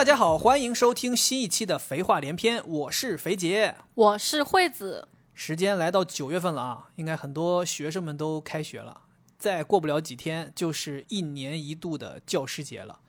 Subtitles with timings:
[0.00, 3.76] 大家好，欢迎收听新一期的《肥话连篇》，我是肥杰。
[3.92, 9.02] 我是惠子，时间来到九月份了啊，应该很多学生们都开学了，
[9.36, 13.00] 再过不了几天就是一年一度的教师节了。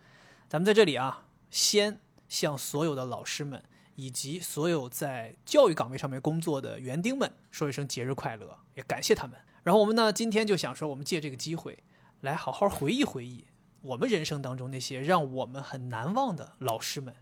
[0.49, 3.63] 咱们在这里啊，先向所有的老师们
[3.95, 9.39] 以及所有在教育岗位上面工作的园丁们说一声节日快乐，也感谢他们。
[9.63, 11.81] 然后我们呢，今天就想说，我们借这个机会
[12.19, 13.45] 来好好回忆回忆
[13.81, 17.15] 我们人生当中那些让我们很难忘的老师们。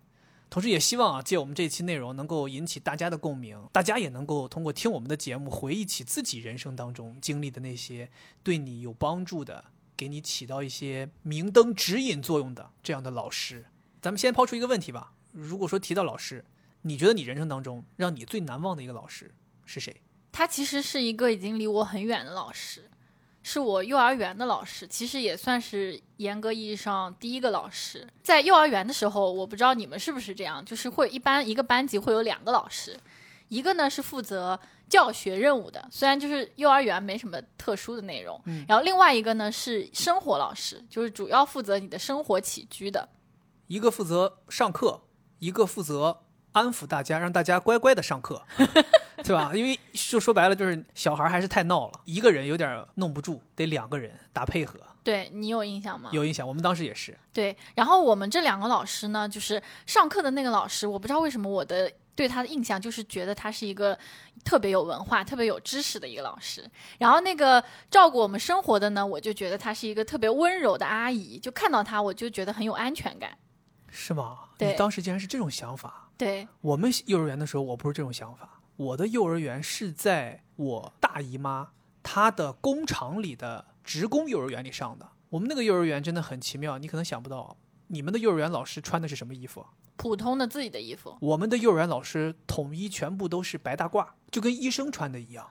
[0.50, 8.10] 同时，也希望啊，借我们这期内容能够引起大家的共鸣，大家也能够通过听我们的节目，回忆起自己人生当中经历的那些
[8.42, 13.68] 对你有帮助的、给你起到一些明灯指引作用的这样的老师。
[14.02, 16.44] 咱们先抛出一个问题吧：如果说提到老师，
[16.82, 19.32] 你觉得你人生当中让你最难忘的一个老师
[19.66, 20.02] 是谁？
[20.32, 22.90] 他其实是一个已经离我很远的老师，
[23.42, 28.08] 是我幼儿园的老师，其实也算是严格意义上第一个老师。
[28.22, 33.00] 在幼儿园的时候，我不知道你们是不是这样，就是会一般一个班级会有两个老师，
[33.48, 43.08] 一个呢是负责教学任务的，虽然就是幼儿园没什么特殊的内容，嗯然后另外一个呢是生活老师，就是主要负责你的生活起居的。
[43.68, 45.02] 一个负责上课，
[45.40, 46.22] 一个负责
[46.52, 48.42] 安抚大家，让大家乖乖的上课，
[49.24, 49.52] 对吧？
[49.54, 54.80] 因为就说白了，就是小孩还是太闹了，一个人有点弄不住，得两个人打配合。
[55.02, 56.10] 对你有印象吗？
[56.14, 57.18] 有印象，我们当时也是。
[57.32, 63.98] 对，然后我们这两个老师呢，就是上课的那个老师，我不知道为什么我的对他的印象就是觉得他是一个
[64.44, 66.70] 特别有文化、特别有知识的一个老师。
[67.00, 73.38] 然后那个照顾我们生活的呢，我就觉得他是一个特别温柔的阿姨，就看到她我就觉得很有安全感。
[73.88, 74.38] 是吗？
[74.58, 76.09] 对你当时竟然是这种想法。
[76.20, 78.60] 对，我们幼儿园的时候，我不是这种想法。
[78.76, 81.70] 我的幼儿园是在我大姨妈
[82.04, 85.08] 她的工厂里的职工幼儿园里上的。
[85.30, 87.56] 我们那个幼儿园真的很奇妙，你可能想不到，
[87.88, 89.66] 你们的幼儿园老师穿的是什么衣服？
[89.96, 91.18] 普通的自己的衣服。
[91.22, 95.48] 我们的幼儿园老师统一全部都是白大褂，就跟医生穿的一样。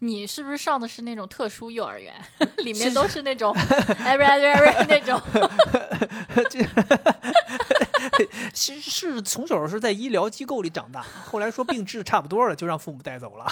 [0.00, 2.14] 你是不是上的是那种特殊幼儿园，
[2.64, 3.54] 里面都是那种
[3.98, 5.18] 哎不是不是那种？
[8.54, 13.46] 是是从小是在医疗机构里长大，后来说病治差不多了，就让父母带走了。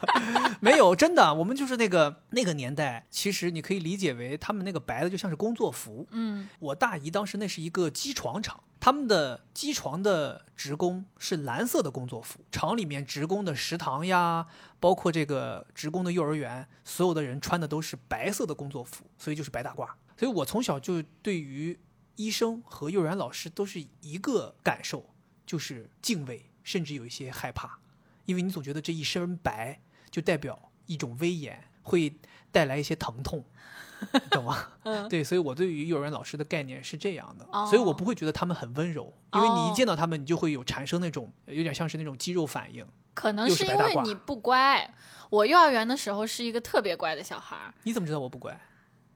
[0.60, 6.06] 没有，真的，我们就是那个那个年代，其实你可以理解为他们那个白的就像是工作服。
[6.10, 14.46] 嗯，我大姨当时那是一个机床厂，他们的机床的职工是蓝色的工作服，厂里面职工的食堂呀，
[14.78, 19.88] 包括这个职工的幼儿园，所有的人穿的都是白色的工作服，所以就是白大褂。
[20.16, 21.78] 所以我从小就对于
[22.20, 25.08] 医生和幼儿园老师都是一个感受，
[25.46, 27.78] 就是敬畏，甚至有一些害怕，
[28.26, 32.14] 因为你总觉得这一身白就代表一种威严，会
[32.52, 33.42] 带来一些疼痛，
[34.30, 34.68] 懂吗？
[34.82, 42.86] 嗯对，所以我对于幼儿园老师的概念是这样的，哦所以我不会觉得他们很温柔，因为你一哦见到他们，你就会有产生那种有点像是那种肌肉反应。
[43.14, 44.94] 可能是因为你不乖。
[45.30, 48.58] 我幼儿园的时候是一个特别乖的小孩儿，你怎么知道我不乖？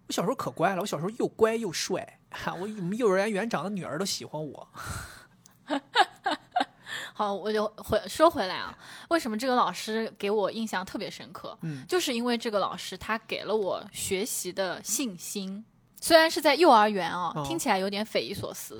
[0.06, 4.68] 我小时候可乖了，我小时候又乖又帅，哈，我我们幼儿园园长的女儿都喜欢我。
[7.14, 8.76] 好，我就回说回来啊，
[9.08, 11.56] 为什么这个老师给我印象特别深刻？
[11.62, 15.64] 嗯，就是因为这个老师他给了我学习的信心。
[16.00, 18.78] 虽然是在幼儿园啊，哦听起来有点匪夷所思，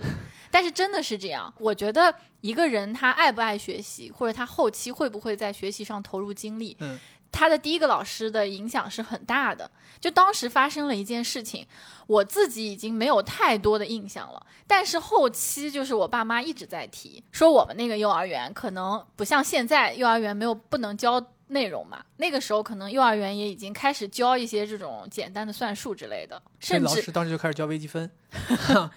[0.50, 1.50] 但是真的是这样。
[1.58, 6.98] 我觉得一个人他爱不爱学习，或者他后期会不会在学习上投入精力，嗯
[7.34, 9.69] 他的第一个老师的影响是很大的。
[10.00, 11.67] 就当时发生了一件事情，
[12.06, 28.11] 我自己已经没有太多的印象了，但是后期就是我爸妈一直在提，说我们那个幼儿园可能不像现在幼儿园没有不能教内容嘛，那个时候可能幼儿园也已经开始教一些这种简单的算术之类的，甚至老师当时就开始教微积分。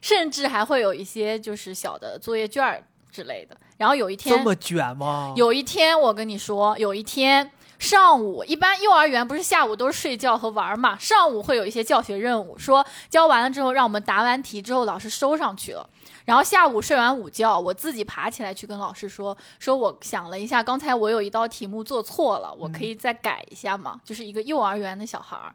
[0.00, 3.56] 甚至还会有一些就是小的作业卷儿之类的。
[3.76, 5.34] 然后有一天这，么卷吗？
[5.36, 15.88] 有一天我跟你说，有一天上午，一般幼儿园不是下午都是睡觉和玩儿嘛，上午会有一些教学任务，说教完了之后让我们答完题之后老师收上去了。
[16.26, 23.98] 然后下午睡完午觉，我自己爬起来去跟老师说，说我想了一下，刚才我有一道题目做错了，我可以再改一下吗？
[24.04, 25.52] 就是一个幼儿园的小孩儿。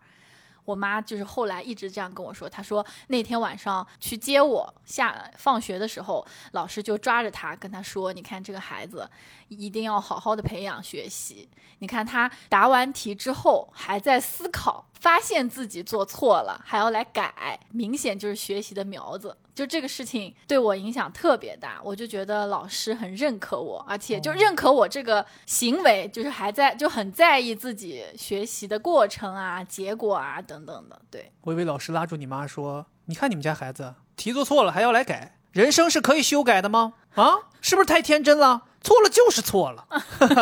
[0.66, 9.08] 我妈就是后来一直这样跟我说，她说那天晚上去接我下放学的时候，老师就抓着她跟她说：“你看这个孩子
[9.48, 11.50] 一定要好好的培养学习。
[11.80, 19.36] 你看他答完题之后还在思考，发现自己做错了还要来改，明显就是学习的苗子。
[19.54, 31.02] 就这个事情对我影响特别大，我就觉得老师很认可我，而且就认可我这个行为，就是还在就很在意自己学习的过程啊、结果啊等等的。
[31.10, 36.96] 对，我以为老师拉住你妈说：“你看你们家孩子题做错了还要来改，人生是可以修改的吗？
[37.16, 38.64] 啊，是不是太天真了？
[38.82, 39.88] 错了就是错了，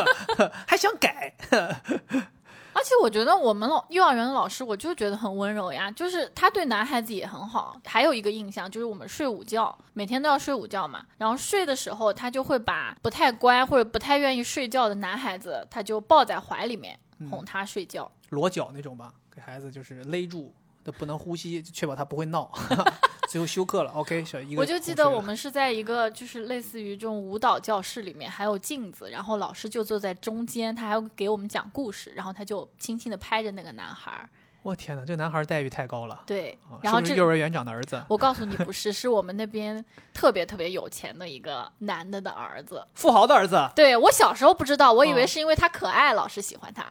[0.67, 1.35] 还想改？
[2.73, 7.79] 而且我觉得我们老幼儿园的老师，我就觉得很温柔呀，就是他对男孩子也很好。
[7.85, 16.99] 还有一个印象就是我们睡午觉，每天都要睡午觉嘛，然后睡的时候他就会把不太乖或者不太愿意睡觉的男孩子，他就抱在怀里面
[17.29, 18.11] 哄他睡觉。
[18.29, 20.51] 裸脚那种吧，给孩子就是勒住，
[20.83, 22.51] 都不能呼吸，确保他不会闹。
[23.29, 24.61] 最后休克了，OK，小一个。
[24.61, 34.29] 我就记得我们是在一个就是类似于这种舞蹈教室里面，还有镜子，然后老师就坐在中间，他还要给我们讲故事，然后他就轻轻的拍着那个男孩。
[34.63, 36.21] 我天哪，这男孩待遇太高了。
[36.25, 38.01] 对，然后这幼儿园长的儿子。
[38.07, 39.83] 我告诉你，不是，是我们那边
[40.13, 43.69] 特别特别有钱的一个男的的儿子，富豪的儿子。
[43.75, 46.85] 对我小时候不知道，我以为是因为他可爱，老师喜欢他，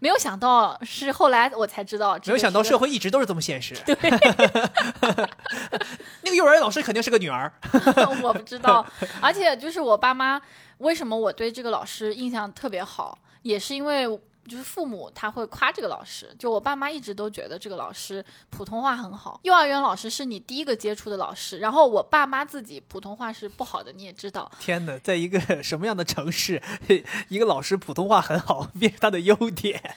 [0.00, 2.18] 没有想到是后来我才知道。
[2.24, 3.74] 没有想到社会一直都是这么现实。
[3.84, 3.94] 对，
[6.22, 7.52] 那个幼儿园老师肯定是个女儿。
[8.22, 8.84] 我不知道，
[9.20, 10.40] 而且就是我爸妈，
[10.78, 14.18] 为什么我对这个老师印象特别好，也是因为。
[14.48, 19.38] 就是父母他会夸这个老师，就我爸妈一直都觉得这个老师普通话很好。
[19.42, 24.50] 幼儿园老师是你第一个接触的老师，然后我爸妈自己普通话是不好的，你也知道。
[24.58, 26.62] 天哪，在一个 什么样的城市，
[27.28, 29.94] 一个老师普通话很好 变成他的优点？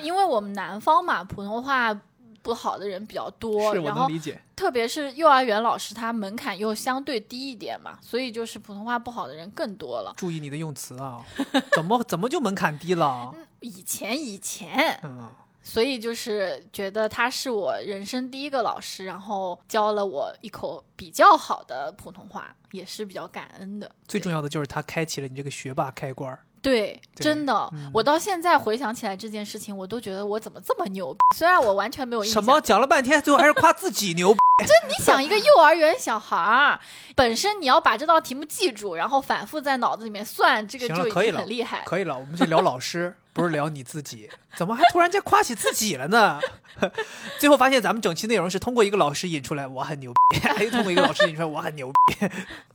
[0.00, 1.98] 因为我们南方嘛，普通话。
[2.42, 4.08] 不好的人比较多，然后
[4.56, 10.12] 特别是幼儿园老师，他门槛又相对低一点嘛，所以就是普通话不好的人更多了。
[10.16, 11.24] 注意你的用词啊，
[11.72, 13.32] 怎么怎么就门槛低了？
[13.60, 15.28] 以前以前，嗯，
[15.62, 23.90] 所以就是觉得他是我人生第一个老师，然后教了我一口比较好的普通话，也是比较感恩的。
[24.08, 26.36] 最重要的就是他开启了你这个学霸开关。
[26.62, 31.14] 对，真的，我到现在回想起来这件事情，我都觉得我怎么这么牛？
[31.36, 32.40] 虽然我完全没有印象。
[32.40, 34.32] 什么讲了半天，最后还是夸自己牛？
[34.64, 36.78] 这你想，一个幼儿园小孩儿，
[37.16, 41.82] 本身你要把这道题目记住，然后反复在脑子里面算，这个就已经很厉害。
[41.84, 44.30] 可以了，我们就聊老师，不是聊你自己。
[44.54, 46.38] 怎么还突然间夸起自己了呢？
[47.40, 52.28] 最后发现咱们整期内容是通过一个老师引出来，我很牛逼； 还通过一个老师引出来，我很牛逼。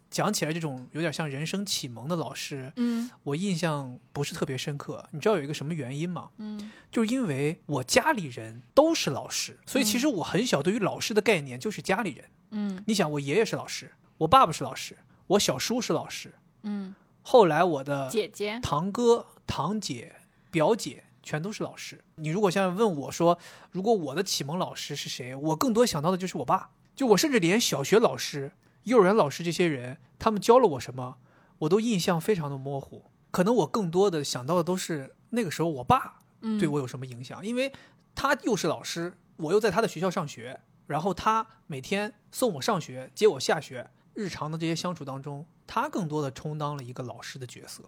[0.09, 5.07] 讲起来，这种有点像人生启蒙的老师，嗯，我印象不是特别深刻。
[5.11, 6.29] 你知道有一个什么原因吗？
[6.37, 12.25] 嗯，就是因为我家里人都是老师，所以其实我很小对于老师的概念就是家里人。
[12.51, 16.33] 嗯，你想，我爷爷是老师，我爸爸是老师，我小叔是老师，
[16.63, 20.15] 嗯，后来我的姐姐、堂哥、堂姐、
[20.49, 22.01] 表姐全都是老师。
[22.15, 23.37] 你如果现在问我说，
[23.71, 26.69] 如果我的启蒙老师是谁，我更多想到的就是我爸。
[26.95, 28.53] 就我甚至连小学老师。
[28.87, 31.17] 幼儿园老师这些人，他们教了我什么，
[31.59, 33.11] 我都印象非常的模糊。
[33.31, 36.21] 可能我更多的想到的都是那个时候我爸
[36.57, 37.73] 对我有什么影响，因为
[38.15, 47.83] 他又是老师，我又在他的学校上学，然后他每天送我上学、接我下学，日常的这些相处当中，他更多的充当了一个老师的角色。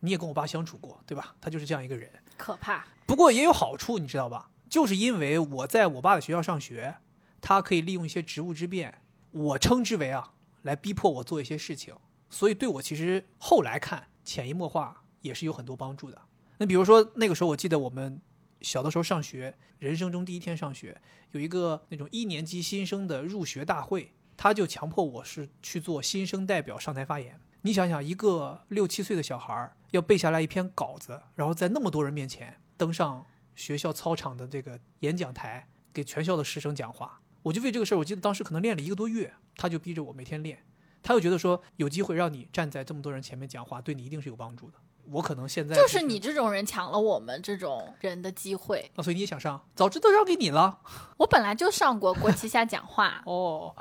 [0.00, 1.34] 你也跟我爸相处过，对吧？
[1.40, 2.84] 他就是这样一个人，可怕。
[3.06, 4.50] 不过也有好处，你知道吧？
[4.68, 6.96] 就是因为我在我爸的学校上学，
[7.40, 9.00] 他可以利用一些职务之便，
[9.30, 10.32] 我称之为啊。
[10.62, 11.94] 来逼迫我做一些事情，
[12.30, 16.20] 所以对我其实后来看潜移默化也是有很多帮助的。
[16.58, 18.20] 那比如说那个时候，我记得我们
[18.60, 21.00] 小的时候上学，人生中第一天上学，
[21.32, 27.40] 有一个那种一年级新生的入学大会，他就强迫我是去做新生代表上台发言。
[27.62, 37.20] 你想想，一个六七岁的小孩要背下来一篇稿子，然后在那么多人面前登上学校操场的这个演讲台，给全校的师生讲话。
[37.42, 40.58] 我就为这个事儿，我记得当时可能练了一个多月，他就逼着我每天练，
[41.02, 44.78] 他又觉得说有机会让你站在这么多人前面讲话，对你一定是有帮助的。
[45.10, 49.60] 我可能现在就是你这种人抢了我们这种人的机会，那所以你也想上？
[49.74, 50.78] 早知道让给你了。
[51.18, 53.74] 我本来就上过国旗下讲话哦，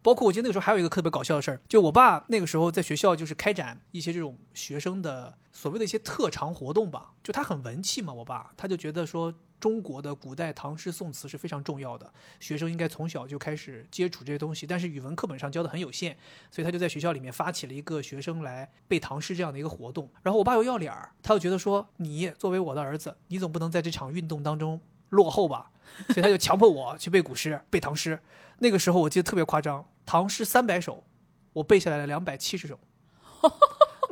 [0.00, 9.32] 包括我记得那个时候还有一个特别搞笑的事儿，就我爸那个时候在学校就是开展一些这种学生的所谓的一些特长活动吧，就他很文气嘛，我爸他就觉得说。
[9.62, 14.66] 中国的古代唐诗宋词是非常重要的，学生应该从小就开始接触这些东西。
[14.66, 16.16] 但是语文课本上教的很有限，
[16.50, 20.10] 所以他就在学校里面发起了一个学生来背唐诗这样的一个活动。
[20.24, 24.80] 然后我爸又要脸儿，他又觉得说你作为我的儿子，你总不能在这场运动当中
[25.10, 25.70] 落后吧？
[26.08, 28.18] 所以他就强迫我去背古诗、背唐诗。
[28.58, 31.04] 那个时候我记得特别夸张，唐诗三百首，
[31.52, 32.80] 我背下来了两百七十首。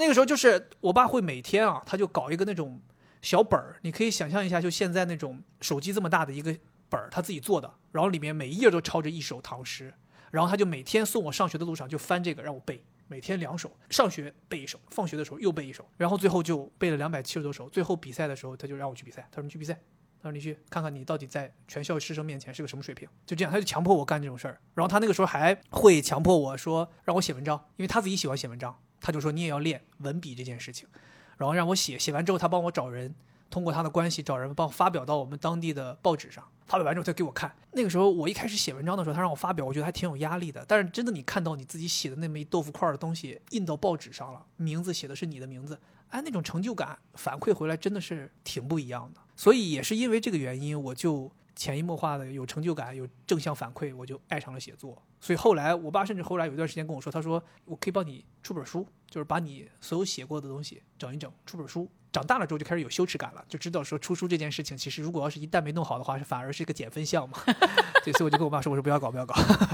[0.01, 2.81] 那个时候就是我爸会每天啊，他就搞一个那种。
[3.23, 6.57] 小本儿，你可以想象一下，就现在那种手机这么大的一个
[6.89, 9.93] 本儿，他自己做的，然后里面每一页都抄着一首唐诗，
[10.31, 17.69] 然后他就每天送我上学的路上就翻这个让我背，每天两首，上学背一首，放学的时候又背一首，然后最后就背了两百七十多首。
[17.69, 19.75] 最后比赛的时候，他就让我去比赛，他说你去比赛，
[20.23, 24.59] 他说你去看看你到底在全校师生面前是个什么水平，就这样，他就强迫我干这种事儿。
[24.73, 30.89] 然后他那个时候还会强迫我说让我写文章，因为他自己喜欢写文章，他就说你也要练文笔这件事情，
[31.37, 33.15] 然后让我写，写完之后他帮我找人，
[33.49, 36.45] 通过他的关系找人帮我发表到我们当地的报纸上。
[36.67, 37.53] 发表完之后，他给我看。
[37.73, 40.65] 那个时候，我一开始写文章的时候，他让我发表，我觉得还挺有压力的。
[40.69, 45.77] 但是真的，你看到你自己写的那么一豆腐块的东西印到报纸上了，名字写的是你的名字，
[46.11, 49.21] 哎，那种成就感反馈回来真的是挺不一样的。
[49.35, 55.03] 所以也是因为这个原因，我就潜移默化的有成就感，有正向反馈，我就爱上了写作。
[55.21, 61.89] 所以后来，我爸甚至后来有一段时间跟我说，他说我可以帮你出本书，就是把你所有写过的东西整一整，出本书。
[62.13, 67.39] 长大了之后就开始有羞耻感了，就知道说出书这件事情，其实如果要是一旦没弄好的话，反而是一个减分项嘛。
[68.03, 69.33] 对，所以我就跟我爸说，我说不要搞，不要搞。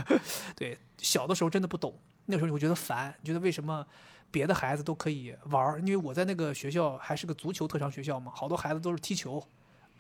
[0.55, 3.87] 对，小的时候真的不懂，那时候你会觉得烦，你觉得为什么
[4.31, 9.43] 别的孩子都可以玩儿，因为我在那个学校还是个足球特长学校嘛，好多孩子都是踢球、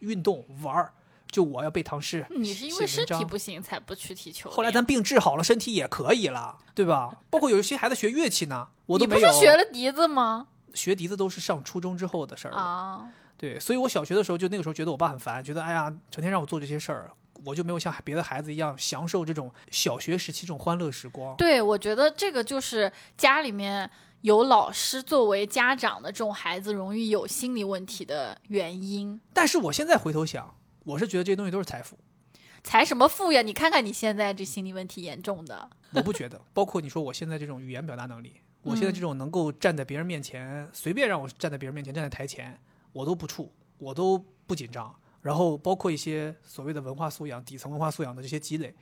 [0.00, 0.93] 运动玩儿，
[1.30, 2.26] 就我要背唐诗。
[2.30, 4.50] 你是因为身体不行才不去踢球？
[4.50, 7.16] 后来咱病治好了，身体也可以了，对吧？
[7.30, 9.21] 包括有一些孩子学乐器呢，我都没有。
[9.21, 10.49] 你不是学了笛子吗？
[10.75, 17.11] 学笛子都是上初中之后的事儿了，对，所以我小学的时候就那个时候觉得我爸很烦，觉得哎呀，成天让我做这些事儿，
[17.45, 21.35] 我就没有像别的孩子一样享受这种小学时期这种欢乐时光。
[21.37, 23.90] 对，我觉得这个就是家里面
[24.21, 29.18] 有老师作为家长的这种孩子容易有心理问题的原因。
[29.33, 30.54] 但是我现在回头想，
[30.87, 31.99] 我是觉得这些东西都是财富，
[32.62, 33.43] 财什么富呀？
[33.43, 36.40] 你看看你现在这心理问题严重的，我不觉得。
[36.55, 38.40] 包括你说我现在这种语言表达能力。
[38.62, 42.61] 我现在这种能够站在别人面前，随便让我站在别人面前，站在台前，
[42.93, 44.95] 我都不怵，我都不紧张。
[45.23, 48.75] 然后包括一些所谓的文化素养、底层文化素养的这些积累，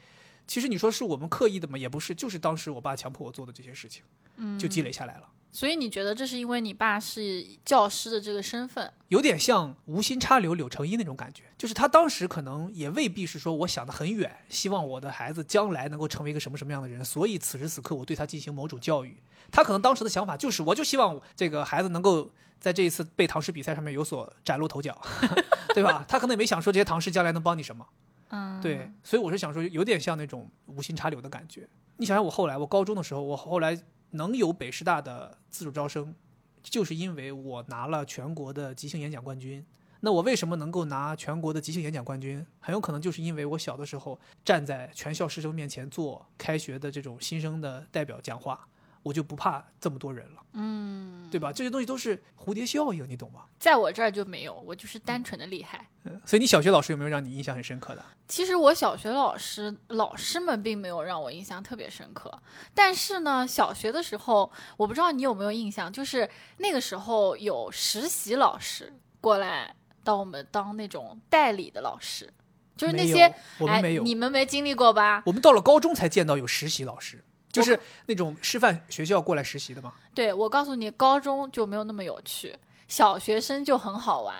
[0.46, 1.76] 其实你说是我们刻意的吗？
[1.78, 4.02] 也不是，就是当时我爸强迫我做的这些事情，
[4.36, 5.28] 嗯，就积累下来了。
[5.54, 19.16] 所以你觉得这是因为你爸是教师的这个身份，有点像无心插柳柳成荫那种感觉，就是他当时可能也未必是说我想的很远，希望我的孩子将来能够成为一个什么什么样的人，所以此时此刻我对他进行某种教育。
[19.52, 25.00] 他可能当时的想法就是，我就希望这个孩子能够在这一次背唐诗比赛上面有所崭露头角，
[25.72, 26.04] 对吧？
[26.08, 27.86] 他可能也没想说这些唐诗将来能帮你什么，
[28.30, 28.90] 嗯，对。
[29.04, 31.68] 所以我是想说，有点像那种无心插柳的感觉。
[31.98, 33.78] 你想想，我后来我高中的时候，我后来
[34.14, 36.14] 能有北师大的自主招生，
[36.62, 39.64] 就是因为我拿了全国的即兴演讲冠军。
[40.00, 42.44] 那我为什么能够拿全国的即兴演讲冠军？
[42.60, 48.68] 很有可能就是因为我小的时候站在全校师生面前做开学的这种新生的代表讲话。
[49.04, 51.52] 我就不怕这么多人了，嗯，对吧？
[51.52, 53.42] 这些东西都是蝴蝶效应，你懂吗？
[53.58, 55.86] 在我这儿就没有，我就是单纯的厉害。
[56.04, 58.02] 嗯，所以你小学老师有没有让你印象很深刻的？
[58.26, 62.32] 其实我小学老师老师们并没有让我印象特别深刻，
[62.72, 72.32] 但是呢，小学的时候，我不知道你有没有印象，就是那个时候有实习老师过来到我们当那种代理的老师，
[72.74, 75.22] 就是那些我们没有，你们没经历过吧？
[75.26, 77.22] 我们到了高中才见到有实习老师。
[77.54, 79.92] 就是那种师范学校过来实习的吗？
[80.14, 82.54] 对，我告诉你，高中就没有那么有趣，
[82.88, 84.34] 小学生就很好玩。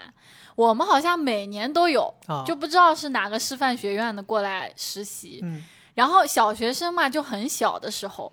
[0.56, 2.14] 我们好像每年都有，
[2.46, 5.40] 就不知道是哪个师范学院的过来实习。
[5.42, 5.62] 嗯，
[5.94, 8.32] 然后小学生嘛，就很小的时候，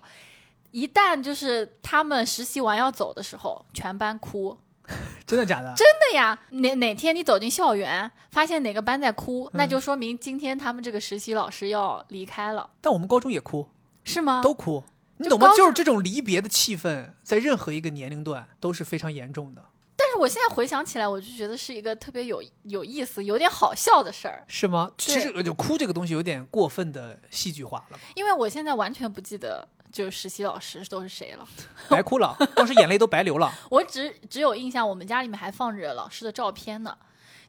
[0.70, 4.56] 一旦就是他们实习完要走的时候，全班哭。
[5.26, 5.72] 真的假的？
[5.76, 6.38] 真的呀！
[6.50, 12.68] 哪哪天你走进校园，发现哪个班在哭，那就说明今天他们这个实习老师要离开了。
[12.80, 13.66] 但我们高中也哭。
[14.04, 14.40] 是吗？
[14.42, 14.84] 都哭，
[15.18, 15.52] 你懂吗？
[15.56, 19.64] 就是这种离别的气氛，在任何一个年龄段都是非常严重的。
[19.96, 24.44] 但是我现在回想起来，我就觉得是一个特别有有意思、有点好笑的事儿。
[24.48, 24.90] 是吗？
[24.98, 27.98] 其实就哭这个东西有点过分的戏剧化了。
[28.16, 31.46] 因为我现在完全不记得，就是实习老师都是谁了，
[31.88, 33.52] 白哭了，当时眼泪都白流了。
[33.70, 36.96] 我只只有印象，我们家里面还放着老师的照片呢。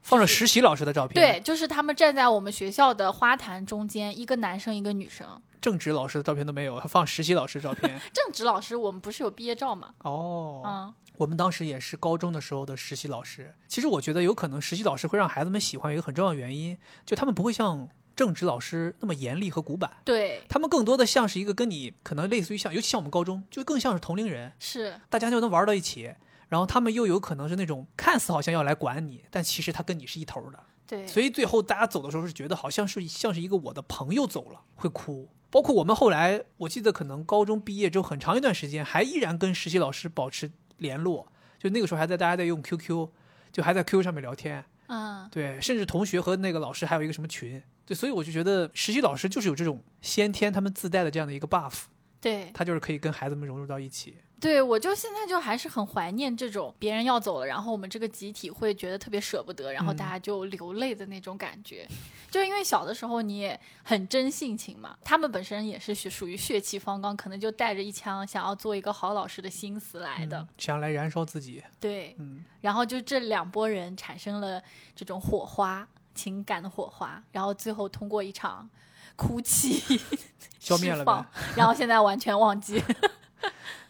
[0.04, 5.26] 放着实习老师的照片，对，就是他们站在我们学校的花坛中间，一个男生，一个女生。
[5.62, 7.98] 正职老师的照片都没有，放实习老师照片。
[8.12, 9.94] 正职老师，我们不是有毕业照吗？
[10.00, 13.54] 哦，嗯，我们当时也是高中的时候的实习老师。
[13.66, 19.90] 其实我觉得有可能实习老师会让孩子们喜欢，有一个很重要的原因，就他们不会像正职老师那么严厉和古板。
[20.04, 26.12] 对，他们更多的像是一个跟你可能类似于像，尤其像我们高中，就更像是同龄人，是大家就能玩到一起。
[26.54, 30.60] 然后他们又有可能是那种看似好像要来管你，但其实他跟你是一头的。
[30.86, 35.28] 对，所以最后大家走的时候是觉得好像是像是一个我的朋友走了，会哭。
[35.50, 41.26] 包括我们后来，我记得可能高中毕业之后很长一段时间，还依然跟实习老师保持联络。
[41.58, 43.08] 就那个时候还在大家在用 QQ，
[43.50, 44.64] 就还在 QQ 上面聊天。
[44.86, 47.60] 嗯，对，甚至同学和那个老师还有一个什么群。
[47.84, 51.84] 对，所以我就觉得实习老师就是有这种先天他们自带的这样的一个 buff。
[52.20, 54.16] 对，他就是可以跟孩子们融入到一起。
[54.44, 61.88] 对我就现在就还是很怀念这种别人要走了，然后我们这个集体会觉得特别舍不得，然后嗯大家就流泪的那种感觉。
[62.30, 70.40] 就因为小的时候你也很真性情嘛，他们本身也是属属于血气方刚，可能就带着一腔想要做一个好老师的心思来的。
[70.40, 74.62] 嗯想来燃烧自己，对，嗯，然后就这两拨人产生了
[74.94, 78.68] 这种火花，情感的火花，然后最后通过一场
[79.16, 79.98] 哭泣
[80.60, 81.26] 消灭了。
[81.56, 82.82] 然后现在完全忘记。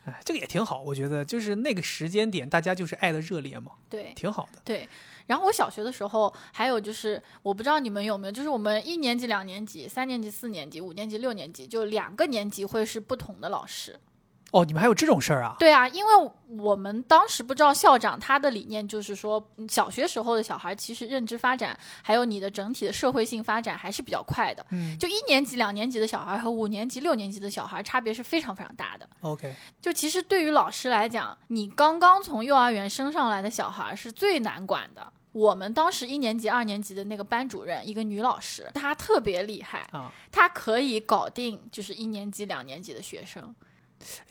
[0.04, 4.60] 哎，这个也挺好，我觉得就是那个时间点，大家就是爱的热烈嘛，对，挺好的。
[4.64, 4.88] 对，
[5.26, 13.98] 然后我小学的时候，还有就是，我不知道你们有没有，就是我们一年级、两年级、三年级、四年级、五年级、六年级，就两个年级会是不同的老师。
[14.54, 15.56] 哦，你们还有这种事儿啊？
[15.58, 24.64] 对啊，因为我们当时不知道校长他的理念就是说，嗯小学时候的小孩其实认知发展，还有你的整体的社会性发展还是比较快的。
[24.70, 29.08] 嗯就一年级、两年级的小孩和五年级、六年级的小孩差别是非常非常大的。
[29.22, 35.12] ，OK，就其实对于老师来讲，你刚刚从幼儿园升上来的小孩是最难管的。
[35.32, 43.52] 我们当时一年级、二年级的那个班主任，一个女老师，她特别厉害，啊，她可以搞定就是一年级、两年级的学生。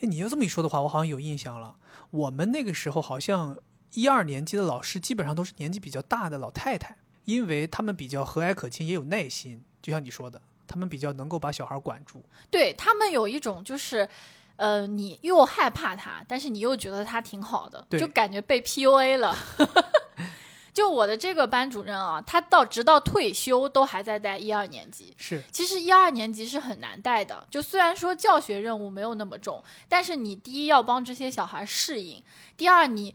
[0.00, 1.76] 你要这么一说的话，我好像有印象了。
[2.10, 3.56] 我们那个时候好像
[3.92, 12.22] 一二年级的老师基本上都是年纪比较大的老太太，因为他们比较和蔼可亲，也有耐心，就像你说的，他们比较能够把小孩管住。
[12.50, 14.08] 对他们有一种就是，
[14.56, 19.36] 呃，你又害怕他，但是你又觉得他挺好的，就感觉被 PUA 了。
[20.74, 25.14] 就我的这个班主任啊，他到直到退休都还在带一二年级。
[25.16, 32.20] 是，其实一二年级是很难带的，就虽然说教学任务没有那么重，但是你第一要帮这些小孩适应，
[32.56, 33.14] 第二你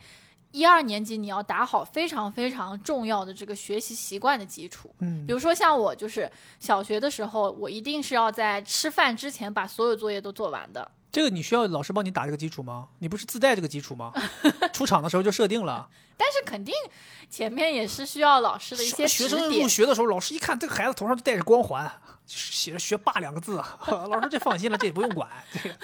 [0.51, 4.89] 一二年级你要打好非常非常重要的这个学习习惯的基础。
[5.00, 10.89] 嗯比，如说像我，就是小学的时候，我一定是要在吃饭之前把所有作业都做完的。
[11.12, 12.88] 这个你需要老师帮你打这个基础吗？
[13.00, 14.12] 你不是自带这个基础吗？
[14.72, 15.88] 出场的时候就设定了。
[16.16, 16.74] 但是肯定
[17.30, 19.68] 前面也是需要老师的一些指学生入。
[19.68, 21.89] 学的时候，老师一看这个孩子头上就带着光环，
[22.28, 23.56] 写着“学霸”两个字，
[23.88, 25.30] 老师这放心了，这也不用管。
[25.54, 25.76] 这个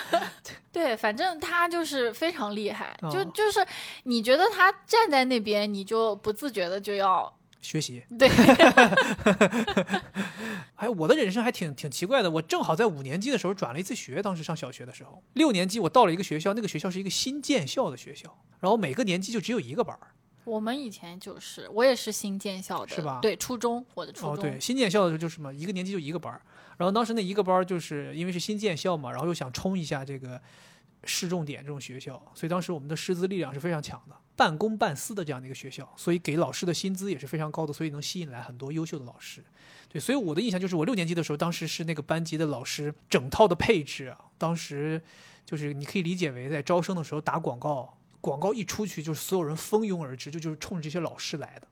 [0.74, 3.66] 对，反正他就是非常厉害，就哦就是
[4.04, 7.34] 你觉得他站在那边，你就不自觉的就要
[7.66, 8.30] 学习， 对。
[10.76, 20.08] 还 有我的人生还挺挺奇怪的，我正好在五年级的时候转了一次学，当时上小学的时候，六年级我到了一个学校，那个学校是一个新建校的学校，然后每个年级就只有一个班儿。
[20.44, 26.40] 我们以前就是，我也是新建校的，是吧对，初中，我的初中哦，中，对，新建校的时候就是嘛，一个年级就一个班儿，
[26.78, 30.40] 然后当时那一个班儿就是因为是新建校嘛，然后又想冲一下这个
[31.06, 39.44] 市重点这种学校，所以当时我们的师资力量是非常强的，半公半私的这样的一个学校，所以给老师的薪资也是非常高的，所以能吸引来很多优秀的老师。
[39.88, 45.02] 对，所以我的印象就是我六年级的时候，当时是那个班级的老师整套的配置啊，当时
[45.46, 51.68] 就是你可以理解为在招生的时候打广告，广告一出去就是所有人蜂拥而至，就就是冲着这些老师来的。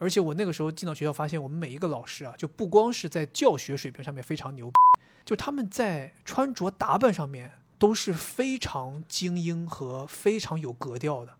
[0.00, 4.70] 而且我那个时候进到学校，发现我们每一个老师啊，就不光是在教学水平上面非常牛，
[5.24, 11.34] 就他们在穿着打扮上面都是非常精英和非常有格调的。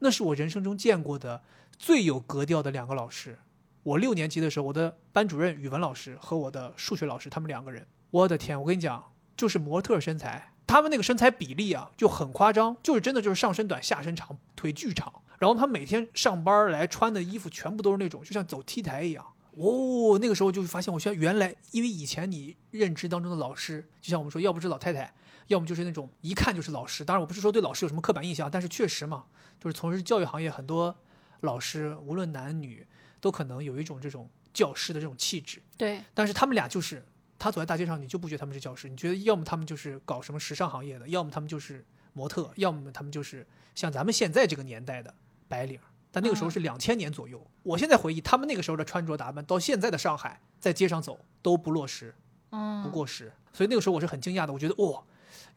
[0.00, 1.42] 那是我人生中见过的
[1.78, 3.38] 最有格调的两个老师。
[3.82, 15.12] 我六年级的时候，我的班主任语文老师和我的数学老师，他们两个人，我的天，我跟你讲，就是模特身材，他们那个身材比例啊就很夸张，就是真的就是上身短下身长，腿巨长。
[15.38, 19.24] 然后他每天上班来穿的衣服全部都是那种就像走 T 台一样。
[19.52, 25.14] 哦，那个时候就发现，我现原来因为以前你认知当中的老师，就像我们说，要不是老太太，
[25.48, 27.04] 要么就是那种一看就是老师。
[27.04, 29.24] 当然，我不是说对老师有什么刻板印象，但是确实嘛，
[29.60, 30.94] 就是从事教育行业很多
[31.40, 32.86] 老师，无论男女，
[33.20, 35.62] 都可能有一种这种教师的这种气质。
[35.76, 37.04] 对但是他们俩就是，
[37.38, 45.14] 他走在大街上，你就不觉得他们是教师，你觉得要么他们就是搞什么时尚行业的，要么他们就是模特，要么他们就是像咱们现在这个年代的
[45.48, 45.78] 白领。
[46.12, 52.14] 但那个时候是两千年左右，我现在回忆他们那个时候的穿着打扮，到现在的上海，在街上走都不落实，
[52.48, 53.30] 不嗯，过时。
[53.52, 55.02] 所以那个时候我是很惊讶的，我觉得哇、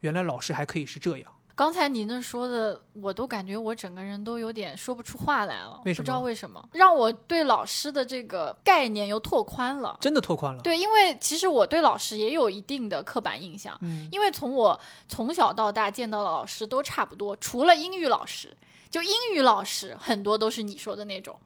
[0.00, 1.32] 原来老师还可以是这样。
[1.54, 9.94] 刚才你那说的，我都感觉我整个人都有点说不出话来了，为什不知道为什么，让我对老师的这个概念又拓宽了。
[10.00, 10.62] 真的拓宽了。
[10.62, 18.56] 对，因为其实我对老师也有一定的刻板印象，嗯，因为从我从小到大见到的老师都差不多，除了英语老师，
[18.88, 21.38] 就英语老师很多都是你说的那种。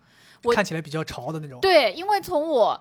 [0.44, 1.58] 我看起来比较潮的那种。
[1.60, 2.80] 对，因为从我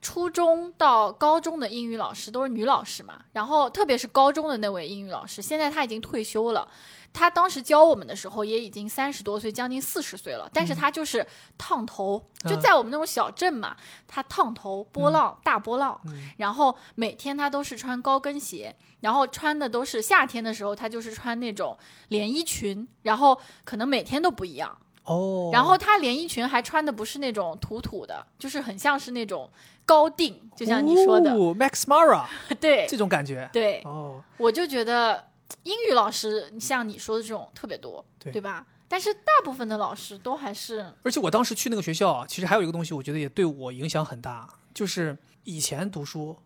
[0.00, 6.66] 初中到高中的英语老师都是女老师嘛，然后特别是高中的那位英语老师，现在她已经退休了，
[7.12, 12.60] 他当时教我们的时候也已经三十多岁，将近四十岁了，但是她就是烫头，就嗯。
[12.60, 16.30] 在我们那种小镇嘛，她烫头波浪、大波浪，嗯。
[16.36, 21.76] 然后每天她都是穿高跟鞋，然后穿的都是夏天的时候她就是穿那种
[22.08, 24.78] 连衣裙，然后可能每天都不一样。
[25.04, 29.50] 哦，然后她连衣裙还穿的不是那种土土的，就是很像是那种
[29.88, 32.26] 高定，就像你说的，哦，Max Mara
[32.60, 32.86] 对。
[32.86, 35.30] 这种感觉，对，哦，我就觉得
[35.62, 38.38] 英语老师像你说的这种特别多，对。
[38.38, 38.66] 吧？
[38.86, 46.36] 但是大部分的老师都还是而且我当时去那个学校啊，其实还有一个东西，我觉得也对我影响很大，就是以前读书，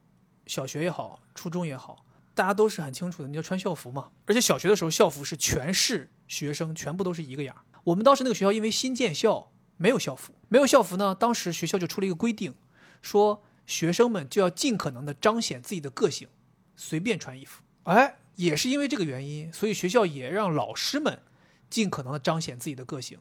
[0.47, 4.11] 小学也好，初中也好，大家都是很清楚的，你要穿校服嘛。
[4.27, 7.63] 而且小学的时候，校服是全市学生全部都是一个样儿。
[7.83, 12.55] 我们当时那个学校因为新建校，没有校服，没有校服呢，当时学校就出了一个规定，
[13.03, 16.29] 说学生们就要尽可能的彰显自己的个性，
[16.77, 17.63] 随便穿衣服。
[17.83, 21.21] 哎，也是因为这个原因，所以学校也让老师们
[21.69, 23.19] 尽可能的彰显自己的个性，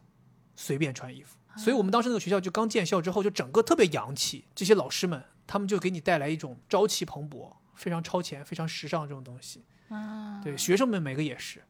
[0.56, 1.38] 随便穿衣服。
[1.58, 9.66] 所以我们当时那个学校就刚建校之后，就整个特别洋气，这些老师们他们就给你带来一种朝气蓬勃、非常超前、非常时尚这种东西。
[9.90, 11.62] 嗯，对，学生们每个也是，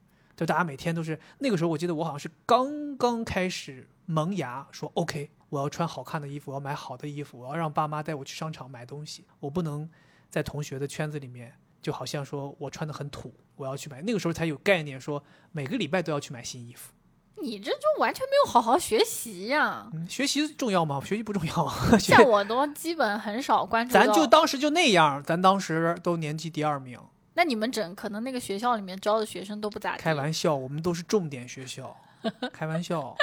[0.41, 9.87] 就大家每天都是那个时候，我记得我好像是刚刚开始萌芽，说 OK，我要穿好看的衣服，我要买好的衣服，我要让爸妈带我去商场买东西，我不能
[10.31, 14.01] 在同学的圈子里面，就好像说我穿的很土，我要去买。
[14.01, 16.91] 那个时候才有概念，说每个礼拜都要去买新衣服。
[17.39, 20.99] 你这就完全没有好好学习呀、嗯，学习重要吗？
[21.05, 23.93] 学习不重要像我都基本很少关注。
[23.93, 26.99] 咱就当时就那样，咱当时都年级第二名。
[27.33, 29.97] 那你们整可能那个学校里面招的学生都不咋地。
[29.99, 31.95] 开玩笑，我们都是重点学校，
[32.51, 33.15] 开玩笑。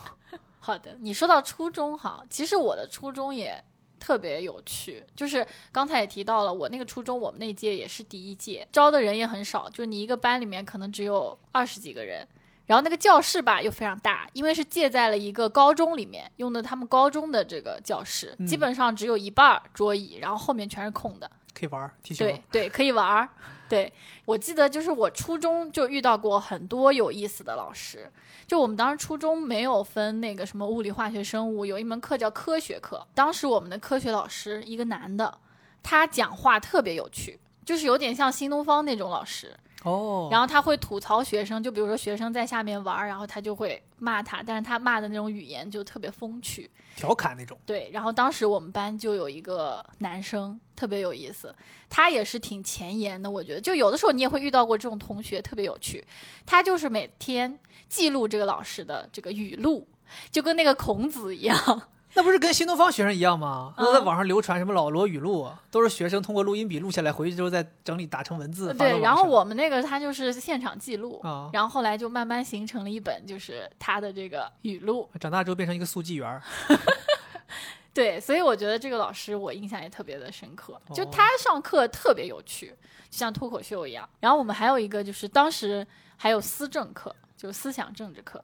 [0.58, 3.62] 好的，你说到初中哈，其实我的初中也
[3.98, 12.26] 特别有趣，就是刚才也提到了，我那个初中我们那届也是第一届，招的人也很少，就你一个班里面可能只有二十几个人。
[12.66, 21.28] 然后那个教室吧又非常大，因为是借在了一个高中里面，用的他们高中的这个教室，嗯基本上只有一半儿桌椅，然后后面全是空的。
[21.54, 21.90] 可以玩。
[22.16, 23.28] 对对，可以玩儿。
[23.68, 23.92] 对
[24.24, 28.10] 我记得就是我初中就遇到过很多有意思的老师，
[28.44, 33.06] 就我们当时初中没有分那个什么物理、化学、生物，有一门课叫科学课。
[33.14, 35.38] 当时我们的科学老师一个男的，
[35.84, 39.56] 他讲话特别有趣，就是有点像新东方那种老师。
[39.82, 46.70] 哦，然后他会吐槽学生，就比如说学生在下面玩儿，然后他就会骂他，但是他骂的那种语言就特别风趣。
[46.96, 47.58] 调侃那种。
[47.64, 51.54] 对，然后当时我们班就有一个男生特别有意思，
[51.88, 53.60] 他也是挺前沿的，我觉得。
[53.60, 56.04] 就有的时候你也会遇到过这种同学，特别有趣。
[56.44, 59.88] 他就是每天记录这个老师的这个语录，
[60.30, 61.82] 就跟那个孔子一样。
[62.14, 63.72] 那不是跟新东方学生一样吗？
[63.76, 68.74] 嗯都在网上流传什么老罗语录，都是学生通过录音笔录下来，回去之后再整理打成文字。
[68.74, 75.08] 对，然后我们那个他就是现场记录，啊，然后后来就慢慢形成了一本就是他的这个语录。
[75.20, 76.42] 长大之后变成一个速记员儿。
[77.94, 82.68] 对，所以我觉得这个老师我印象也特别的深刻，就哦他上课特别有趣，
[83.10, 84.08] 就像脱口秀一样。
[84.20, 88.42] 然后我们还有一个就是当时还有思政课，就是思想政治课。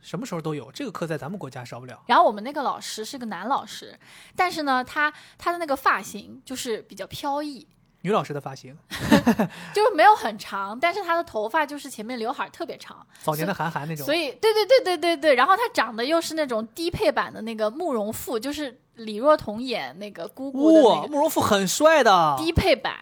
[0.00, 2.02] 什么时候都有，这个课在咱们国家少不了。
[2.06, 3.98] 然后我们那个老师是个男老师，
[4.34, 7.66] 但是呢，他他的那个发型就是比较飘逸，
[8.02, 8.76] 女老师的发型，
[9.74, 14.04] 就是没有很长，但是他的头发就是前面刘海特别长，早年的韩寒那种。
[14.06, 15.34] 所以对对对对对对。
[15.34, 22.36] 然后他长得又是那种低配版的那个慕容复，就是李若彤演那个姑姑的那哇，个慕容复很帅的。
[22.38, 22.94] 低配版。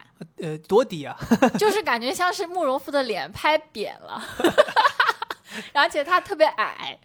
[0.43, 1.17] 呃，多低啊！
[1.61, 4.21] 就是感觉像是慕容复的脸拍扁了，
[5.73, 6.99] 而且他特别矮，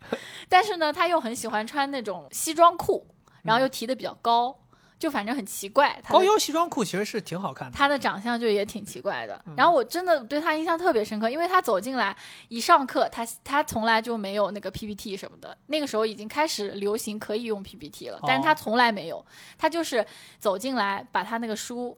[0.50, 3.08] 但是呢，他又很喜欢穿那种西装裤，
[3.44, 4.58] 然后又提的比较高，
[4.98, 6.00] 就反正很奇怪。
[6.04, 7.78] 他高腰西装裤其实是挺好看的。
[7.78, 9.44] 他的长相就也挺奇怪的。
[9.58, 12.16] 然后我真的对他印象特别深刻，因为他走进来
[12.48, 19.26] 一上课，他他从来就没有那个 PPT 什么的，那个时候已经开始流行可以用 PPT 了，但是他从来没有，
[19.58, 20.06] 他就是
[20.40, 21.98] 走进来把他那个书。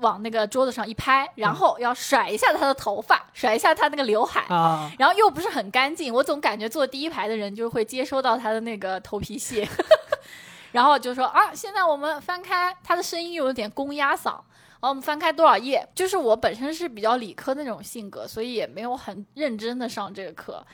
[0.00, 9.68] 往那个桌子上一拍，然后要甩一下他的头发，甩一下他那个刘海，啊，然后又不是很干净，我总感觉坐第一排的人就会接收到他的那个头皮屑，
[10.72, 14.40] 然后就说啊，现在我们翻开，他的声音有点公鸭嗓。
[14.78, 15.88] 然后我们翻开多少页？
[15.94, 20.64] 就是我本身是比较理科那种性格，所以也没有很认真的上这个课。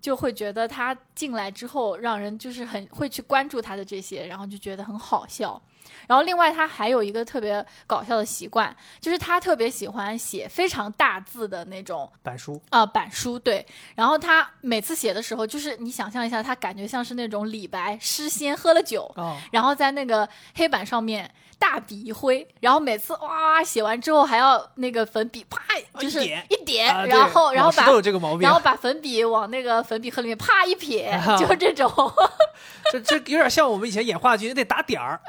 [0.00, 5.60] 就会觉得他进来之后，让人就是很会去关注他的这些，然后就觉得很好笑。
[6.06, 13.64] 然后另外他还有一个特别搞笑的习惯，就是他特别喜欢写非常大字的那种板书，啊、板书，对。
[13.94, 25.60] 然后他每次写的时候，就是你想象一下，他感觉像是那种李白诗仙喝了酒，哦，然后在那个黑板上面大笔一挥，然后每次哇写完之后还要那个粉笔啪，
[25.98, 31.90] 就是一点一点，啊然后然后把都有这个毛病然后，把粉笔往那个粉笔盒里面啪一撇，啊就是这种。
[32.92, 35.20] 这这有点像我们以前演话剧得打点儿，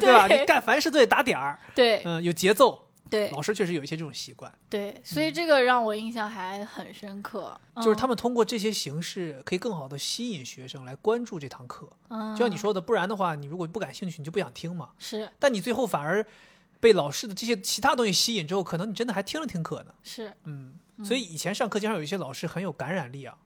[0.00, 0.26] 对吧？
[0.26, 2.83] 你干凡事都得打点儿，对嗯，有节奏。
[3.14, 7.58] 对老师确实有一些这种习惯，对，所以这个让我印象还很深刻。
[7.76, 11.88] 就是他们通过这些形式，可以更好的吸引学生来关注这堂课。
[12.08, 14.90] 嗯，就像你说的，不然的话，你如果不感兴趣，你就不想听嘛。
[14.98, 16.24] 是但你最后反而
[16.80, 19.94] 被老师的这些其他东西吸引之后，可能你真的还听了听课呢。
[20.02, 20.74] 是，嗯，
[21.04, 23.36] 所以以前上课经常有一些老师很有感染力啊，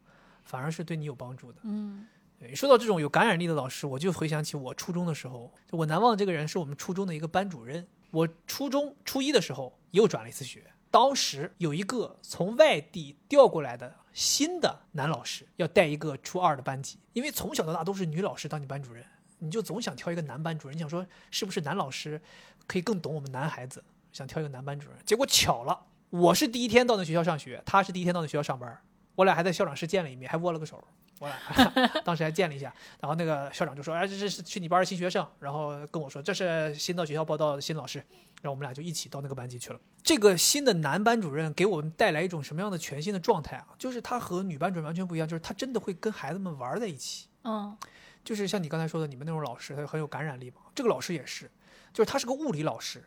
[0.45, 1.59] 反而是对你有帮助的。
[1.63, 2.07] 嗯
[2.41, 7.85] 对，说到这种有感染力的老师，我就回想起我初中的时候，就我难忘这个人是我们初中的一个班主任。
[8.11, 19.05] 我初中初一的时候又转了一次学，当时有一个从外地调过来的新的男老师要带一个初二的班级，因为从小到大都是女老师当你班主任，
[19.39, 22.21] 你就总想挑一个男班主任，你想说是不是男老师
[22.67, 24.99] 可以更懂我们男孩子，想挑一个男班主任。
[25.05, 28.81] 结果巧了，我是第一天到那学校上学，他是第一天到那学校上班，
[29.15, 30.83] 我俩还在校长室见了一面，还握了个手。
[31.21, 31.37] 我俩
[32.05, 37.99] 当时还见了一下，然后那个校长就说：“哎，这这是去你班的新学生。”然后跟我说：“这是新到学校报道的新老师。”
[38.41, 39.81] 然后我们俩就一起到那个班级去了。
[40.03, 43.69] 这个新的男班主任给我们带来一种什么样的全新的状态啊？
[43.77, 47.27] 就是他和女班主任完全不一样，就是他真的会跟孩子们玩在一起。
[47.45, 47.77] 嗯
[48.25, 50.57] 就是像你刚才说的，你们那种老师，他很有感染力嘛。
[50.75, 51.51] 这个老师也是，
[51.95, 53.03] 就是他是个物理老师，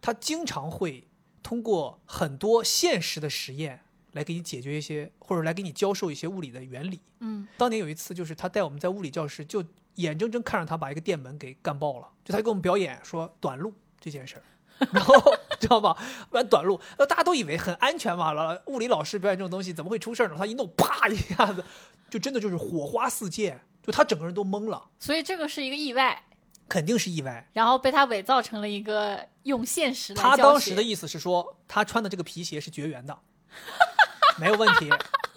[0.00, 1.08] 他经常会
[1.42, 7.00] 通过很多现实的实验来给你解决一些，或者来给你教授一些物理的原理。
[7.20, 9.64] 嗯当年有一次，就是他带我们在物理教室，就
[9.96, 12.08] 眼睁睁看着他把一个电门给干爆了。
[12.24, 14.42] 就他给我们表演说短路这件事儿，
[14.92, 15.14] 然后
[15.58, 15.96] 知道吧？
[16.30, 18.32] 玩短路，那大家都以为很安全嘛。
[18.32, 20.36] 了，物理老师表演这种东西怎么会出事儿呢？
[20.38, 21.64] 他一弄，啪一下子，
[22.08, 26.22] 就真的就是火花四溅，就他整个人都懵了，所以这个是一个意外，
[26.68, 27.48] 肯定是意外。
[27.52, 33.18] 然后被他伪造成了一个用现实来他当时的意思是说，他穿的这个皮鞋是绝缘的，
[34.38, 34.90] 没有问题。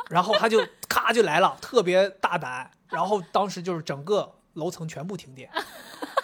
[0.10, 2.70] 然后他就咔就来了，特别大胆。
[2.90, 5.50] 然后当时就是整个楼层全部停电，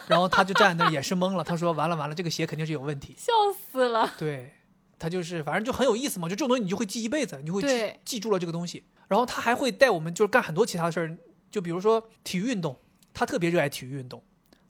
[0.07, 1.43] 然后他就站在那儿也是懵了。
[1.43, 3.15] 他说：“完了完了，这个鞋肯定是有问题。
[3.17, 3.31] 笑
[3.71, 4.53] 死了。”对，
[4.99, 8.85] 他就是反正就很有意思嘛，就这种东西你就会记一辈子，你就会记记住了这个东西。
[9.07, 11.17] 然后他还会带我们就是干很多其他的事儿，
[11.49, 12.77] 就比如说体育运动，
[13.13, 14.21] 他特别热爱体育运动。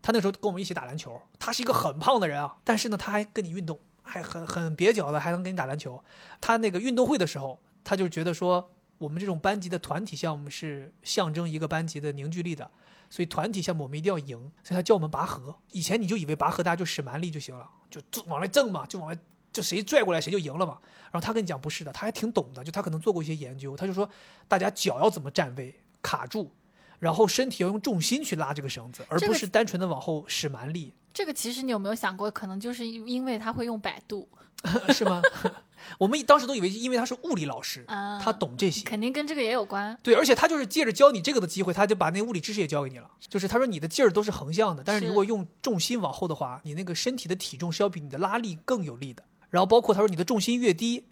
[0.04, 6.02] 他那时候跟我们一起打篮球，他是一个很胖的人啊，但是呢，他还跟你运动，还很很蹩脚的，还能给你打篮球。
[6.40, 12.70] 他那个运动会的时候，他就觉得说，我们这种班级的团体项目是象征一个班级的凝聚力的，
[13.10, 15.56] 所以团体项目我们一定要赢，所以他叫我们拔河。
[15.72, 19.18] 以前你就以为拔河大家就使蛮力就行了，就就往外挣嘛，就往外
[19.52, 20.80] 就谁拽过来谁就赢了嘛。
[21.12, 24.10] 然后他跟你讲不是的，他还挺懂的，就他可能做过一些研究，他就说
[24.48, 26.52] 大家脚要怎么站位，卡住。
[27.00, 34.28] 然后身体要用重心去拉这个绳子，而不是单纯的往后使蛮力，这个其实你有没有想过，可能就是因为他会用百度，
[34.94, 35.22] 是吗？
[35.98, 38.84] 我们当时都以为因为他是物理老师，啊他懂这些。
[38.84, 39.98] 肯定跟这个也有关。
[40.04, 43.10] 对，而且他就是借着教你这个的机会，他就把那物理知识也教给你了。
[43.30, 49.24] 就是他说你的劲儿都是横向的，但是是如果用重心往后的话，你那个身体的体重是要比你的拉力更有力的。
[49.50, 51.06] 然后包括他说你的重心越低，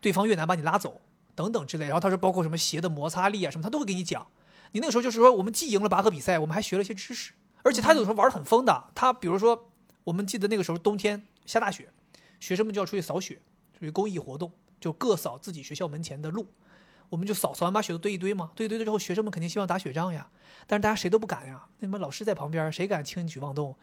[0.00, 1.02] 对方越难把你拉走，
[1.34, 1.86] 等等之类。
[1.86, 4.26] 然后他说包括什么鞋的摩擦力啊什么，他都会给你讲。
[4.70, 7.32] 你那个时候就是说，我们既赢了拔河比赛，我们还学了一些知识。
[7.62, 9.70] 而且他有时候玩的很疯的，他比如说
[10.04, 11.88] 我们记得那个时候冬天下大雪，
[12.40, 13.40] 学生们就要出去扫雪，
[13.78, 16.46] 属于公益活动，就各扫自己学校门前的路。
[17.08, 20.30] 我们就扫扫完把雪都堆一堆嘛，堆一堆之后，学生们肯定希望打雪仗呀，
[20.66, 21.66] 但是大家谁都不敢呀。
[21.78, 23.76] 那么老师在旁边，谁敢轻举妄动？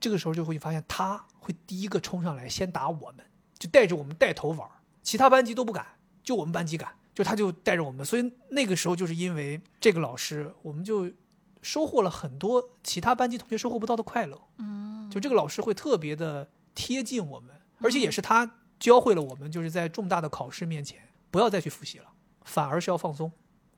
[0.00, 3.26] 这个时候就会发现他会第一个冲上来，先打我们，
[3.58, 4.66] 就带着我们带头玩，
[5.02, 5.86] 其他班级都不敢，
[6.24, 8.02] 就我们班级敢，就他就带着我们。
[8.02, 11.10] 所以那个时候就是因为这个老师，我们就
[11.62, 14.40] 收获了很多其他班级同学收获不到的快乐。
[14.58, 22.06] 嗯，就这个老师会特别的贴近我们，而且也是他教会了我们，就是在重大的考试面前不要再去复习了，
[22.42, 23.30] 反而是要放松，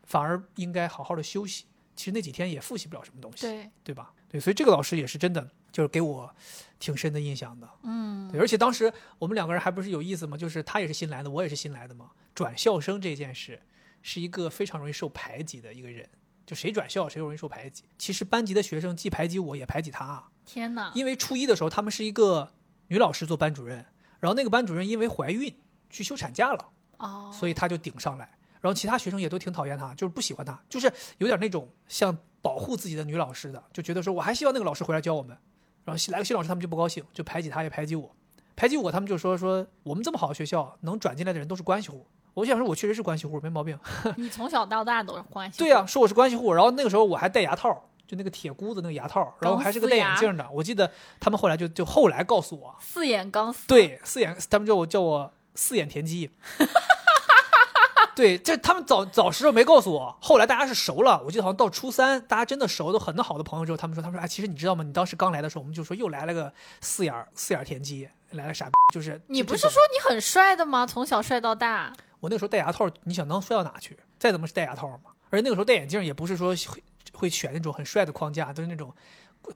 [0.04, 1.66] 反而应该好好的休息。
[1.94, 4.12] 其实那几天也复习不了什么东西，对，对吧？
[4.28, 6.34] 对，所以这个老师也是真的，就是给我
[6.78, 7.68] 挺深的印象的。
[7.82, 10.34] 嗯，对，而且当时我们两个人还不是有意思吗？
[10.36, 12.10] 就是他也是新来的，我也是新来的嘛。
[12.34, 13.60] 转校生这件事
[14.00, 16.08] 是一个非常容易受排挤的一个人，
[16.46, 17.84] 就谁转校谁容易受排挤。
[17.98, 20.28] 其实班级的学生既排挤我，也排挤他啊。
[20.44, 22.52] 天哪，因为初一的时候，他们是一个
[22.88, 23.84] 女老师做班主任，
[24.18, 25.54] 然后那个班主任因为怀孕
[25.88, 28.28] 去休产假了，哦，所以他就顶上来。
[28.60, 35.36] 然后其他学生也都挺讨厌他，就是不喜欢他，就是有点那种像保护自己的女老师的，就觉得说我还希望那个老师回来教我们。
[35.84, 38.14] 然后新来个新老师，他们就不高兴，就排挤他，也排挤我，
[38.54, 42.06] 排挤我，他们就说说我们这么好的学校，能转进来的人都是关系户。
[42.34, 43.78] 我想说，我确实是关系户，没毛病。
[44.16, 45.64] 你从小到大都是关系户。
[45.64, 46.52] 对呀、说我是关系户。
[46.52, 47.68] 然后那个时候我还戴牙套，
[48.06, 50.48] 就那个铁箍子那个牙套，然后还是个戴眼镜的。
[50.52, 50.90] 我记得
[51.20, 53.66] 他们后来就就后来告诉我，四眼钢丝。
[53.66, 56.30] 对，四眼，他们叫我叫我四眼田鸡。
[58.14, 61.22] 对，这他们早早时候没告诉我，后来大家是熟了。
[61.24, 64.84] 我记得好像到初三，大家真的熟，都很好的朋友之后，他们说，他们说，哎，其实你知道吗？
[64.84, 70.86] 你当时刚来的时候，我们就说又来了个四眼四眼田鸡，来了傻逼，就是你不是说你很帅的吗？
[70.86, 71.90] 从小帅到大。
[72.22, 73.98] 我那个时候戴牙套，你想能帅到哪去？
[74.16, 78.94] 再怎么是戴牙套嘛，而且那个时候戴眼镜也不是说会会选那种很帅的框架，都是那种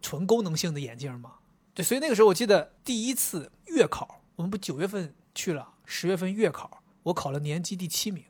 [0.03, 1.35] 纯功能性的眼镜嘛。
[1.73, 8.25] 对，所以那个时候我记得第一次月考，我们不九月份去了，十月份月考，我考了年级第七名，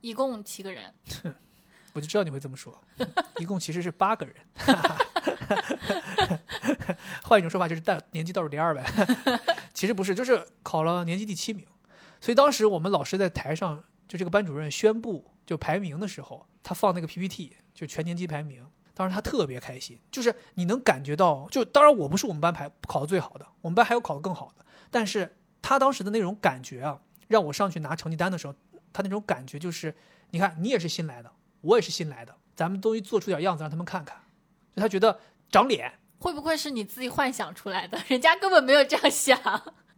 [0.00, 0.94] 一共七个人，
[1.92, 2.80] 我就知道你会这么说，
[3.38, 4.36] 一共其实是八个人。
[7.24, 8.84] 换一种说法就是倒年级倒数第二呗，
[9.74, 11.66] 其实不是，就是考了年级第七名。
[12.22, 18.64] 所以当时我们老师在台上，就这个班主任宣布就排名的时候，他放那个 PPT，就全年级排名。
[18.94, 28.54] 当时他特别开心，就是你能感觉到，就当然我不是我们班排考的最好的，我们班还有考得更好的，但是他当时的那种感觉啊，让我上去拿成绩单的时候，
[28.92, 29.92] 他那种感觉就是，
[30.30, 31.32] 你看你也是新来的，
[31.62, 34.16] 我也是新来的，咱们都做出点样子让他们看看，
[34.76, 35.18] 就他觉得
[35.50, 35.92] 长脸。
[36.20, 38.00] 会不会是你自己幻想出来的？
[38.06, 39.36] 人家根本没有这样想。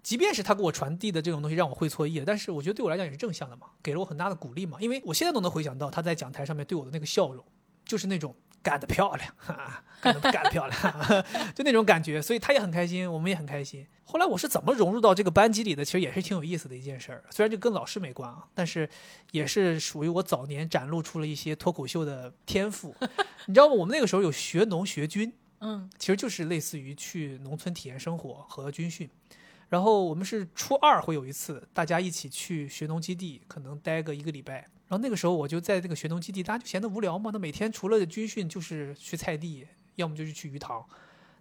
[0.04, 4.76] 即便是他给我传递的这种东西让我会错意了，但是我觉得对我来讲也是正向的嘛，给了我很大的鼓励嘛。
[4.78, 7.42] 因为我现在都能回想到他在讲台上面对我的那个笑容，
[7.86, 12.20] 就是那种干得漂亮，哈哈干得干得漂亮，就那种感觉。
[12.20, 13.86] 所以他也很开心，我们也很开心。
[14.04, 17.24] 后来我是怎么融入到这个班级里的，其实也是挺有意思的一件事儿。
[17.30, 18.88] 虽然就跟老师没关啊，但是
[19.32, 22.94] 也是属于我早年展露出了一些脱口秀的天赋。
[23.46, 23.72] 你知道吗？
[23.72, 29.08] 我们那个时候有学农学军，嗯，其实就是类似于去农村体验生活和军训。
[29.74, 34.54] 然后我们是初二会有一次，大家一起去学农基地，可能待个一个礼拜。
[34.87, 40.80] 然后那个时候我就在这个学农基地，大家就闲得无聊嘛，那每天除了军训就是去菜地，要么就是去鱼塘，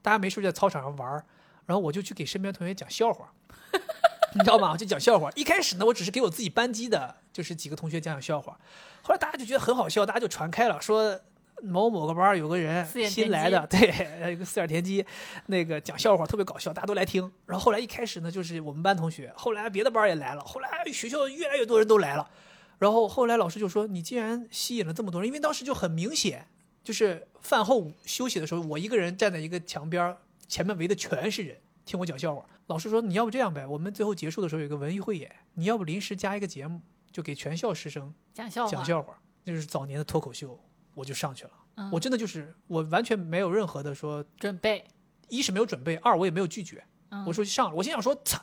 [0.02, 1.24] 大家没事就在操场上玩儿。
[1.68, 3.32] 然后我就去给身边同学讲笑话，
[4.34, 4.76] 你知道吗？
[4.76, 5.30] 就讲笑话。
[5.36, 8.60] 一开始呢，我只是给我自己班级的，就是几个同学讲讲笑话。
[9.04, 11.22] 后来大家就觉得很好笑，大家就传开了，说
[11.64, 15.06] 某某个班有个人新来的， 对，一个四眼田鸡，
[15.48, 17.32] 那个讲笑话特别搞笑，大家都来听。
[17.46, 22.30] 然后后来一开始呢，就是我们班同学，后来别的班也来了，后来学校越来越多人都来了。
[22.80, 26.46] 然后后来老师就说：“你既然吸引了这么多人，因为当时就很明显，
[26.84, 30.18] 就是饭后休息的时候，我一个人站在一个墙边，
[30.50, 32.44] 前面围的全是人听我讲笑话。
[32.68, 38.72] 老师说：你要不这样呗，我们最后结束的时候有一个文艺汇演，你要不临时加一个节目，就给全校师生讲笑话。
[38.72, 40.60] 讲笑话，那就是早年的脱口秀，
[40.94, 41.52] 我就上去了。
[41.76, 44.86] 嗯我真的就是我完全没有任何的说，准备。
[45.30, 48.40] 一是没有准备，二我也没有拒绝，嗯我说上了，我心想说，操，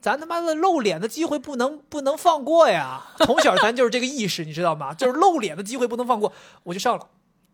[0.00, 3.04] 咱他妈的露脸的机会不能不能放过呀！
[3.18, 4.94] 从小咱就是这个意识，你知道吗？
[4.94, 7.08] 就是露脸的机会不能放过，我就上了。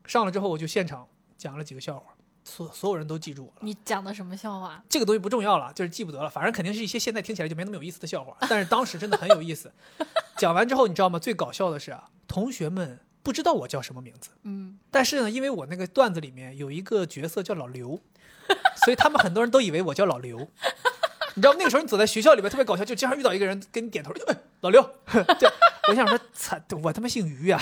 [0.04, 3.56] 上了之后，我就现场讲了几个笑话，所所有人都记住我了。
[3.60, 4.82] 你讲的什么笑话？
[4.88, 9.72] 这个东西不重要了，就是记不得了，反正肯定是一些现在听起来就没那么有意思的笑话，但是当时真的很有意思。
[10.36, 11.18] 讲完之后，你知道吗？
[11.18, 18.00] 最搞笑的是啊，同学们不知道我叫什么名字，嗯，但是呢，因为我那个段子里面有一个角色叫老刘，
[18.84, 20.38] 所以他们很多人都以为我叫老刘。
[21.34, 24.80] 你知道那个时候你走在学校里面特别搞笑，就经常遇到一个人跟你点头，哎，老刘。
[25.40, 25.50] 对，
[25.88, 27.60] 我想说，操，我他妈姓于啊，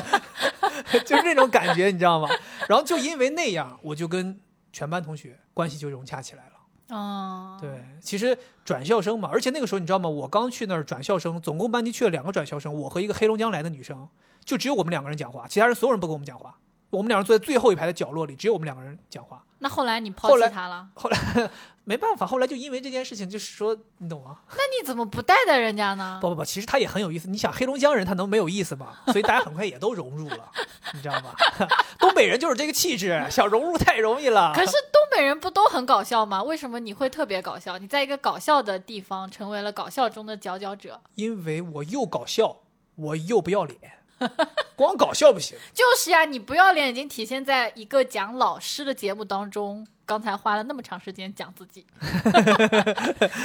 [1.06, 2.28] 就是那种感觉，你知道吗？
[2.68, 4.38] 然后就因为那样，我就跟
[4.70, 6.94] 全班同学关系就融洽起来了。
[6.94, 10.10] 哦，对，其实转校生嘛，而且那个时候你知道吗？
[10.10, 14.08] 我刚去那儿转校生，总共班级去了两个转校生，我和一个黑龙江来的女生，
[14.48, 16.54] 就只有我们两个人讲话，其他人所有人不跟我们讲话。
[16.88, 19.44] 我们两人坐在最后一排的角落里，只有我们两个人讲话。
[19.58, 20.88] 那后来你抛弃他了？
[20.94, 21.50] 后来
[21.84, 24.38] 没办法，后来就因为这件事情，就是说，你懂吗？
[24.52, 26.18] 那你怎么不带带人家呢？
[26.22, 27.28] 不不不，其实他也很有意思。
[27.28, 28.96] 你想，黑龙江人他能没有意思吗？
[29.08, 30.50] 所以大家很快也都融入了，
[30.94, 31.34] 你知道吗？
[32.00, 34.54] 东北人就是这个气质，想融入太容易了。
[34.54, 36.42] 可是东北人不都很搞笑吗？
[36.42, 37.76] 为什么你会特别搞笑？
[37.76, 40.98] 你在一个搞笑的地方成为了搞笑中的佼佼者。
[41.16, 42.60] 因为我又搞笑，
[42.94, 43.78] 我又不要脸，
[44.76, 45.56] 光搞笑不行。
[45.72, 49.86] 就是呀，你不要脸已经体现在一个讲老师的节目当中。
[50.08, 51.84] 刚才花了那么长时间讲自己，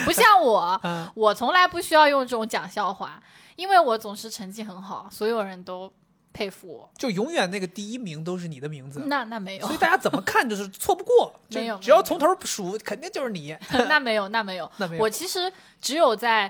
[0.05, 3.21] 不像我，嗯我从来不需要用这种讲笑话，
[3.57, 5.91] 因为我总是成绩很好，所有人都
[6.31, 6.89] 佩服我。
[6.97, 13.53] 就永远那个第一名都是你的名字，那那没有所以，大家怎么看就是错不过， 没有只要从头数，肯定就是你。
[13.89, 14.71] 那没有，那没有。
[14.77, 16.49] 那没有我其实只有在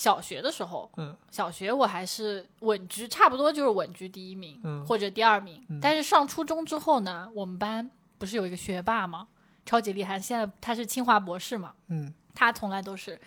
[0.00, 5.62] 小学的时候，嗯，小学我还是稳居，差不多就是稳居第一名，嗯或者第二名。
[5.68, 9.28] 嗯但是上初中之后呢，我们班不是有一个学霸吗？
[9.66, 13.20] 超级厉害，现在他是清华博士嘛，嗯，他从来都是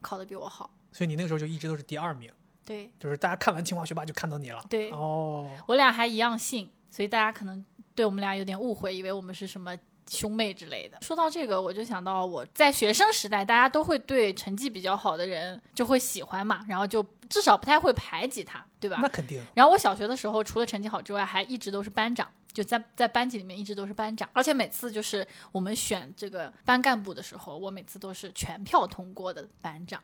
[0.00, 0.68] 考的比我好。
[0.90, 2.28] 所以你那个时候就一直都是第二名，
[2.64, 4.60] 对就是大家看完清华学霸就看到你了。
[4.68, 9.76] 对，哦，我俩还一样姓，所以大家可能对我们俩有点误会，以为我们是什么
[10.08, 10.98] 兄妹之类的。
[11.00, 18.98] 说到这个，我就想到我在学生时代，大家都会对成绩比较好的人就会喜欢嘛，然后就至少不太会排挤他，对吧？
[19.02, 19.42] 那肯定。
[19.54, 30.00] 然后我小学的时候，除了成绩好之外，还一直都是班长，就在在班级里面一直都是班长，而且每次就是我们选这个班干部的时候，我每次都是全票通过的班长。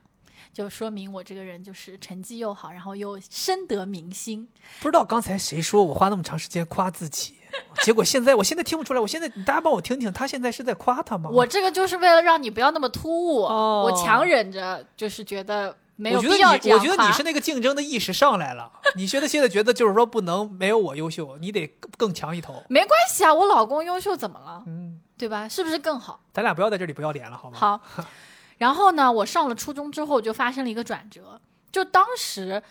[0.53, 4.47] 就说明我这个人就是成绩又好，然后又深得民心。
[4.81, 7.37] 不知道刚才谁说我花那么长时间夸自己，
[7.83, 9.01] 结果现在我现在听不出来。
[9.01, 11.31] 我现在大家帮我听听，他现在是在夸他吗？
[11.31, 18.71] 我这个就是为了让你不要那么突兀，哦我强忍着，就是觉得没有必要我觉得你是那个竞争的意识上来了。
[18.97, 22.63] 你觉得现在觉得就是说不能没有我优秀，你得更更强一头。
[22.69, 24.63] 没关系啊，我老公优秀怎么了？
[24.67, 25.49] 嗯，对吧？
[25.49, 26.21] 是不是更好？
[26.33, 27.59] 咱俩不要在这里不要脸了，好吗？
[27.59, 27.81] 好，
[28.59, 31.41] 然后呢，我上了初中之后就发生了一个转折，
[31.71, 32.63] 就当时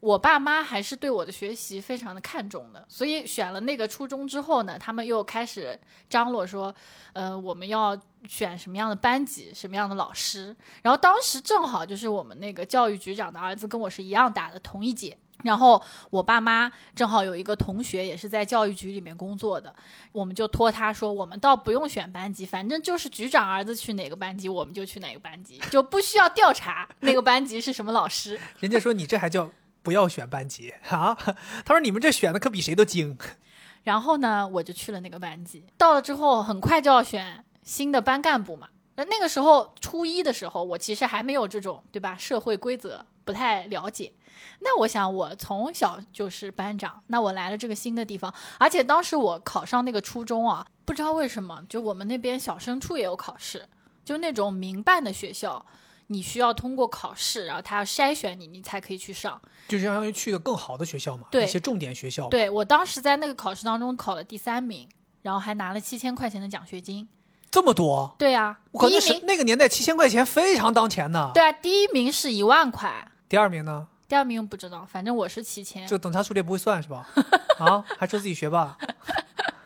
[0.00, 5.78] 我爸妈还是对我的学习非常的看重的，所以选了那个初中之后呢，他们又开始
[6.10, 6.74] 张罗说，
[7.14, 10.54] 呃，我们要选什么样的班级，什么样的老师。
[10.82, 15.16] 然后当时正好就是我们那个教育局长的儿子跟我是一样大的，同一届。
[15.42, 19.74] 然后我爸妈正好有一个同学也是在教育局里面工作的，
[20.12, 28.40] 我们就托他说，我们倒不用选班级，反正就是局长儿子去哪个班级，我们就去哪个班级，就不需要调查那个班级是什么老师。
[28.60, 29.50] 人家说你这还叫
[29.84, 31.14] 不要选班级 啊？
[31.64, 33.16] 他说你们这选的可比谁都精。
[33.84, 35.64] 然后呢，我就去了那个班级。
[35.76, 38.68] 到了之后，很快就要选新的班干部嘛。
[38.96, 44.12] 那那个时候初一的时候，我其实还没有这种对吧社会规则不太了解。
[44.60, 53.68] 那我想，我从小就是班长，那我来了这个新的地方，而且当时我考上那个初中啊，不知道为什么，就我们那边小升初也有考试，
[54.04, 55.66] 就那种民办的学校，
[56.08, 59.40] 你需要通过考试，然后他要筛选你，你才可以去上。
[59.66, 64.88] 就相当于去一个更好的学校嘛，对一些重点学校。，对我当时在那个考试当中考了第三名，
[65.22, 67.08] 然后还拿了七千块钱的奖学金。
[67.50, 71.30] 这么多，对呀、我靠，第一名，那是那个年代七千块钱非常当钱呢。
[71.32, 77.08] 对啊，第一名是一万块，第二名呢，第二名不知道，反正我是七千，就等差数列不会算是吧？
[77.58, 78.76] 啊，还说自己学霸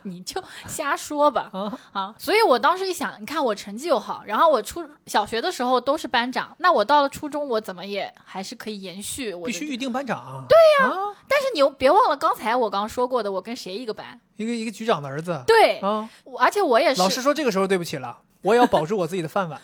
[0.09, 1.79] 你就瞎说吧啊？
[1.93, 2.15] 啊！
[2.19, 9.47] 所以我当时一想，你看我成绩又好，然后我初小学的时候都是班长，那我到了初中，我怎么也还是可以延续我。
[9.47, 10.45] 必须预定班长啊。
[10.49, 14.21] 对呀、啊，但是你又别忘了刚才我刚刚说过的，我跟谁一个班？
[14.37, 15.43] 一个一个局长的儿子。
[15.47, 19.61] 对，啊，我而且我也是，老师说这个时候对不起了，我也要保住我自己的饭碗。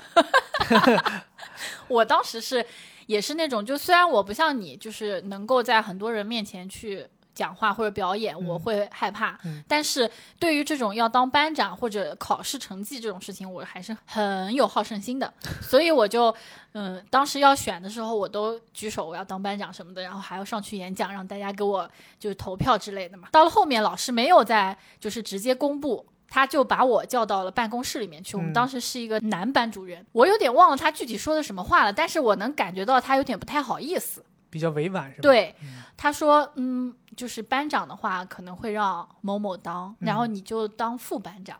[1.88, 2.64] 我当时是
[3.06, 16.34] 也是那种，就虽然我不像你，就是能够在很多人面前去讲话或者表演，我会害怕，嗯但是对于这种要当班长或者考试成绩这种事情，我还是很有好胜心的， 所以我就
[16.72, 23.28] 嗯，当时要选的时候，我都举手我要当班长什么的，然后还要上去演讲，让大家给我就是投票之类的嘛。
[23.32, 26.06] 到了后面，老师没有在就是直接公布。
[26.26, 28.36] 他就把我叫到了办公室里面去。
[28.36, 34.24] 我们嗯当时是一个男班主任，我有点忘了他具体说的什么话了，但是我能感觉到他有点不太好意思。
[34.54, 35.52] 比较委婉是吧？，对，
[35.96, 41.58] 他说，嗯，就是班长的话可能会让某某当，然后你就当副班长，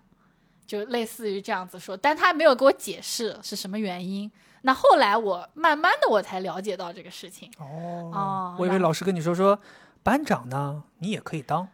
[0.64, 4.30] 就类似于这样子说，但他没有给我解释是什么原因。
[4.62, 7.50] 那后来我慢慢的我才了解到这个事情。
[7.58, 9.58] 哦，哦我以为老师跟你说说，
[10.04, 11.66] 班长呢你也可以当，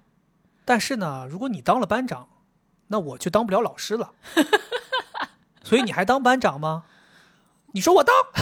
[0.65, 2.27] 但是呢，如果你当了班长，
[2.87, 4.15] 那我就当不了老师了。
[5.63, 6.85] 所以你还当班长吗？
[7.73, 8.15] 你说我当，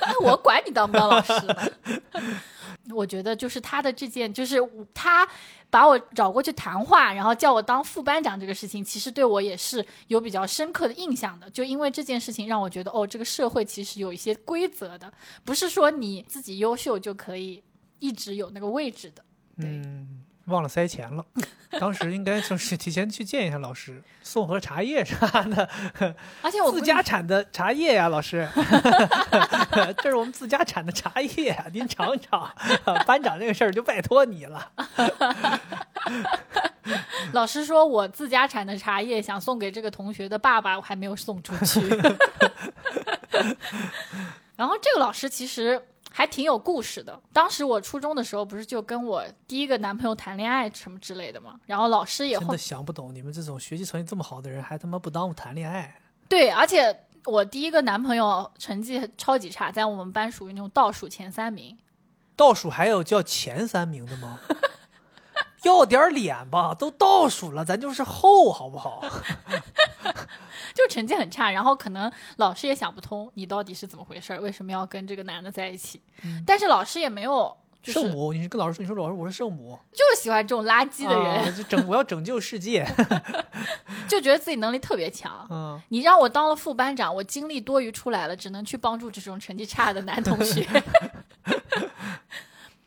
[0.00, 1.70] 那我管你当不当老师呢？
[2.92, 4.58] 我觉得就是他的这件，就是
[4.92, 5.26] 他
[5.68, 11.48] 把我找过去谈话，然后叫我当副班长这个事情，其实对我也是有比较深刻的印象的。
[11.50, 15.12] 就因为这件事情，让我觉得哦，这个社会其实有一些规则的，
[15.44, 17.62] 不是说你自己优秀就可以
[18.00, 19.22] 一直有那个位置的。
[19.56, 21.24] 对嗯，忘了塞钱了。
[21.78, 25.68] 当时应该就是提前去见一下老师，送盒茶叶啥的，
[26.42, 28.48] 而且我自家产的茶叶呀、老师，
[30.02, 32.52] 这是我们自家产的茶叶啊，您尝尝。
[33.06, 34.72] 班长这个事儿就拜托你了。
[37.32, 41.80] 老师说我自家产的茶叶想送给这个同学的爸爸，我还没有送出去。
[44.56, 45.80] 然后这个老师其实
[46.12, 47.18] 还挺有故事的。
[47.32, 56.00] 当时我初中的时候，不是就跟我第一个男朋友谈恋爱什么之类的嘛，然后老师也真的想不懂，你们这种学习成绩这么好的人，还他妈不耽误谈恋爱。
[56.28, 61.78] 对，而且我第一个男朋友成绩超级差，在我们班属于那种倒数前三名。
[62.36, 64.40] 倒数还有叫前三名的吗？
[65.62, 69.02] 要点脸吧，都倒数了，咱就是后，好不好？
[70.74, 76.00] 就成绩很差，然后可能老师也想不通你到底是怎么回事，为什么要跟这个男的在一起？
[76.46, 82.86] 但是老师也没有，就是圣母，你是跟老师说，你说老师我是圣母就是喜欢这种垃圾的人，啊就拯我要拯救世界。
[84.08, 85.46] 就觉得自己能力特别强。
[85.50, 90.66] 嗯，你让我当了副班长，我精力多余出来了，只能去帮助这种成绩差的男同学。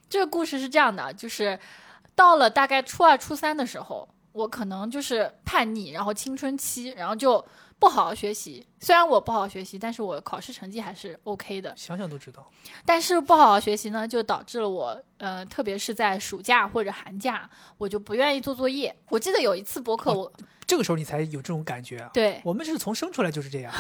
[0.10, 1.58] 这个故事是这样的，就是
[2.16, 7.44] 到了大概初二、初三的时候，我可能就是叛逆，然后青春期，然后就
[7.80, 8.66] 不好好学习。
[8.80, 11.74] 虽然我不好好学习，但是我考试成绩还是 OK 的。
[11.76, 12.46] 想想都知道。
[12.86, 18.96] 但是不好好学习呢，就导致了我，呃，特别是在暑假或者寒假，我就不愿意做作业。
[19.10, 20.32] 我记得有一次博客，我、
[20.74, 22.10] 这个时候你才有这种感觉啊。
[22.12, 23.72] 对我们是从生出来就是这样。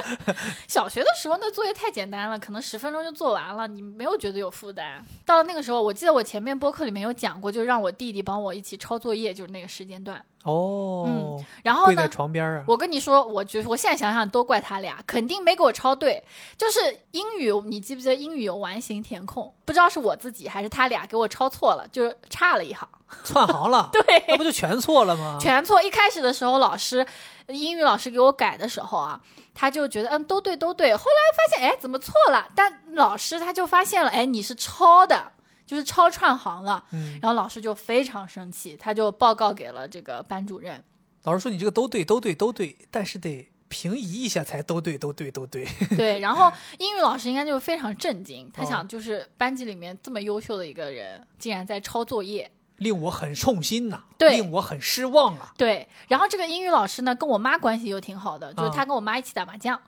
[0.66, 5.04] 小学的时候，那作业太简单了，可能十分钟就做完了，你没有觉得有负担。
[5.26, 10.24] 到了那个时候，我记得我前面播客里面有讲过，就让我弟弟帮我一起抄作业，就是那个时间段。
[10.44, 12.64] 哦，然后跪在呢，床边啊。
[12.66, 16.22] 我跟你说，我觉我现在想想都怪他俩，肯定没给我抄对。
[16.56, 16.80] 就是
[17.10, 19.52] 英语，你记不记得英语有完形填空？
[19.64, 22.88] 不知道是我自己还是他俩给我抄错了，就是差了一行。
[23.24, 25.36] 窜行了， 对，那不就全错了吗？
[25.40, 25.82] 全错。
[25.82, 27.04] 一开始的时候，老师
[27.48, 29.20] 英语老师给我改的时候啊，
[29.52, 30.94] 他就觉得嗯都对都对。
[30.94, 32.46] 后来发现哎怎么错了？
[32.54, 35.32] 但老师他就发现了哎你是抄的，
[35.70, 36.84] 就是抄串行了。
[36.90, 40.82] 嗯，然后老师就非常生气，他就报告给了这个班主任。
[41.22, 45.64] 老师说你这个都对，都对，都对，但是得平移一下才都对，都对，都对。
[45.96, 52.50] 对，然后英语老师应该就非常震惊，他哦想就是班级里面这么优秀的一个人，竟然在抄作业。
[52.78, 55.52] 令我很痛心呐、对令我很失望啊！
[55.56, 59.80] 对，然后这个英语老师呢，跟我妈关系又挺好的，就是啊他跟我妈一起打麻将。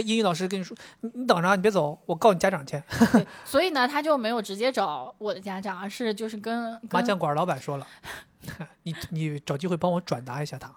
[0.05, 2.83] 英语老师跟你说：“你你等着啊，你别走，我告你家长去。
[3.13, 7.87] 对，所以呢，他就没有直接找我的家长，而是就是跟”跟麻将馆老板说了
[8.85, 10.73] ：“你你找机会帮我转达一下他。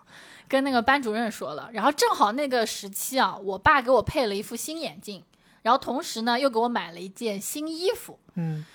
[0.47, 1.69] 跟那个班主任说了。
[1.73, 5.23] 然后正好那个时期啊，我爸给我配了一副新眼镜，
[5.63, 8.65] 然后同时呢又给我买了一件新衣服。”嗯，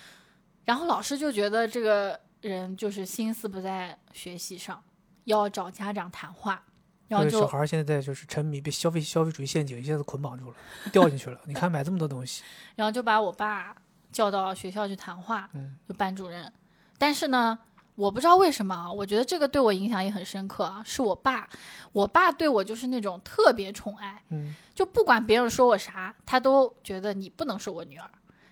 [0.64, 4.82] 然后老师就觉得这个人就是心思不在学习上，
[5.24, 6.64] 要找家长谈话，
[7.10, 10.56] 然后这个小孩现在就是沉迷被消费消费主义陷阱一下子捆绑住了，
[10.92, 11.40] 掉进去了。
[11.44, 12.42] 你看买这么多东西，
[12.76, 13.74] 然后就把我爸
[14.12, 16.50] 叫到学校去谈话，嗯就班主任。
[16.96, 17.58] 但是呢，
[17.96, 20.82] 我不知道为什么啊，我觉得这个对我影响也很深刻啊。
[20.84, 21.48] 是我爸，
[21.92, 28.08] 我爸对我就是那种特别宠爱，嗯，就不管别人说我啥，他都觉得你不能是我女儿，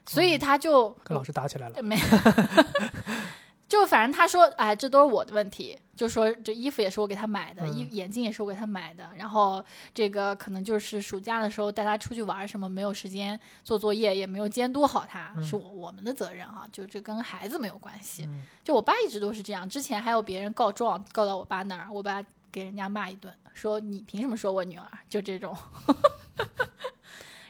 [0.07, 1.83] 所以他就跟老师打起来了。
[1.83, 1.97] 没
[3.69, 9.63] 就反正他说，哎，这都是我的问题，就说这衣服也是我给他买的，衣、嗯眼镜也是我给他买的，然后
[9.93, 18.25] 这个可能就是暑假的时候带他出去玩什么，没有时间做作业，也没有监督好他，是我我们的责任哈、就这跟孩子没有关系。
[18.27, 24.87] 嗯就我爸一直都是这样，之前还有别人告状告到我爸那儿，我爸给人家骂一顿，说你凭什么说我女儿？
[25.11, 25.55] 就这种。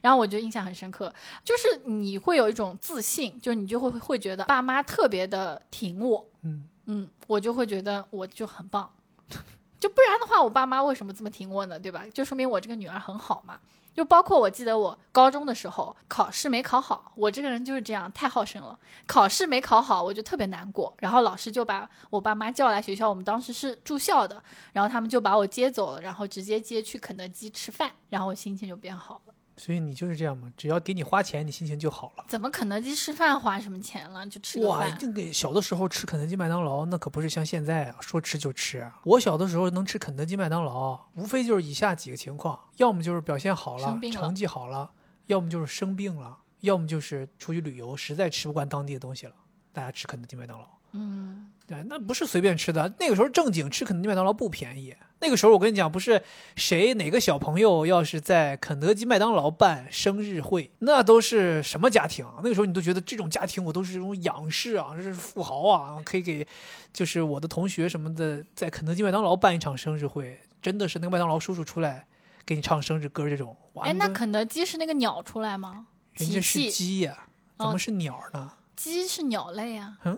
[0.01, 1.13] 然后我就印象很深刻，
[1.45, 8.91] 就是你会有一种自信，就是你就会会觉得爸妈特别的挺我，嗯，嗯，我就会觉得我就很棒，
[9.81, 11.79] 就不然的话，我爸妈为什么这么挺我呢？
[11.79, 12.05] 对吧？
[12.13, 13.59] 就说明我这个女儿很好嘛。
[13.95, 18.79] 就包括我记得我高中的时候考试没考好，我这个人就是这样，太好胜了。
[19.09, 24.41] 考试没考好，我就特别难过，然后老师就把我爸妈叫来学校，我们当时是住校的，
[24.73, 29.35] 然后他们就把我接走了，然后直接接去肯德基吃饭，然后我心情就变好了。
[29.59, 32.25] 所以你就是这样嘛，只要给你花钱，你心情就好了。
[32.29, 34.27] 怎么肯德基吃饭花什么钱了？
[34.27, 34.97] 就吃个哇，饭。
[34.99, 39.01] 这个小的时候吃肯德基、麦当劳，那可不是像现在啊，说吃就吃啊。
[39.05, 44.89] 我小的时候能吃肯德基、麦当劳，无非就是以下几个情况：要么就是表现好了成绩好了；
[45.27, 49.35] 要么就是生病了；要么就是出去旅游，实在吃不惯当地的东西了，
[49.73, 50.67] 大家吃肯德基、麦当劳。
[50.93, 52.95] 嗯，对，那不是随便吃的。
[52.99, 54.97] 那个时候正经吃肯德基、麦当劳不便宜。
[55.21, 56.23] 那个时候我跟你讲，不是
[56.57, 62.37] 谁哪个小朋友要是在肯德基、麦当劳办生日会，那都是什么家庭啊？
[62.43, 66.47] 那个时候你都觉得这种家庭我都是这种仰视啊，这是富豪啊，可以给
[66.93, 72.07] 就是我的同学什么的在肯德基、麦当劳办一场生日会，真的是那个麦当劳叔叔出来
[72.47, 73.55] 给你唱生日歌这种。
[73.75, 75.89] 哇哎，那肯德基是那个鸟出来吗？
[76.15, 77.27] 人家是，鸡呀、
[77.59, 78.53] 怎哦么是鸟呢？
[78.75, 79.99] 鸡是鸟类啊。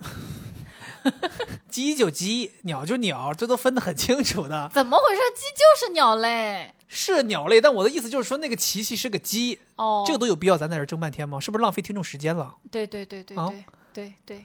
[1.71, 4.71] 鸡就鸡，鸟就鸟，这都分得很清楚的。
[4.73, 5.21] 怎么回事？
[5.35, 10.05] 鸡就是鸟类是鸟类，但我的意思就是说，那个琪琪是个鸡，哦。
[10.07, 11.39] 这个都有必要咱在这争半天吗？
[11.39, 12.57] 是不是浪费听众时间了？
[12.71, 13.49] 对对对对啊
[13.93, 14.45] 对对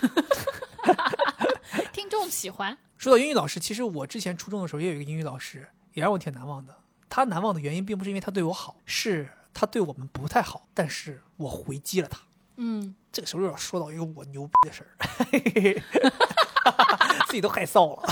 [1.92, 2.76] 听众喜欢。
[2.96, 6.74] 说到英语老师，其实我之前初中的时候也有一个英语老师，也让我挺难忘的。
[7.08, 12.20] 他难忘的原因并不是因为他对我好，是他对我们不太好，但是我回击了他。
[12.56, 14.88] 嗯，这个时候又要说到一个我牛逼的事儿，
[17.28, 18.08] 自己都害臊了。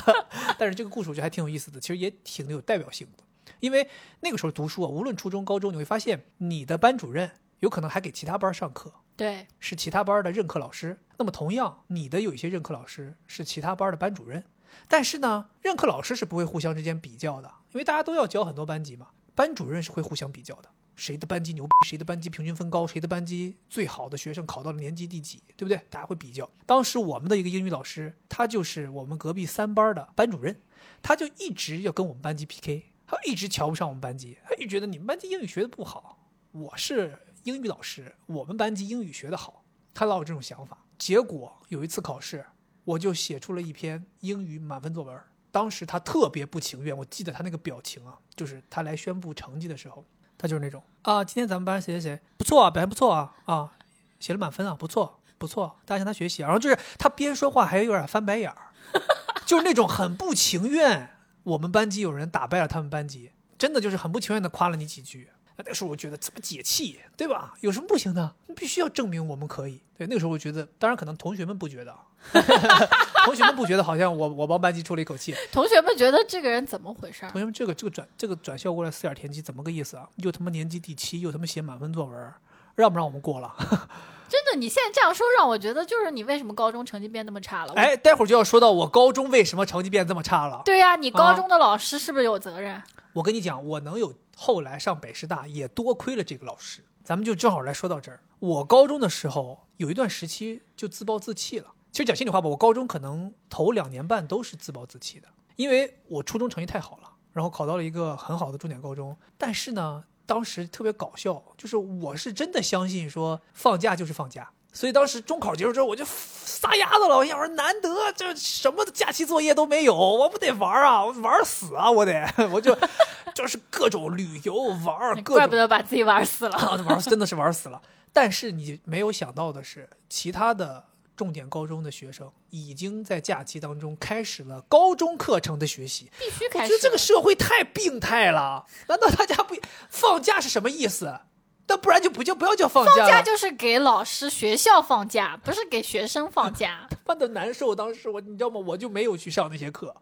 [0.58, 3.24] 但是这个故事我觉得还挺有意思的，其实也挺有代表性的。
[3.60, 3.88] 因为
[4.20, 7.30] 那个时候读书啊，无论初中、高中，你会发现你的班主任
[7.60, 11.00] 有可能还给其他班上课，对，是其他班的任课老师。
[11.16, 14.44] 那么同样，你的有一些任课老师是其他班的班主任。
[14.86, 19.08] 但是呢，任课老师是不会互相之间比较的，因为大家都要教很多班级嘛。
[19.34, 20.68] 班主任是会互相比较的，
[21.00, 25.80] 谁的班级牛逼，谁的班级平均分高，谁的班级最好的学生考到了年级第几，对不对？
[25.88, 26.48] 大家会比较。
[26.66, 30.60] 当时我们的一个英语老师，他就是我们隔壁三班的班主任，
[31.00, 36.18] 他就一直要跟我们班级 PK，他一直瞧不上我们班级，他一直觉得你们班级英语学的不好，
[36.52, 40.84] 我是英语老师，我们班级英语学的好，他老有这种想法。
[40.98, 42.44] 结果有一次考试，
[42.84, 45.18] 我就写出了一篇英语满分作文。
[45.50, 50.04] 当时他特别不情愿，我记得他那个表情啊，就是他来宣布成绩的时候，
[50.36, 53.72] 他就是那种啊，今天咱们班谁谁谁不错啊，表现不错啊啊，
[54.18, 56.42] 写了满分啊，不错不错，大家向他学习。
[56.42, 58.72] 然后就是他边说话还有点翻白眼儿，
[59.46, 61.16] 就是那种很不情愿。
[61.42, 65.30] 我们班级有人打败了他们班级，真的就是很不情愿的夸了你几句。
[65.64, 67.54] 那时候我觉得怎么解气，对吧？
[67.60, 68.34] 有什么不行的？
[68.56, 69.82] 必须要证明我们可以。
[69.96, 71.94] 对，那个时候我觉得，当然可能同学们不觉得，
[73.24, 75.34] 同学们不觉得好像我我帮班级出了一口气。
[75.52, 77.30] 同学们觉得这个人怎么回事儿？
[77.30, 80.08] 同学们，这个这个转这个转校过来四眼田鸡怎么个意思啊？
[80.16, 82.32] 又他妈年级第七，又他妈写满分作文，
[82.76, 83.54] 让不让我们过了？
[84.30, 87.72] 真的，你现在这样说让我觉得，就是你为什么高中成绩变那么差了？
[87.74, 90.62] 哎，待会儿就要说到我高中为什么成绩变这么差了。
[90.64, 92.80] 对呀、你高中的老师是不是有责任？
[93.12, 96.80] 我跟你讲，我能有后来上北师大，也多亏了这个老师。
[97.02, 98.20] 咱们就正好来说到这儿。
[98.38, 101.66] 我高中的时候有一段时期就自暴自弃了。
[101.92, 109.16] 其实讲心里话吧，我高中可能头两年半都是自暴自弃的，因为我初中成绩太好了，然后考到了一个很好的重点高中。
[109.36, 117.16] 但是呢，当时特别搞笑，就是我是真的相信说放假就是放假，所以当时中考结束之后我就撒丫子了。
[117.16, 122.76] 我想说，难得这什么假期作业都没有，我不得玩啊，我玩死啊，我得，我就
[123.34, 126.54] 就是各种旅游玩怪不得把自己玩死了。
[126.58, 127.82] 啊，玩真的是玩死了。
[128.12, 130.84] 但是你没有想到的是，其他的
[131.20, 136.10] 重点高中的学生已经在假期当中开始了高中课程的学习。
[136.18, 136.64] 必须开始。
[136.64, 138.64] 我觉得这个社会太病态了。
[138.88, 139.54] 难道大家不
[139.90, 141.20] 放假是什么意思？
[141.68, 142.92] 那不然就不叫不要叫放假。
[142.96, 146.88] 放假就是给老师、学校放假，不是给学生放假。
[146.88, 147.76] 他妈的难受。
[147.76, 148.58] 当时我，你知道吗？
[148.58, 149.94] 我就没有去上那些课，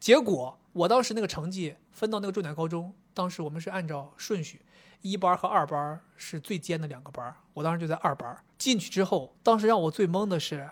[0.00, 4.62] 结果我当时那个成绩分到那个重点高中，当时我们是按照顺序，
[5.02, 10.70] 一班和二班是最尖的两个班，我当时就在二班进去之后，当时让我最懵的是，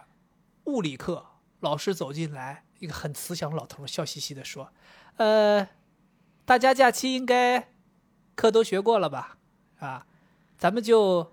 [0.65, 1.27] 物理课
[1.59, 4.73] 老师走进来，一个很慈祥的老头，笑嘻嘻的说
[5.17, 5.69] ：“呃，
[6.45, 7.73] 大家假期应该
[8.37, 9.39] 课都学过了吧？
[9.81, 10.07] 啊，
[10.57, 11.33] 咱们就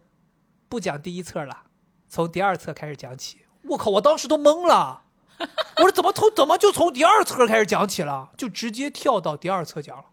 [0.68, 1.68] 不讲第一册了，
[2.10, 3.92] 从第二册开始讲起。”我靠！
[3.92, 5.04] 我当时都懵了，
[5.78, 10.06] 我说怎么从怎么就从第二册开始讲起了，就直接跳到第二册讲了。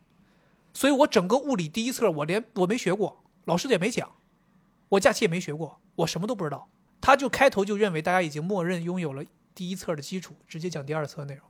[0.72, 4.10] 所以我整个物理第一册我连我没学过，老师也没讲，
[4.88, 6.68] 我假期也没学过，我什么都不知道。
[7.00, 9.22] 他就开头就认为大家已经默认拥有了
[9.54, 11.44] 第一册的基础，直接讲第二册内容。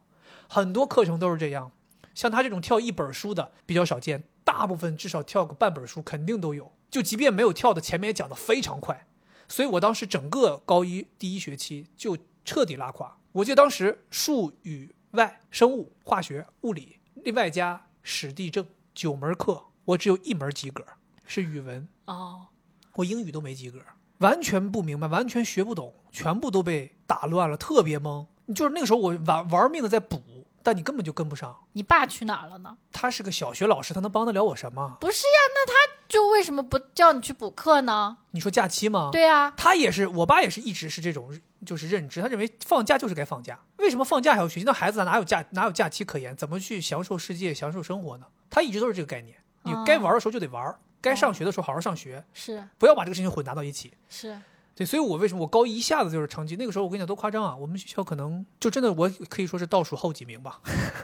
[0.48, 1.70] 很多课程都是这样，
[2.14, 6.72] 像他这种跳一本书的比较少见，大部分至少跳个半本书肯定都有。
[6.90, 9.06] 就即便没有跳的，前面也讲的非常快。
[9.48, 13.16] 所以我当时整个高一第一学期就彻底拉垮。
[13.32, 20.84] 我记得当时数语外、生物、化学、物理，另外加史地政九门课，我只有一门及格，
[21.24, 21.86] 是语文。
[22.06, 22.46] 哦，
[22.94, 23.80] 我英语都没及格，
[24.18, 28.26] 完全不明白，完全学不懂，全部都被打乱了，特别懵。
[28.54, 30.22] 就是那个时候我玩玩命的在补，
[30.62, 31.56] 但你根本就跟不上。
[31.72, 32.76] 你爸去哪儿了呢？
[32.92, 34.96] 他是个小学老师，他能帮得了我什么？
[35.00, 35.72] 不是呀，那他
[36.08, 38.18] 就为什么不叫你去补课呢？
[38.32, 39.08] 你说假期吗？
[39.10, 41.30] 对呀、他也是，我爸也是一直是这种
[41.64, 44.66] 就是认知，他认为放假就是该放假，为什么放假还要学习？
[44.66, 46.36] 那孩子哪有假哪有假期可言？
[46.36, 48.26] 怎么去享受世界、享受生活呢？
[48.50, 53.92] 他一直都是这个概念，你哦该玩的时候就得玩，该上学的时候好好上学，是不要把这个事情混搭到一起。
[54.08, 54.40] 是，
[54.74, 56.56] 对，所以我为什么我高一一下子就是成绩？
[56.56, 57.54] 那个时候我跟你讲多夸张啊！
[57.54, 60.62] 我们学校可能就真的我可以说是倒数后几名吧，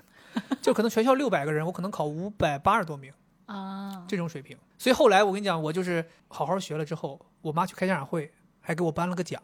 [0.63, 3.13] 就可能全校六百个人，我可能考五百八十多名
[3.45, 4.57] 啊，这种水平。
[4.79, 9.41] 所以后来我跟你讲，我就是好好学了之后，我妈去开家长会，还给我颁了个奖，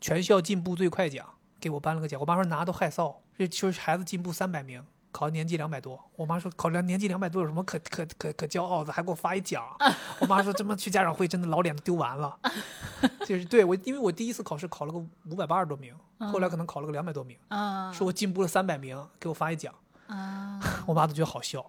[0.00, 1.24] 全校进步最快奖，
[1.60, 2.20] 给我颁了个奖。
[2.20, 4.84] 我妈说拿都害臊，这就是孩子进步三百名。
[5.12, 9.64] 考年级两百多，我妈说考两年级两百多有什么可可可可骄傲的，还给我发一奖。
[10.20, 12.38] 我妈说这么去家长会真的老脸都丢完了。
[13.26, 15.94] 就是对我，因为我第一次考试考了个五百八十多名，
[16.32, 19.74] 后来可能考了个两百多名，啊说我进步了三百名，给我发一奖。
[20.06, 21.64] 啊， 我妈都觉得好笑。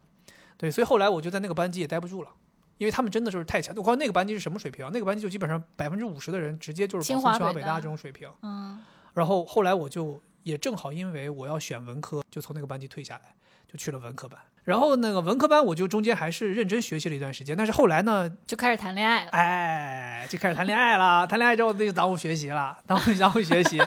[0.57, 2.29] 对，所以后来我就在那个班级也待不住了，
[2.77, 3.75] 因为他们真的就是太强。
[3.75, 4.91] 我告诉你那个班级是什么水平啊？
[4.93, 8.29] 那个班级就基本上百分之五十的人直接就是清保送清华北大大这种水平。
[8.41, 8.79] 嗯，
[9.13, 13.35] 然后后来我就也正好因为我要选文科，就从那个班级退下来，
[13.67, 14.39] 就去了文科班。
[14.63, 19.31] 然后那个文科班我就中间还是认真学习了一段时间，但是后来呢，就开始谈恋爱了。
[19.31, 21.25] 哎，就开始谈恋爱了。
[21.25, 23.79] 谈恋爱之后那就耽误学习了，耽误 耽误学习。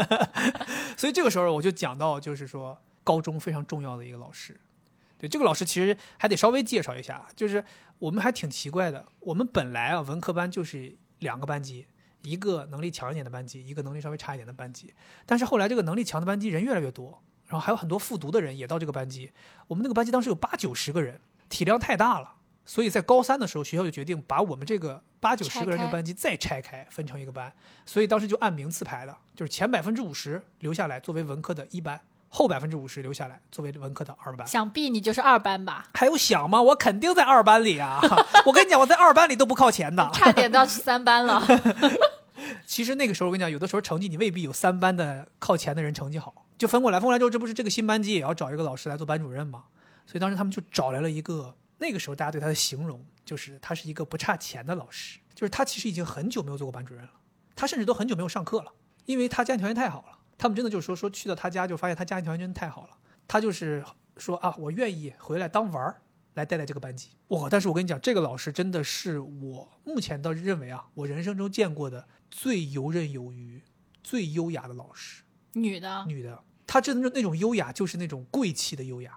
[0.96, 4.58] 所以这个时候我就讲到，就是说高中非常重要的一个老师。
[5.18, 7.62] 对这个老师其实还得稍微介绍一下，就是
[7.98, 9.04] 我们还挺奇怪的。
[9.20, 11.86] 我们本来啊文科班就是两个班级，
[12.22, 14.92] 一个能力强一点的班级，一个能力稍微差一点的班级。
[15.26, 19.30] 但是后来这个能力强的班级人越来越多，然后还有很多复读的人也到这个班级。
[19.66, 22.34] 我们那个班级当时有八九十个人，体量太大了。
[22.66, 27.52] 所以在高三的时候，学校就决定把我们这个八九十个人的班级再拆开，分成一个班。
[27.84, 32.00] 所以当时就按名次排的，就是前百分之五十留下来作为文科的一班，
[32.32, 34.46] 后百分之五十留下来作为文科的二班。
[34.46, 35.88] 想必你就是二班吧？
[35.94, 36.62] 还有想吗？
[36.62, 38.00] 我肯定在二班里啊！
[38.46, 40.08] 我跟你讲，我在二班里都不靠前的。
[40.14, 41.42] 差点到三班了。
[42.64, 49.64] 其实那个时候我跟你讲，有的时候成绩你未必有三班的靠前的人成绩好，就分过来，分过来之后，这不是这个新班级也要找一个老师来做班主任吗？
[50.06, 57.10] 所以当时他们就找来了一个，那个时候大家对他的形容就是他是一个不差钱的老师，就是他其实已经很久没有做过班主任了，
[57.56, 58.72] 他甚至都很久没有上课了，
[59.04, 60.18] 因为他家庭条件太好了。
[60.40, 62.96] 他们真的就是说说去到他家就发现他家庭条件真的太好了，
[63.28, 63.84] 他就是
[64.16, 66.00] 说啊，我愿意回来当玩儿
[66.32, 67.10] 来带带这个班级。
[67.28, 67.46] 哇！
[67.50, 73.62] 但是我跟你讲，这个老师真的是我目前倒是认为啊，我人生中见过的最游刃有余、
[74.02, 75.22] 最优雅的老师。
[75.52, 79.14] 女的，女的，她真的那种优雅，就是那种贵气的优雅，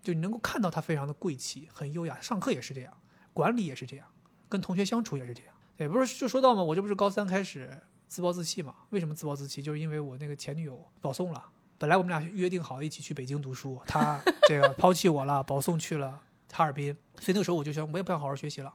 [0.00, 2.18] 就你能够看到她非常的贵气，很优雅。
[2.18, 2.96] 上课也是这样，
[3.34, 4.06] 管理也是这样，
[4.48, 5.54] 跟同学相处也是这样。
[5.76, 8.74] 也，不是就说到嘛，我这不是高三开始自暴自弃嘛？
[8.90, 9.62] 为什么自暴自弃？
[9.62, 11.44] 就是因为我那个前女友保送了。
[11.78, 16.20] 本来我们俩约定好一起去北京读书，她这个抛弃我了， 保送去了
[16.52, 16.96] 哈尔滨。
[17.20, 18.72] 所以那个时候我就想，我也不想好好学习了。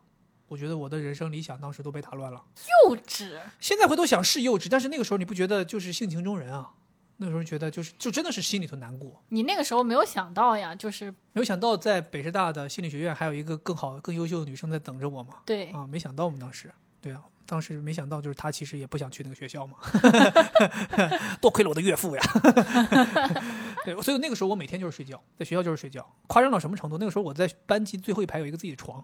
[0.48, 2.44] 我觉得我的人生理想当时都被打乱了。
[2.88, 3.40] 幼稚。
[3.60, 6.74] 现在回头想是幼稚，但是那个时候你不觉得就是性情中人啊？
[7.18, 9.24] 那个时候觉得就是就真的是心里头难过。
[9.30, 15.38] 你那个时候没有想到呀，就是没有想到在北师大的心理学院还有一个更好、更优秀的女生在等着我嘛？
[15.46, 19.78] 对，啊，没想到我们当时，对啊，当时没想到就是他其实也不想去那个学校嘛，
[21.42, 22.24] 多亏了我的岳父呀。
[23.84, 26.98] 对，所以那个时候我每天就是睡觉，在学校就是睡觉，夸张到什么程度？
[26.98, 29.04] 那个时候我在班级最后一排有一个自己的床，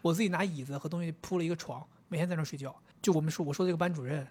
[0.00, 2.74] 我自己拿椅子和东西铺了一个床，每天在那睡觉。
[3.02, 4.26] 就我们说我说这个班主任，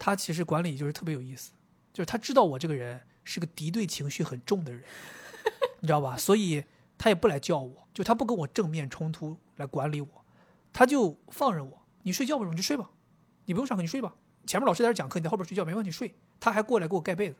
[0.00, 1.52] 他其实管理就是特别有意思，
[1.92, 4.82] 就是他知道我这个人是个敌对情绪很重的人，
[5.78, 6.16] 你知道吧？
[6.16, 6.64] 所以
[6.98, 10.24] 他也不来叫我，就他不跟我正面冲突来管理我，
[10.72, 12.90] 他就放任我，你睡觉吧，你就睡吧，
[13.44, 14.14] 你不用上课你睡吧。
[14.46, 16.14] 前面老师在这讲课，你在后边睡觉没问题，睡。
[16.38, 17.36] 他还过来给我盖被子，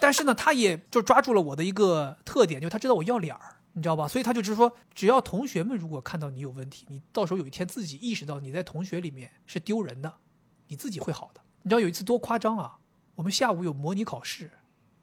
[0.00, 4.06] 但是呢，他也就抓住了我的一个特点，就他知道我要脸儿，你知道吧？
[4.06, 10.14] 所以他就只是说，只要同学们如果看到你有问题，你到时候有一天自己意识到你在同学里面是丢人的，
[10.68, 11.40] 你自己会好的。
[11.62, 12.78] 你知道有一次多夸张啊？
[13.16, 14.52] 我们下午有模拟考试，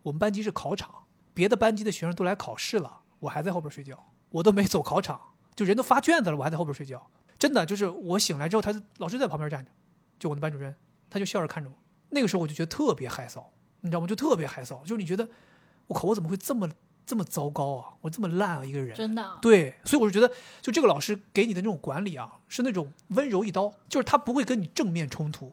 [0.03, 1.03] 我们班级是考场，
[1.33, 5.19] 别的班级的学生都来考试了，我还在后边睡觉，我都没走考场，
[5.53, 7.05] 就人都发卷子了，我还在后边睡觉。
[7.43, 9.69] 真的就是我醒来之后，他老师在旁边站着，
[10.17, 10.73] 就我的班主任，
[11.09, 11.75] 他就笑着看着我。
[12.11, 13.43] 那个时候我就觉得特别害臊，
[13.81, 14.07] 你知道吗？
[14.07, 15.27] 就特别害臊，就是你觉得，
[15.87, 16.69] 我靠，我怎么会这么
[17.05, 17.95] 这么糟糕啊？
[17.99, 18.95] 我这么烂啊，一个人。
[18.95, 19.37] 真的。
[19.41, 25.51] 对，所以我就觉得，就这个老师给你的那种管理啊，是那种温柔一刀，就是他不会跟你正面冲突，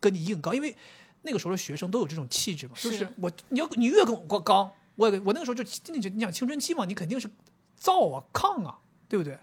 [0.00, 0.74] 跟你硬刚，因为
[1.20, 5.62] 那个时候的学生都有这种气质嘛，就是我你要你越跟我刚，我我那个时候就
[5.92, 7.28] 你你想青春期嘛，你肯定是
[7.78, 8.78] 燥啊抗啊，
[9.10, 9.38] 对不对？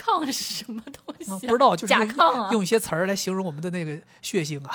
[0.00, 1.38] 抗是什么东西、啊？
[1.40, 4.74] 不知道，就是甲亢啊，用一些词儿来形容我们的那个血性啊。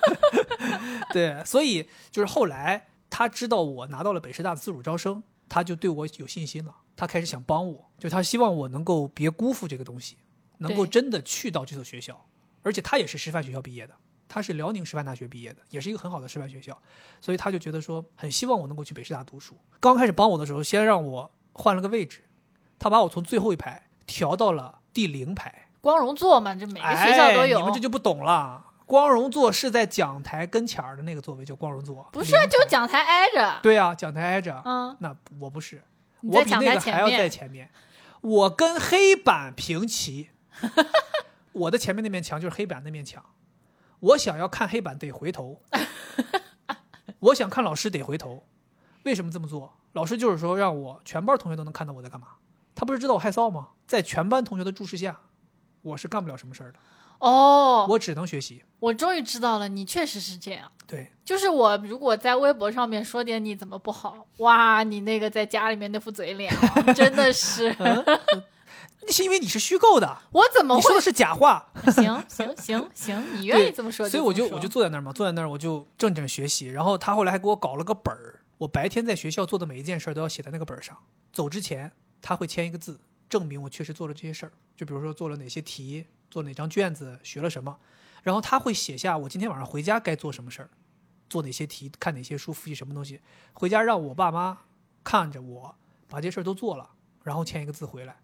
[1.12, 6.74] 对，所以就是后来他知道我拿到了北师大的自主招生，他就对我有信心了。
[6.96, 10.16] 他开始想帮我，就他希望我能够别辜负这个东西，
[10.58, 12.26] 能够真的去到这所学校。
[12.62, 13.94] 而且他也是师范学校毕业的，
[14.28, 16.76] 他是辽宁师范大学毕业的，也是一个很好的师范学校。
[17.20, 19.56] 所以他就觉得说，很希望我能够去北师大读书。
[19.80, 22.22] 刚开始帮我的时候，先让我换了个位置，
[22.78, 25.68] 他把我从最后一排调到了第零排。
[25.80, 27.56] 光荣座嘛，这每个学校都有。
[27.56, 28.66] 哎、你们这就不懂了。
[28.84, 33.60] 光荣座是在讲台跟前儿的那个座位叫光荣座，不是就讲台挨着。
[33.62, 34.60] 对呀、啊，讲台挨着。
[34.64, 35.82] 嗯，那我不是，
[36.22, 37.28] 我比那在讲台前个还要在。
[37.28, 37.70] 前面。
[38.20, 40.30] 我跟黑板平齐，
[41.52, 43.24] 我的前面那面墙就是黑板那面墙。
[44.00, 45.62] 我想要看黑板得回头，
[47.20, 48.44] 我想看老师得回头。
[49.04, 49.72] 为什么这么做？
[49.92, 52.26] 老师就是说让我全班同学都能看到我在干嘛。
[52.74, 53.68] 他不是知道我害臊吗？
[53.90, 55.18] 在全班同学的注视下，
[55.82, 56.78] 我是干不了什么事儿的。
[57.18, 58.62] 哦，我只能学习。
[58.78, 60.70] 我终于知道了，你确实是这样。
[60.86, 67.74] 对，就是我如果在微博上面说点你怎么不好，哇，你那个在家里面那副嘴脸啊，真的是，
[69.02, 71.00] 那是因为你是虚构的，我怎么会你说的？
[71.00, 71.72] 是假话。
[71.90, 76.68] 行行行行，你愿意这么说所以我就我就坐在那儿嘛，坐在那儿我就正正学习。
[76.68, 80.96] 然后他后来还给我搞了个本儿，我白天在学校做的每一件事儿都要写在那个本儿上。
[81.32, 81.90] 走之前
[82.22, 84.52] 他会签一个字，证明我确实做了这些事儿。
[84.76, 87.78] 就比如说做了哪些题，做哪张卷子，学了什么。
[88.22, 90.70] 然后他会写下我今天晚上回家该做什么事儿，
[91.30, 93.20] 做哪些题，看哪些书，复习什么东西。
[93.54, 94.58] 回家让我爸妈
[95.02, 95.74] 看着我
[96.06, 96.90] 把这事儿都做了，
[97.22, 98.16] 然后签一个字回来。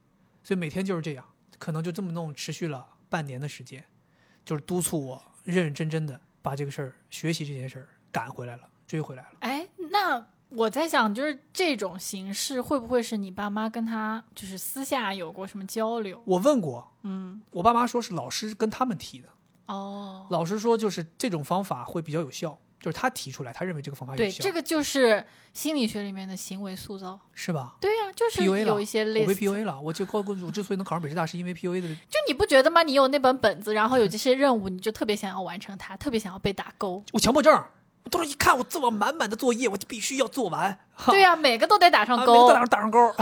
[0.43, 1.25] 所以每天就是这样，
[1.59, 3.85] 可能就这么弄，持续了半年的时间。
[4.45, 9.31] 就是督促我认认真真的把这个事儿、学习这件事儿赶回来了，追回来了。
[9.41, 16.23] 哎，那我在想，就是这种形式会不会是你爸妈跟他就是私下有过什么交流？
[16.25, 19.29] 我问过，嗯，我爸妈说是老师跟他们提的，
[19.67, 27.19] 哦，老师说就是这种方法会比较有效，就是他提出来，他认为这个方法有对，效，这个就是心理学里面的行为塑造。
[27.35, 27.77] 是吧？
[27.81, 31.89] 对呀、就是有一些类我被似，PUA 了，我就高我之所以能考上北师大，是因为 PUA 的。
[31.89, 32.83] 就你不觉得吗？
[32.85, 37.03] 你有那本本子，然后有这些任务，你就特别想要完成它，特别想要被打勾。
[37.13, 37.63] 我强迫症，
[38.07, 40.79] 我当时一看我这么满满的作业，我就必须要做完。
[41.07, 42.47] 对呀、每个都得打上啊，每勾。
[42.47, 43.13] 个打上打上勾，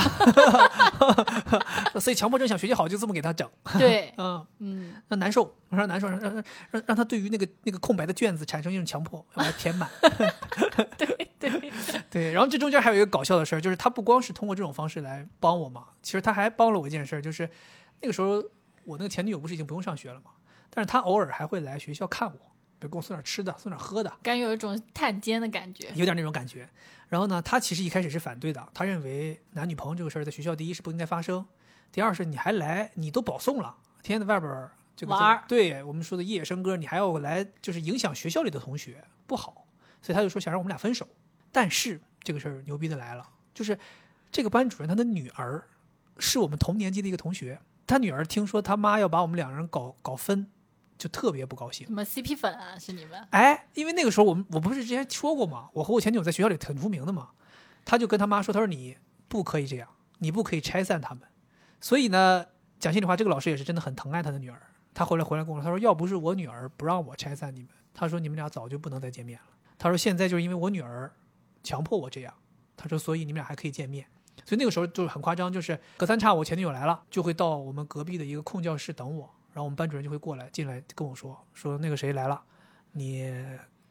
[1.99, 9.89] 所以强迫症想学习好就这么给他整，对，嗯，嗯，让难受，让他难受，让让让让让他对于那个那个空白的卷子产生一种强迫，要把它填满。
[10.99, 11.73] 对 对，
[12.11, 17.49] 对，然后这中间还有一个搞笑的事儿，就是他不光是通过这种方式来帮我嘛，其实他还帮了我一件事儿，就是
[18.03, 18.45] 那个时候
[18.85, 20.33] 我那个前女友不是已经不用上学了嘛，
[20.69, 22.39] 但是他偶尔还会来学校看我，
[22.85, 25.91] 比如给我送点吃的，送点喝的，感觉有一种探监的感觉。
[25.95, 26.69] 有点那种感觉。
[27.09, 31.47] 然后呢，他其实一开始是反对的，他认为男女朋友这个事儿在学校第一是不应该发生，
[31.91, 39.67] 第二是你还来，你都保送了，天天在外边儿这个玩儿对我们说的夜笙歌，你还要来就是影响学校里的同学，不好，
[40.03, 41.09] 所以他就说想让我们俩分手。
[41.51, 43.79] 但是这个事儿牛逼的来了，就是
[44.31, 45.67] 这个班主任他的女儿
[46.19, 50.49] 是我们同年级的一个同学，他女儿听说他妈要把我们两个人搞搞分，
[50.97, 51.93] 就特别不高兴什。
[51.93, 52.79] 么 CP 粉啊？
[52.79, 53.27] 是你们？
[53.31, 55.69] 哎，因为那个时候我们我不是之前说过吗？
[55.73, 57.31] 我和我前女友在学校里很出名的嘛，
[57.85, 58.97] 他就跟他妈说，他说你
[59.29, 59.89] 不可以这样，
[60.19, 61.23] 你不可以拆散他们。
[61.81, 62.47] 所以呢，
[62.79, 64.61] 讲心里话，这个老师也是真的很疼爱他的女儿。
[64.95, 69.47] 他后来回来跟我说，他说要不是我女儿不让我拆散你们，他说你们俩早就不能再见面了。
[69.77, 71.13] 他说现在就是因为我女儿
[71.63, 72.33] 强迫我这样，
[72.77, 74.07] 他说所以你们俩还可以见面。
[74.45, 82.43] 所以那个时候就是很夸张，就是隔三差五我前女友来了，就会到我们隔壁的一个空教室等我，然后我们班主任就会过来进来跟我说，说那个谁来了，
[82.93, 83.33] 你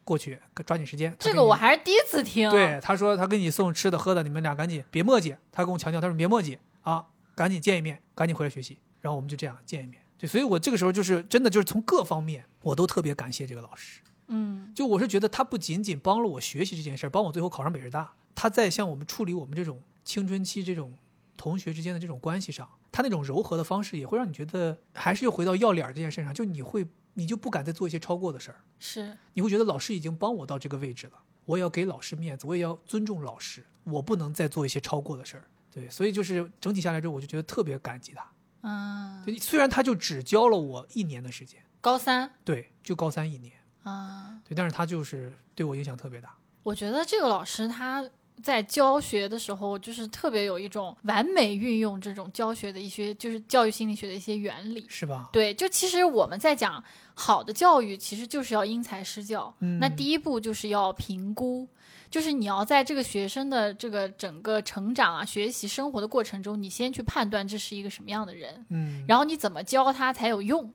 [0.04, 1.16] 过去抓紧时间。
[1.18, 2.50] 这个我还是第一次听。
[2.50, 5.34] 对，他说他给你送吃的喝的，你们俩赶紧别磨叽。
[5.50, 8.78] 他跟我强调，他说别磨叽啊，赶紧见一面，赶紧回来学习。
[9.00, 10.02] 然后我们就这样见一面。
[10.18, 14.02] 对，所以我这个时候就是真的就是从各方面我都特别感谢这个老师。
[14.26, 20.94] 嗯，就我是觉得他不仅仅帮了我学习这件事儿，帮我最后考上北师大，他在向我们处理我们这种青春期这种
[21.36, 28.60] 同学之间的这种关系上，他那种柔和的方式也会让你觉得还是又回到要脸儿这件事上，就你会你就不敢再做一些超过的事儿。
[28.78, 31.14] 是你会觉得老师已经帮我到这个位置了，
[31.44, 35.44] 我也要给老师面子，我也要尊重老师，我不能再做一些超过的事儿。
[35.72, 38.24] 对，所以就是整体下来之后，我就觉得特别感激他。
[38.62, 46.32] 嗯，对，虽然他就只教了我一年的时间，高三对，就高三一年，啊，对，但是他就是对我影响特别大。
[46.62, 48.08] 我觉得这个老师他
[48.42, 54.84] 在教学的时候，就是特别有一种完美运用这种教学的一些，就是教育心理学的一些原理。
[54.88, 55.28] 是吧？
[55.32, 56.82] 对，就其实我们在讲
[57.14, 59.54] 好的教育，其实就是要因材施教。
[59.60, 61.66] 嗯那第一步就是要评估，
[62.10, 70.72] 就是你要在这个学生的这个整个成长啊、学习、生活的过程中，你先去判断这是一个什么样的人，嗯，然后你怎么教他才有用。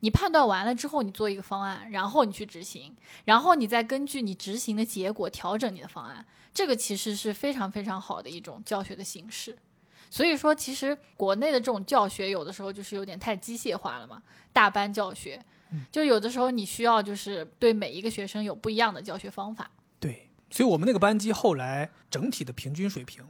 [0.00, 2.94] 你判断完了之后，你做一个方案，然后你去执行，
[3.24, 6.24] 然后你再根据你执行的结果调整你的方案。
[6.52, 9.56] 这个其实是非常非常好的一种教学的形式。
[10.10, 14.20] 所以说，其实国内的这种教学有的时候就是有点太机械化了嘛，
[14.52, 15.40] 大班教学，
[15.92, 19.70] 就有的时候你需要就是对每一个学生有不一样的教学方法。
[20.00, 23.24] 对，所以我们那个班级后来整体的平均水平，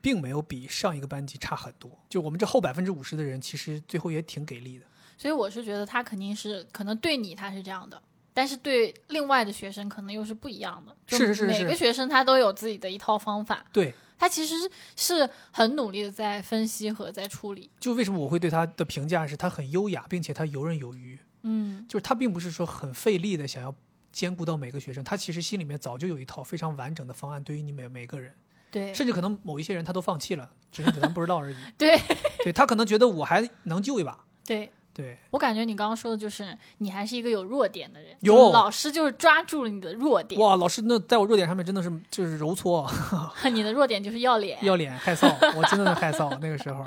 [0.00, 1.90] 并没有比上一个班级差很多。
[2.08, 4.86] 就我们这后百分之五十的人，其实最后也挺给力的。
[5.16, 8.00] 所以我是觉得他肯定是可能对你他是这样的，
[8.34, 10.94] 但是对另外的学生可能又是不一样的。
[11.06, 14.54] 就是是是每个学生他都有自己的一套方法，对，他其实
[14.96, 17.70] 是很努力的在分析和在处理。
[17.80, 21.18] 就为什么我会对他的评价是他很优雅，并且他游刃有余。
[21.42, 23.72] 嗯，就是他并不是说很费力的想要
[24.10, 28.34] 兼顾到每个学生，他其实心里面早就有一套非常完整的方案，对于你每每个人，
[28.70, 31.56] 对甚至可能某一些人他都放弃了，只是咱不知道而已。
[31.78, 31.96] 对
[32.42, 44.56] 对他可能觉得我还能救一把，对对，我感觉你刚刚说的就是你还是一个有弱点的人，有老师就是抓住了你的弱点，哇，老师那在我弱点上面真的是就是揉搓啊， 你的弱点就是要脸。
[44.64, 46.82] 要脸害臊，我真的是害臊那个时候，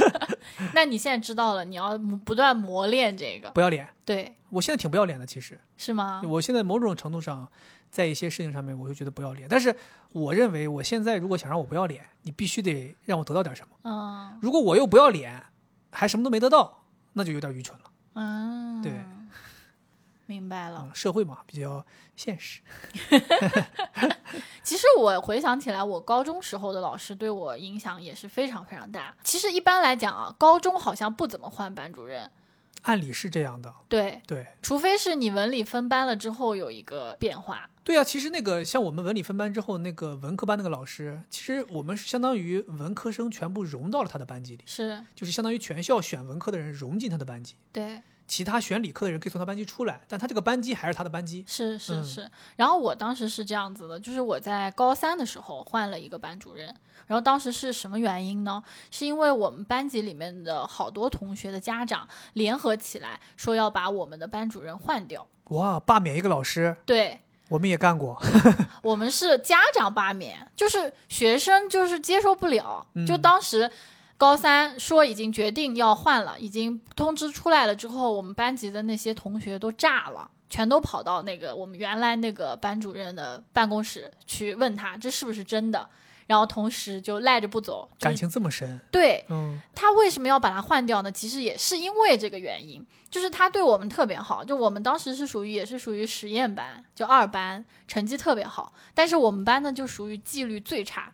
[0.72, 3.86] 那你现在知道了，你要不断磨练这个，不要脸。
[4.06, 6.22] 对，我现在挺不要脸的，其实是吗？
[6.24, 7.46] 我现在某种程度上，
[7.90, 9.46] 在一些事情上面，我就觉得不要脸。
[9.50, 9.76] 但是
[10.12, 13.76] 我认为，我现在如果想让我不要脸，你必须得让我得到点什么。
[13.84, 15.42] 嗯如果我又不要脸，
[15.90, 16.83] 还什么都没得到，
[17.14, 17.84] 那就有点愚蠢了。
[18.14, 18.92] 嗯，对，
[20.26, 20.82] 明白了。
[20.86, 21.84] 嗯，社会嘛，比较
[22.14, 22.60] 现实。
[24.62, 29.14] 其实我回想起来，我高中时候的老师对我影响也是非常非常大。
[29.22, 32.30] 其实一般来讲啊，高中好像不怎么换班主任，
[32.84, 37.68] 按理是这样的，对，对除非是你文理分班了之后有一个变化。
[37.82, 38.04] 对啊。
[38.04, 47.54] 其实那个像我们文理分班之后，那个文科班那个老师，其实我们是相当于文科生全部融到了他的班级里，是就是相当于全校选文科的人融进他的班级。
[47.72, 51.44] 对，其他选理科的人可以从他班级出来，但他这个班级还是他的班级。
[51.46, 52.30] 是是嗯是。
[52.56, 56.66] 然后我当时是这样子的，就是我在高三的时候换了一个班主任，
[57.06, 58.62] 然后当时是什么原因呢？
[58.90, 65.26] 是因为我们班级里面的好多同学的家长联合起来说要把我们的班主任换掉。
[65.50, 67.20] 哇，罢免一个老师，对，
[67.50, 68.20] 我们也干过。
[68.82, 73.70] 我们是家长罢免，就是学生就是接受不了，就嗯当时。
[74.16, 85.88] 高三说已经决定要换了，已经通知出来了之后，我们班级的那些同学都炸了，全都跑到那个我们原来那个班主任的办公室去问他这是不是真的，
[86.28, 87.88] 然后同时就赖着不走。
[87.98, 91.10] 就是感情这么深，对嗯，他为什么要把他换掉呢？
[91.10, 94.44] 其实也是因为这个原因，就是他对我们特别好。
[94.44, 101.12] 就我们当时是属于也是属于实验班，就二班，成绩特别好，但是我们班呢就属于纪律最差。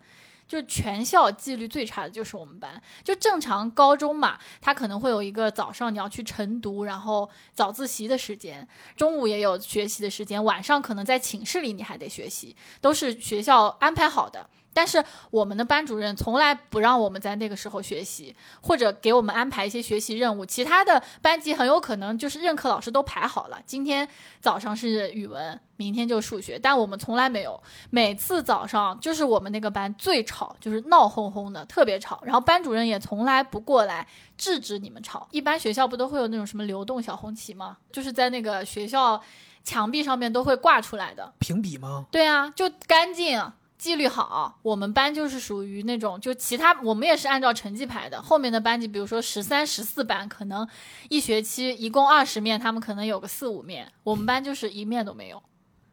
[0.50, 2.82] 就全校纪律最差的就是我们班。
[3.04, 14.50] 就正常高中嘛，他可能会有一个早上你要去晨读，然后早自习的时间，中午也有学习的时间，晚上可能在寝室里你还得学习，都是学校安排好的。
[14.72, 20.46] 但是我们的班主任从来不让我们在那个时候学习，或者给我们安排一些学习任务。
[20.46, 24.08] 其他的班级很有可能就是任课老师都排好了，今天
[24.40, 27.60] 早上是语文，明天就数学，但我们从来没有。
[27.90, 32.20] 每次早上就是我们那个班最吵，就是闹哄哄的，特别吵。
[32.24, 34.06] 然后班主任也从来不过来
[34.38, 35.26] 制止你们吵。
[35.32, 37.78] 一般学校不都会有那种什么流动小红旗吗？
[37.90, 39.20] 就是在那个学校
[39.64, 41.32] 墙壁上面都会挂出来的。
[41.38, 42.06] 评比吗？
[42.10, 43.52] 对啊，就干净。
[43.80, 48.20] 纪律好，我们班就是属于那种，就其他我们也是按照成绩排的。
[48.20, 50.68] 后面的班级，比如说十三、十四班，可能
[51.08, 55.42] 一学期一共二十面，他们可能有个四五面，我们班就是一面都没有，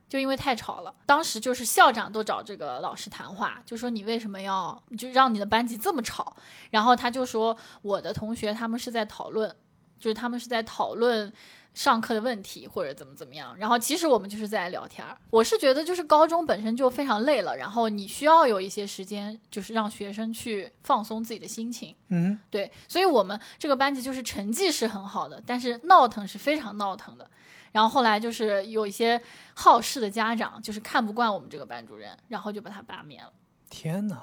[0.10, 0.94] 就因为太吵了。
[1.06, 6.36] 当时就是校长都找这个老师谈话，就说你为什么要就让你的班级这么吵？
[6.72, 9.50] 然后他就说我的同学他们是在讨论，
[9.98, 11.32] 就是他们是在讨论。
[11.78, 15.16] 上课的问题或者怎么怎么样，然后其实我们就是在聊天儿。
[15.30, 21.96] 我是觉得就是高中本身就非常累了，然后你需要有一些时间，就是让学生去放松自己的心情。
[22.08, 27.30] 嗯，对，所以我们这个班级就是成绩是很好的，但是闹腾是非常闹腾的。
[27.72, 29.22] 然后后来就是有一些
[29.54, 33.32] 好事的家长，就是看不惯我们这个班主任，然后就把他罢免了。
[33.70, 34.20] 天哪，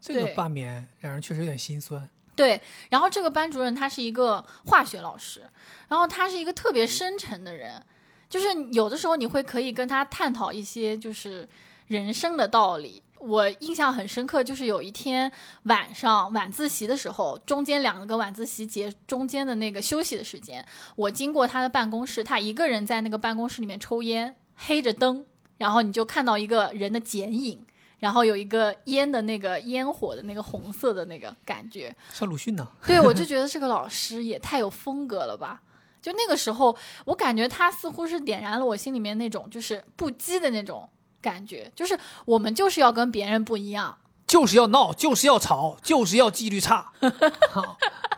[0.00, 2.08] 这个罢免让人确实有点心酸。
[2.34, 2.60] 对，
[2.90, 5.42] 然后这个班主任他是一个化学老师，
[5.88, 7.84] 然后他是一个特别深沉的人，
[8.28, 11.48] 就是有的时候你会可以跟他探讨一些就是
[11.86, 13.02] 人生的道理。
[13.18, 15.30] 我印象很深刻，就是有一天
[15.64, 20.66] 晚上晚自习的时候，中间两个晚自习节中间的那个休息的时间，
[20.96, 25.24] 我经过他的办公室，他一个人在那个办公室里面抽烟，黑着灯，
[25.58, 27.64] 然后你就看到一个人的剪影。
[28.02, 32.66] 然后有一个烟的那个烟火的那个红色的那个感觉，像鲁迅呢？
[32.84, 35.62] 对我就觉得这个老师也太有风格了吧！
[36.02, 40.88] 就那个时候，我感觉他似乎是点燃了我心里面那种就是不羁的那种
[41.20, 43.96] 感觉，就是我们就是要跟别人不一样。
[44.26, 46.90] 就是要闹，就是要吵，就是要纪律差。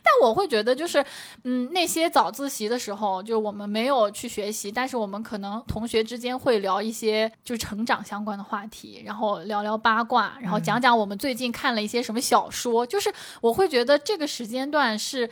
[0.03, 1.03] 但我会觉得，就是，
[1.43, 12.85] 嗯，那些早自习的时候，就我们没有去学习，但是我们可能同学之间会聊一些就成长相关的话题，然后聊聊八卦，然后讲讲我们最近看了一些什么小说。
[12.85, 15.29] 就是我会觉得这个时间段是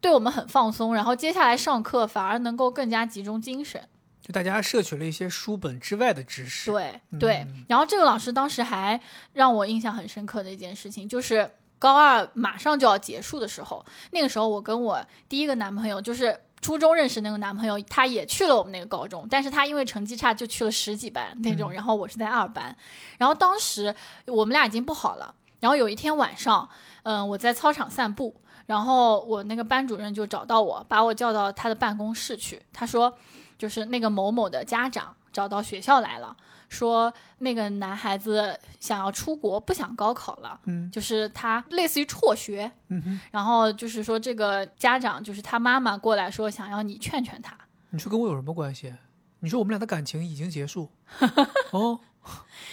[0.00, 3.82] 对我们很放松，然后接下来上课反而能够更加集中精神。
[4.20, 6.70] 就大家摄取了一些书本之外的知识。
[6.70, 9.00] 对对，然后这个老师当时还
[9.32, 11.50] 让我印象很深刻的一件事情，就是
[11.82, 16.38] 高二马上就要结束的时候，那个时候我跟我第一个男朋友就是。
[16.62, 22.76] 初中认识那个男朋友，他也去了我们那个高中，但是他因为成绩差就去了十几班那种，然后我是在二班，
[23.18, 23.92] 然后当时
[24.28, 26.68] 我们俩已经不好了，然后有一天晚上，
[27.02, 32.62] 嗯、我在操场散步，然后我那个班主任就找到我，把我叫到他的办公室去。
[32.72, 33.12] 他说，
[33.58, 36.36] 就是那个某某的家长找到学校来了，
[36.72, 47.56] 说那个男孩子想要出国，不想高考了，嗯就是他类似于辍学，嗯哼，然后就是说这个家长就是他妈妈过来说想要你劝劝他。
[47.90, 48.94] 你说跟我有什么关系？
[49.40, 50.88] 你说我们俩的感情已经结束？
[51.72, 52.00] 哦，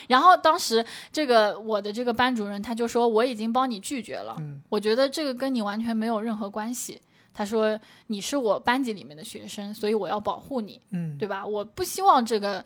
[0.07, 7.01] 然后当时这个我的这个班主任他就说我已经帮你拒绝了，嗯我觉得这个跟你完全没有任何关系。
[7.31, 11.45] 他说你是我班级里面的学生，所以我要保护你，嗯，对吧？
[11.45, 12.63] 我不希望这个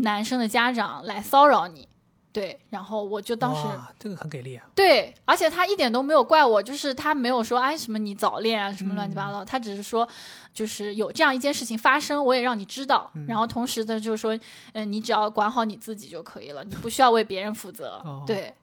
[0.00, 1.88] 男生的家长来骚扰你，
[2.32, 2.58] 对。
[2.70, 4.66] 然后我就当时哇这个很给力啊。
[4.74, 10.08] 对，而且他一点都没有怪我，就是他没有说哎什么你早恋啊什么乱七八嗯糟，他只是说
[10.54, 14.38] 就是有这样一件事情发生，我也让你知道，嗯然后同时的就是说，
[14.72, 18.00] 嗯、你只要管好你自己就可以了，你不需要为别人负责。
[18.04, 18.54] 哦对，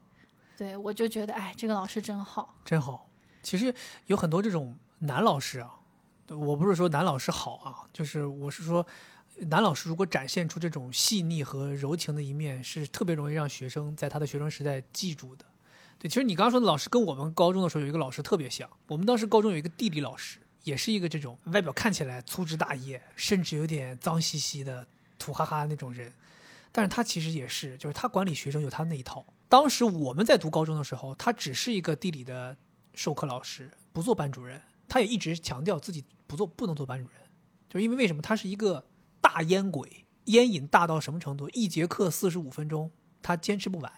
[0.56, 2.56] 对我就觉得哎，这个老师真好。
[2.64, 3.06] 真好。
[3.42, 3.72] 其实
[4.06, 5.70] 有很多这种男老师啊，
[6.28, 8.84] 我不是说男老师好啊，就是我是说，
[9.48, 15.44] 男老师如果展现出这种细腻和柔情的一面，是特别容易让学生在他的学生时代记住的。
[15.98, 24.86] 对，其实你刚刚说的老师跟我们高中的时候有一个老师特别像，我们当时高中有一个地理老师，也是一个这种外表看起来粗枝大叶，甚至有点脏兮兮的
[25.18, 26.12] 土哈哈那种人，
[26.72, 29.24] 但是他其实也是，就是他管理学生有他那一套。
[29.48, 32.56] 当时我们在读高中的时候，他只是一个地理的
[32.94, 34.60] 授课老师，不做班主任。
[34.88, 37.22] 他也一直强调自己不做不能做班主任，
[37.68, 38.20] 就是因为为什么？
[38.20, 38.84] 他是一个
[39.32, 41.48] 大烟鬼，烟瘾大到什么程度？
[41.50, 42.90] 一节课四十五分钟，
[43.22, 43.92] 他坚持不完。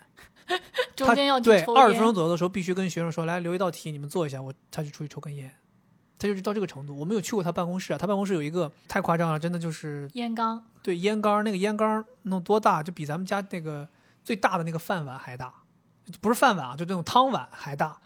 [0.94, 5.50] 中间要对二十分钟左右的时候，必须跟学生说：“来留一道题，你们做一下。”我他就出去抽根烟，
[6.18, 6.94] 他就是到这个程度。
[6.98, 13.88] 我没有去过他办公室啊，他办公室有一个太夸张了，真的就是烟缸，对烟缸，那个烟缸弄多大，就比咱们家那个
[14.22, 15.54] 最大的那个饭碗还大，
[16.20, 17.98] 不是饭碗啊，就那种汤碗还大。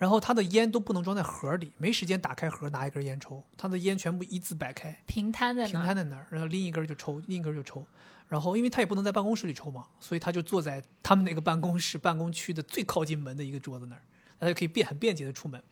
[0.00, 5.72] 然后他的烟都不能装在盒里，没时间打开盒拿一根烟抽，他的烟全部一字摆开，平摊在那儿。
[5.72, 7.86] 平摊在那儿，然后拎一根就抽，拎一根就抽。
[8.26, 14.00] 然后因为他也不能在办公室里抽嘛，所以他就坐在他们那个办公室办公区的最靠近门的一个桌子那儿，
[14.38, 15.62] 他就可以便很便捷的出门。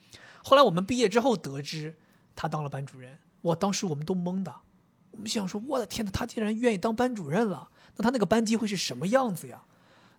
[0.44, 1.96] 后来我们毕业之后得知
[2.36, 4.54] 他当了班主任，我，当时我们都懵的，
[5.12, 9.62] 我们想说，我的天呐，他竟然愿意当班主任了，那他那个班级会是什么样子呀？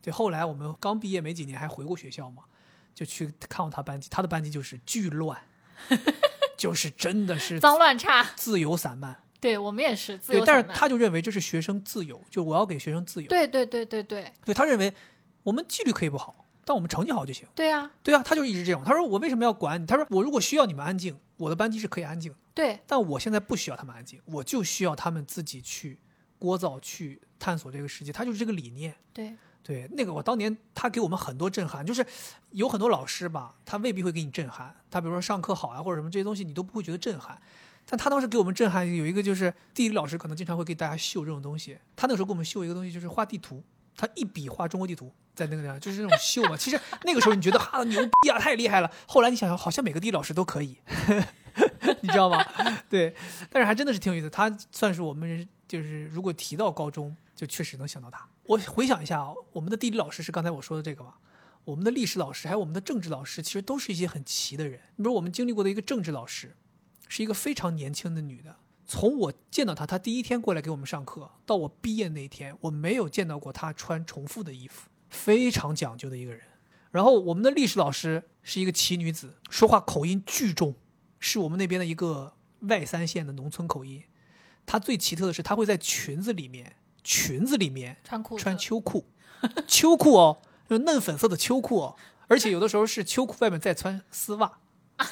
[0.02, 2.44] 对，后来我们刚毕业没几年，还回过学校嘛，
[3.00, 5.40] 就去看过他班级，他的班级就是巨乱，
[6.58, 9.24] 就是真的是脏乱差，自由散漫。
[9.40, 13.30] 对我们也是自对，但是由散漫他就认为这是学生自由，就我要给学生自由。
[13.30, 14.94] 对对对对对对他认为
[15.44, 17.48] 我们纪律可以不好，但我们成绩好就行。
[17.56, 18.84] 对啊，对啊，他就一直这种。
[18.84, 19.86] 他说我为什么要管你？
[19.86, 25.98] 他说我如果需要你们安静，我的班级是可以安静的，对但我现在不需要他们安静，我就需要他们自己去
[26.40, 28.12] 聒噪、去探索这个世界。
[28.12, 28.94] 他就是这个理念。
[29.14, 29.34] 对
[29.64, 32.04] 对，那个我当年他给我们很多震撼，就是
[32.52, 37.40] 有很多老师吧，他未必会给你震撼，他比如说上课好啊或者什么这些东西你都不会觉得震撼，
[37.86, 43.64] 但他当时给我们震撼有一个就是地理老师可能经常会给大家秀这种东西，他那个时候给我们秀一个东西就是画地图，
[43.96, 50.78] 他一笔画中国地图在那个地方就是那种秀嘛，其实那个时候你觉得哈牛逼啊太厉害了，后来你想想好像每个地理老师都可以，
[52.02, 52.44] 你知道吗？
[52.90, 53.14] 对，
[53.52, 58.28] 但是还真的是挺有意思，他算是我们就是如果提到高中就确实能想到他。
[58.50, 61.20] 我回想一下啊，我们的地理老师是刚才我说的这个吧？
[61.66, 64.80] 我们的历史老师还有我们的政治老师，其实都是一些很奇的人。
[64.98, 66.56] 比如我们经历过的一个政治老师，
[67.08, 68.56] 是一个非常年轻的女的。
[68.88, 76.42] 从我见到她，她第一天过来给我们上课，到我毕业那一天，我没有见到过她穿重复的衣服，非常讲究的一个人。
[76.90, 80.74] 然后我们的历史老师是一个奇女子，说话口音巨重，
[81.20, 84.02] 是我们那边的一个外三线的农村口音。
[84.66, 86.78] 她最奇特的是，她会在裙子里面，
[87.10, 89.04] 裙子里面穿裤穿秋裤，
[89.68, 90.40] 秋裤哦，
[90.70, 91.96] 就嫩粉色的秋裤哦，
[92.28, 94.60] 而且有的时候是秋裤外面再穿丝袜，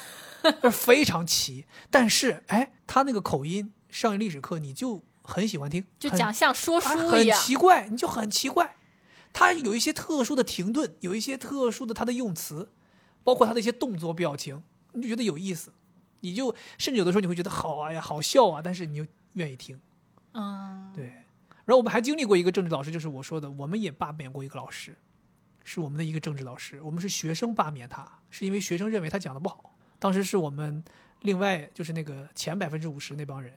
[0.70, 1.66] 非常奇。
[1.90, 7.36] 但是哎，他那个口音，上历史课你就很喜欢听，就讲像说书一样。
[7.36, 8.76] 很奇怪，你就很奇怪。
[9.32, 12.70] 他有一些特殊的停顿，有一些特殊的他的用词，
[13.24, 15.72] 包括他的一些动作表情，你就觉得有意思，
[16.20, 19.80] 你就甚至有的时候你会觉得好哎呀，好笑啊，但是你又愿意听。
[20.34, 21.24] 嗯，对，
[21.68, 24.96] 然后我们还经历过一个政治老师，就是我说的，我们也罢免过一个老师，
[25.64, 29.76] 是我们的一个政治老师，我们是学生罢免他，是因为学生认为他讲的不好。
[29.98, 30.82] 当时是我们
[31.20, 33.52] 另外就是那个前百分之五十那帮人，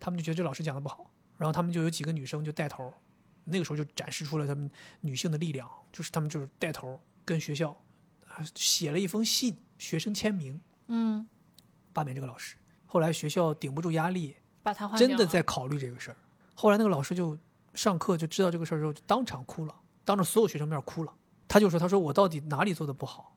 [0.00, 1.08] 他们就觉得这老师讲的不好，
[1.38, 2.92] 然后他们就有几个女生就带头，
[3.44, 4.68] 那个时候就展示出了他们
[5.00, 7.70] 女性的力量，就是他们就是带头跟学校
[8.26, 11.24] 啊写了一封信，学生签名嗯，
[11.92, 12.56] 罢免这个老师。
[12.84, 16.16] 后来学校顶不住压力，把他换真的在考虑这个事儿。
[16.54, 17.36] 后来那个老师就
[17.74, 19.74] 上课就知道这个事儿之后，就当场哭了，
[20.04, 21.12] 当着所有学生面哭了。
[21.46, 23.36] 他就说：“他说我到底哪里做的不好？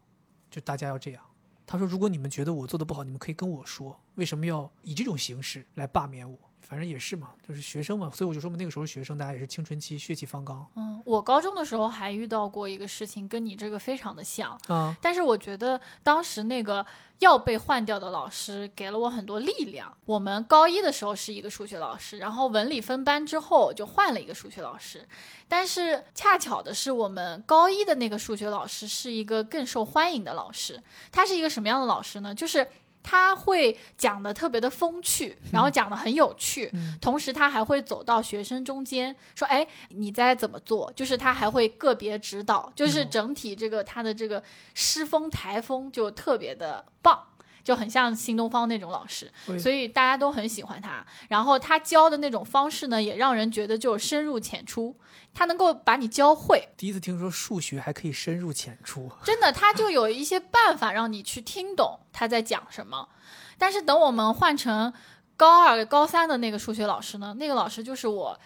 [0.49, 1.23] 就大家要这样。”
[1.68, 6.38] 他说：“如果你们觉得我做的不好，你们可以跟我说，为什么要以这种形式来罢免我？
[6.59, 14.93] 反正也是嘛，就是学生嘛，所以我就说嘛，那个时候学生大家也是青春期，血气方刚嗯，我高中的时候还遇到过一个事情，跟你这个非常的像，嗯。
[15.01, 16.85] 但是我觉得当时那个
[17.19, 19.95] 要被换掉的老师给了我很多力量。
[20.05, 25.07] 我们高一的时候是一个数学老师，然后文理分班之后就换了一个数学老师，
[25.47, 30.84] 但是恰巧的是，我们高一的那个数学老师是一个更受欢迎的老师。
[31.13, 32.35] 他是一个什么样的老师呢？
[32.35, 32.67] 就是。
[33.09, 44.43] 他会讲的特别的风趣，然后讲的很有趣，嗯同时他还会走到学生中间说：“哎，你在怎么做？”就是他还会个别指导，就是嗯整体这个他的这个
[44.73, 47.23] 诗风台风就特别的棒。
[47.68, 49.30] 就很像新东方那种老师，
[49.60, 51.06] 所以大家都很喜欢他。
[51.27, 54.95] 然后他教的那种方式呢，也让人觉得就深入浅出，
[55.34, 56.69] 他能够把你教会。
[56.77, 63.10] 第一次听说数学还可以深入浅出，真的，他就有一些办法让你去听懂他在讲什么。
[63.57, 64.94] 但是等我们换成
[65.35, 68.39] 高二、高三的那个数学老师呢，那个老师就是我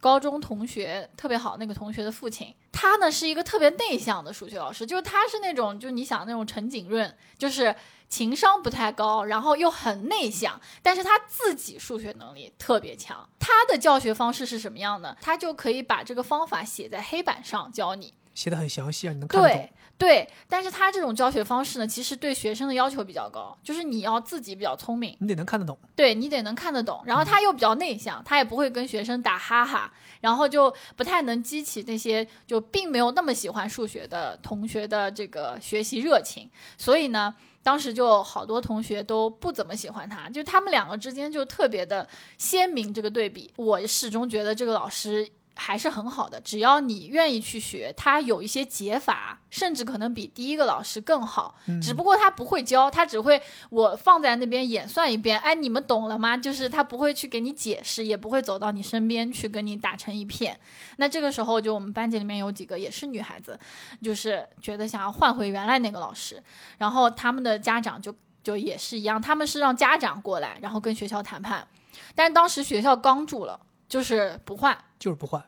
[0.00, 2.54] 高中同学特别好那个同学的父亲。
[2.72, 7.74] 他呢是一个特别内向的数学老师，就是他是那种，就你想那种陈景润，就是
[8.08, 13.28] 情商不太高，然后又很内向，但是他自己数学能力特别强。
[13.38, 15.14] 他的教学方式是什么样的？
[15.20, 18.14] 他就可以把这个方法写在黑板上教你。
[18.34, 19.70] 写的很详细啊，你能看懂对。
[20.00, 25.78] 对，但是他这种教学方式呢，其实对学生的要求比较高，就是你要自己比较聪明，你得能看得懂。
[25.94, 37.34] 对你得能看得懂，然后他又比较内向，他也不会跟学生打哈哈，然后就不太能激起那些就并没有那么喜欢数学的同学的这个学习热情，所以呢。
[37.62, 42.08] 当时就好多同学都不怎么喜欢他，就他们两个之间就特别的
[42.38, 43.52] 鲜明这个对比。
[43.56, 51.54] 我始终觉得这个老师还是很好的，只要你愿意去学，他有一些解法，甚至可能比第一个老师更好。
[51.82, 56.36] 只不过他不会教，他只会我放在那边演算一遍，哎，你们懂了吗？
[56.36, 60.58] 就是他不会去给你解释，也不会走到你身边去跟你打成一片。
[60.96, 63.58] 那这个时候，就我们班级里面有几个也是女孩子，
[64.02, 66.42] 就是觉得想要换回原来那个老师，
[66.78, 71.66] 然后他们的家长就就也是一样，他们是让家长过来，然后跟学校谈判，
[72.14, 73.60] 但是当时学校刚住了，
[73.90, 74.74] 就是不换。
[74.98, 75.42] 就是不换，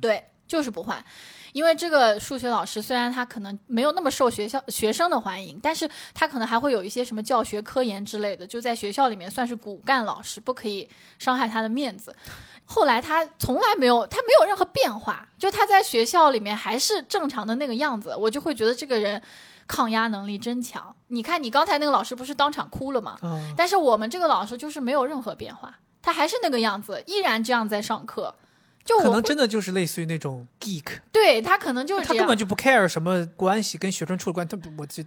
[0.00, 1.02] 对，就是不换。
[1.52, 10.88] 因为这个数学老师虽然他可能没有那么受学校学生的欢迎，但是他可能还会有一些什么教学科研之类的，就在学校里面算是骨干老师，不可以
[11.18, 12.14] 伤害他的面子。
[12.66, 19.20] 后来他从来没有，他没有任何变化，就他在学校里面还是正常的那个样子，我就会觉得这个人
[19.66, 20.94] 抗压能力真强。
[21.08, 23.18] 你看，你刚才那个老师不是当场哭了吗？
[23.22, 28.34] 嗯，但是我们这个老师就是没有任何变化，他还是那个样子，依然这样在上课。
[28.82, 35.04] 就可能真的就是类似于那种 geek，对他可能就是他根本，就不 care 什么关系跟学生处的关系，他不我这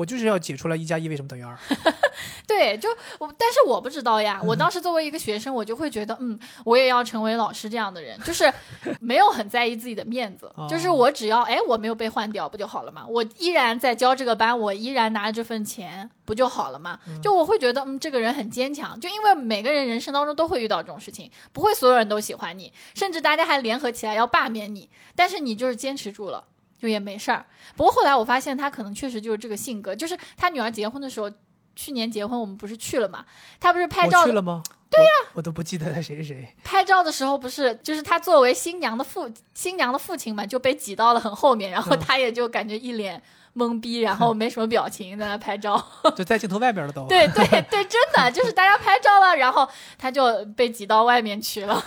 [0.00, 1.54] 我就是要解出来一加一为什么等于二。
[2.48, 4.40] 对，就我，但是我不知道呀。
[4.42, 8.50] 我当时作为一个学生，我就会觉得，嗯，我也要成为老师这样的人，就是
[8.98, 13.06] 没有很在意自己的面子，就是哦我只要哎我没有被换掉不就好了嘛？
[13.06, 16.98] 我依然在教这个班，我依然拿着这份钱不就好了嘛？
[17.22, 26.44] 就我会觉得，嗯，这个人很坚强，就因为每个人人生当中都会遇到这种事情，不会所有人都喜欢你，甚至大家还联合起来要罢免你，但是你就是坚持住了。
[26.80, 27.44] 就也没事儿，
[27.76, 31.30] 不过后来我发现他可能确实就是这个性格，就是他女儿结婚的时候，
[31.76, 33.24] 去年结婚我们不是去了嘛？
[33.60, 34.62] 他不是拍照去了吗？
[34.88, 36.52] 对呀、我都不记得他谁是谁。
[36.64, 43.22] 拍照的时候不是就是他作为新娘的父新娘的父亲嘛，就被挤到了很后面，然后嗯他也就感觉一脸
[43.54, 45.80] 懵逼，然后没什么表情在那拍照。
[46.16, 47.06] 就在镜头外边了都。
[47.08, 51.84] 对对对，真的就是大家拍照了，然后他就被挤到外面去了。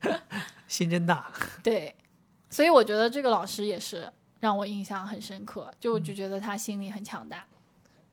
[0.68, 1.32] 心真大。
[1.62, 1.94] 对，
[2.56, 4.10] 所以我觉得这个老师也是
[4.40, 7.44] 让我印象很深刻，就就觉得他心理很强大。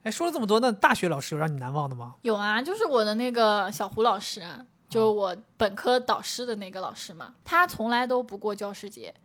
[0.04, 2.16] 哎，说了这么多，那大学老师有让你难忘的吗？
[2.24, 4.60] 有啊，就是我的那个小胡老师啊，
[4.90, 9.16] 就我本科导师的那个老师嘛，他从来都不过教师节，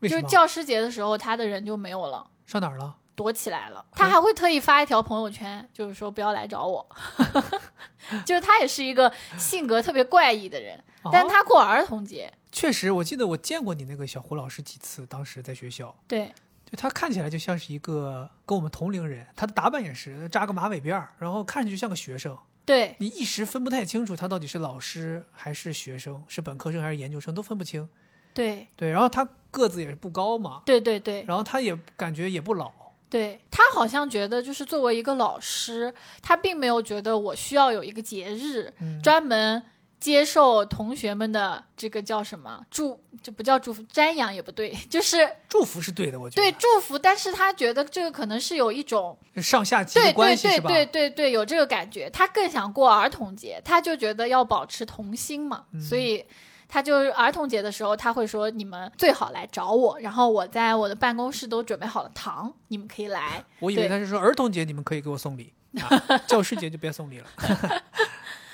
[0.00, 0.22] 就是？
[0.22, 2.24] 教师节的时候，他的人就没有了。
[2.46, 2.94] 上哪儿了？
[3.16, 6.88] 躲起来了，他还会特意发一条朋友圈，就是说不要来找我。
[8.24, 10.80] 就是他也是一个性格特别怪异的人，
[11.10, 16.32] 但哦他过儿童节，确实，我记得我见过你那个小胡老师几次，当时在学校，对。
[16.70, 22.94] 就他看起来就像是一个跟我们同龄人，他的打扮也是扎个马尾辫儿，然后看上去就像个学生，对。
[22.98, 27.88] 你一时分不太清楚他到底是老师还是学生，是本科生还是研究生，都分不清。
[28.34, 28.66] 对。
[28.76, 31.24] 对，然后他个子也是不高嘛，对对对。
[31.26, 32.70] 然后他也感觉也不老，
[33.08, 39.62] 对，他好像觉得就是作为一个老师，他并没有觉得我需要有一个节日嗯，专门
[40.00, 46.52] 接受同学们的这个叫什么祝，这不叫祝福，瞻仰也不对， 就是祝福是对的，我觉得对。
[46.58, 50.68] 祝福，但是他觉得这个可能是有一种，上下级关系是吧？
[50.68, 52.08] 对对对对，有这个感觉。
[52.10, 56.24] 他更想过儿童节，他就觉得要保持童心嘛，嗯所以
[56.68, 63.44] 他就儿童节的时候，他会说你们最好来找我，然后我在我的办公室都准备好了糖，你们可以来。
[63.58, 67.26] 我以为他是说儿童节你们可以给我送礼，啊、教师节就别送礼了。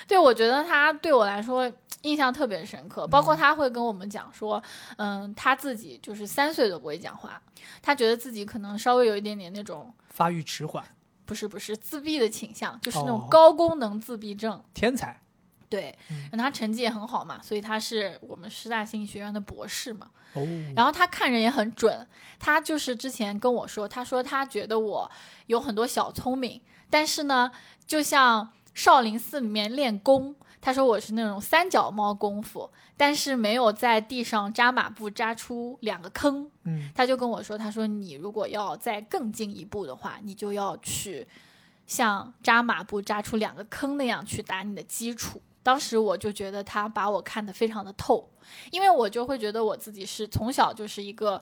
[0.07, 1.71] 对，我觉得他对我来说
[2.01, 4.61] 印象特别深刻，包括他会跟我们讲说，
[4.97, 7.41] 嗯，他自己就是三岁都不会讲话，
[7.81, 10.83] 他觉得自己可能稍微有一点点那种发育迟缓，
[11.25, 14.63] 不是不是自闭的倾向，就是那种哦高功能自闭症。
[14.73, 15.19] 天才。
[15.67, 15.97] 对，
[16.31, 20.11] 然后他成绩也很好嘛，所以他是我们师大心理学院的博士嘛。
[20.33, 20.45] 哦，
[20.75, 22.07] 然后他看人也很准，
[22.39, 25.11] 他就是之前跟我说，他说他觉得我
[25.47, 27.51] 有很多小聪明，但是呢，
[27.87, 36.51] 就像少林寺里面练功，他说我是那种三脚猫功夫，但是没有在地上扎马步扎出两个坑。
[36.65, 41.25] 嗯，他就跟我说，他说你如果要再更进一步的话，你就要去
[41.87, 45.41] 像扎马步扎出两个坑那样去打你的基础。
[45.63, 48.29] 当时我就觉得他把我看得非常的透，
[48.71, 51.41] 因为我就会觉得我自己是从小就是一个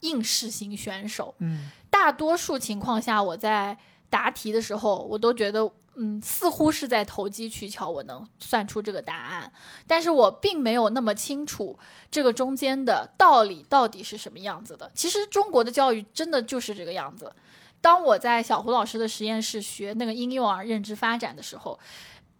[0.00, 3.76] 应试型选手，嗯，大多数情况下我在
[4.10, 5.72] 答题的时候，我都觉得。
[5.96, 9.52] 嗯，似乎是在投机取巧，我能算出这个答案，
[9.86, 11.78] 但是我并没有那么清楚
[12.10, 14.90] 这个中间的道理到底是什么样子的。
[14.94, 17.32] 其实中国的教育真的就是这个样子。
[17.80, 21.78] 当我在小胡老师的实验室学那个婴幼儿认知发展的时候，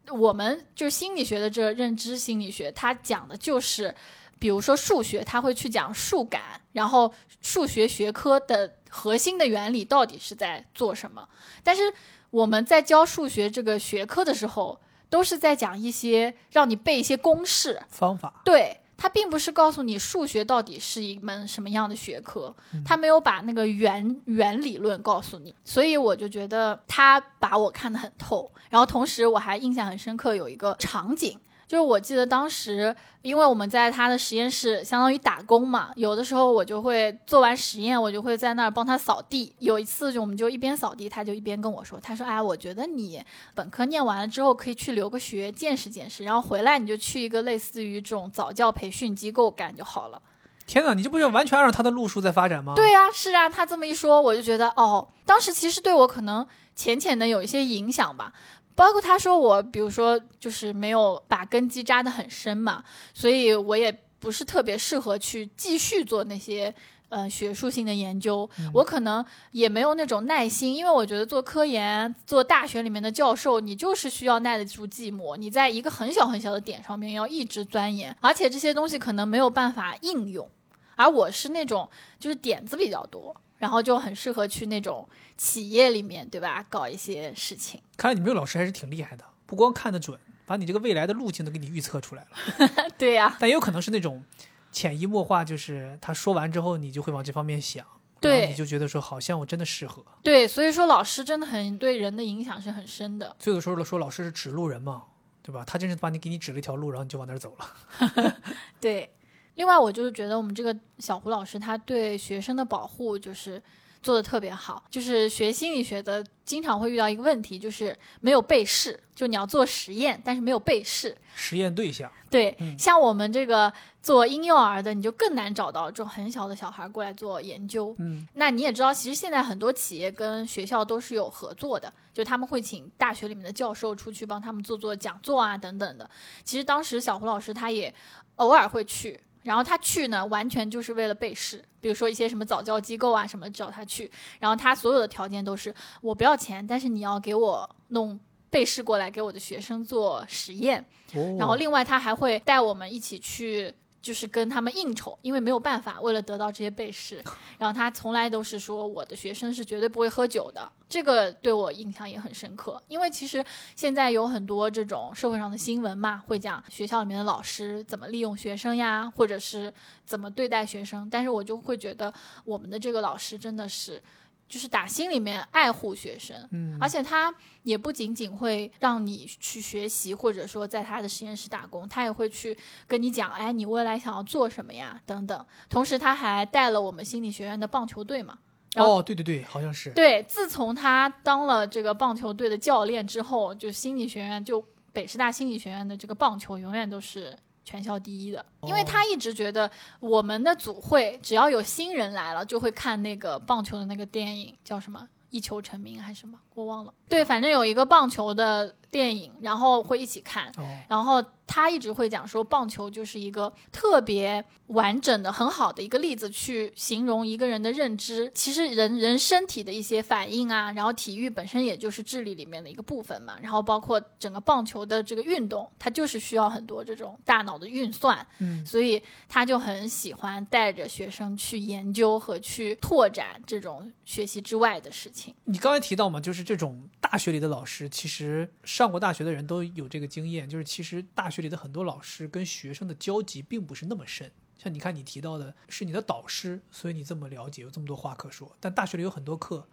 [0.08, 3.94] 我们就是心理学的这个认知心理学，它讲的就是，
[4.38, 11.28] 比如说数学，它会去讲数感，然后数学学科的核心的原理到底是在做什么。
[11.62, 11.92] 但是
[12.34, 18.42] 我们在教数学这个学科的时候，都是在讲一些让你背一些公式，方法。
[18.44, 22.52] 对，它并不是告诉你数学到底是一门什么样的学科，
[22.84, 28.50] 它没有把那个原原理论告诉你，所以我就觉得他把我看得很透。
[28.68, 31.38] 然后同时我还印象很深刻，有一个场景。
[31.74, 39.52] 就是我记得当时，因为我们在他的实验室相当于打工嘛，有的时候我就会做完实验，我就会在那儿帮他扫地。
[39.58, 43.20] 有一次，就我们就一边扫地，他就一边跟我说：“他说，哎，我觉得你
[43.56, 50.22] 本科念完了之后可以去留个学，见识见识，然后回来你就去一个类似于这种早教培训机构干就好了。”
[50.68, 56.46] 天哪，你这不是完全按照他的路数在发展吗？，对呀、是啊，他这么一说，我就觉得哦，当时其实对我可能
[56.76, 58.32] 浅浅的有一些影响吧。
[58.74, 62.82] 包括他说我，比如说就是没有把根基扎得很深嘛，
[63.12, 66.74] 所以我也不是特别适合去继续做那些
[67.08, 68.48] 呃学术性的研究。
[68.72, 80.48] 我可能也没有那种耐心，因为我觉得做科研、做大学里面的教授，你就是需要耐得住寂寞，你在一个很小很小的点上面要一直钻研，而且这些东西可能没有办法应用。
[80.96, 81.88] 而我是那种
[82.20, 83.34] 就是点子比较多，
[83.64, 85.08] 然后就很适合去那种
[85.38, 86.62] 企业里面，对吧？
[86.68, 87.80] 搞一些事情。
[87.96, 92.68] 看来你们这个老师还是挺厉害的，不光看得准，把你这个未来的路径都给你预测出来了。
[92.98, 94.22] 对呀、但也有可能是那种
[94.70, 97.86] 潜移默化，就是他说完之后，你就会往这方面想，
[98.20, 100.04] 对然后你就觉得说好像我真的适合。
[100.22, 103.34] 对，所以说老师真的很对人的影响是很深的。
[103.38, 105.04] 所以有时候说老师是指路人嘛，
[105.42, 105.64] 对吧？
[105.66, 108.36] 他真是把你给你指了一条路，然后你就往那儿走了。
[108.78, 109.10] 对，
[109.54, 113.62] 另外我就是觉得我们这个小胡老师他对学生的保护就是
[114.02, 121.16] 做的特别好，就是学心理学的经常会遇到一个问题，就是没有被试，就你要做实验，但是没有被试。
[121.34, 123.72] 实验对象，对，嗯像我们这个
[124.02, 127.94] 做婴幼儿的，你就更难找到这种很小的小孩过来做研究。
[127.98, 136.08] 嗯，那你也知道，其实现在很多企业跟学校都是有合作的，就他们会请大学里面的教授出去帮他们做做讲座啊等等的。
[136.44, 137.92] 其实当时小胡老师他也
[138.36, 144.10] 偶尔会去，然后他去呢，完全就是为了背试，比如说一些什么早教机构啊什么找他去，
[144.40, 145.72] 然后他所有的条件都是
[146.02, 148.18] 我不要钱，但是你要给我弄。
[148.50, 150.80] 背试过来给我的学生做实验，
[151.12, 157.24] 哦，然后另外他还会带我们一起去，就是跟他们应酬，因为没有办法，为了得到这些背试，
[157.56, 162.78] 然后他从来都是说我的学生是绝对不会喝酒的，这个对我印象也很深刻。
[162.88, 163.42] 因为其实
[163.74, 169.72] 现在有很多这种社会上的新闻嘛，会讲学校里面的老师怎么利用学生呀，或者是
[170.04, 172.12] 怎么对待学生，但是我就会觉得
[172.44, 174.02] 我们的这个老师真的是。
[174.48, 182.56] 就是打心里面爱护学生，嗯，而且他也不仅仅会让你去学习，或者说在他的实验室打工，他也会去
[182.86, 185.46] 跟你讲，哎，你未来想要做什么呀，等等。
[185.68, 188.38] 同时，他还带了我们心理学院的棒球队嘛。
[188.74, 198.84] 然后哦，对对对，好像是，对，自从他当了这个棒球队的教练之后，就心理学院就北师大心理学院的这个棒球永远都是全校第一的，因为哦。
[198.86, 199.70] 他一直觉得
[200.00, 205.00] 我们的组会只要有新人来了，就会看那个棒球的那个电影，叫什么
[205.30, 206.92] 《一球成名》还是什么，我忘了。
[207.08, 210.46] 对，反正有一个棒球的电影，然后会一起看。
[210.56, 218.30] 哦，然后他一直会讲说，棒球就是一个特别完整的、很好的一个例子，去形容一个人的认知。
[218.32, 223.36] 其实人人身体的一些反应啊，然后体育本身也就是智力里面的一个部分嘛。
[223.42, 235.34] 然后包括整个棒球的这个运动，它就是需要很多这种大脑的运算，嗯，所以他就很喜欢带着学生去研究和去拓展这种学习之外的事情。
[235.46, 244.30] 你刚才提到嘛，就是这种大学里的老师，其实上过大学的人都有这个经验，就是其实大学里的很多老师跟学生的交集并不是那么深。
[244.56, 248.56] 像你看，你提到的是你的导师，所以你这么了解，有这么多话可说。
[248.60, 249.68] 但大学里有很多课，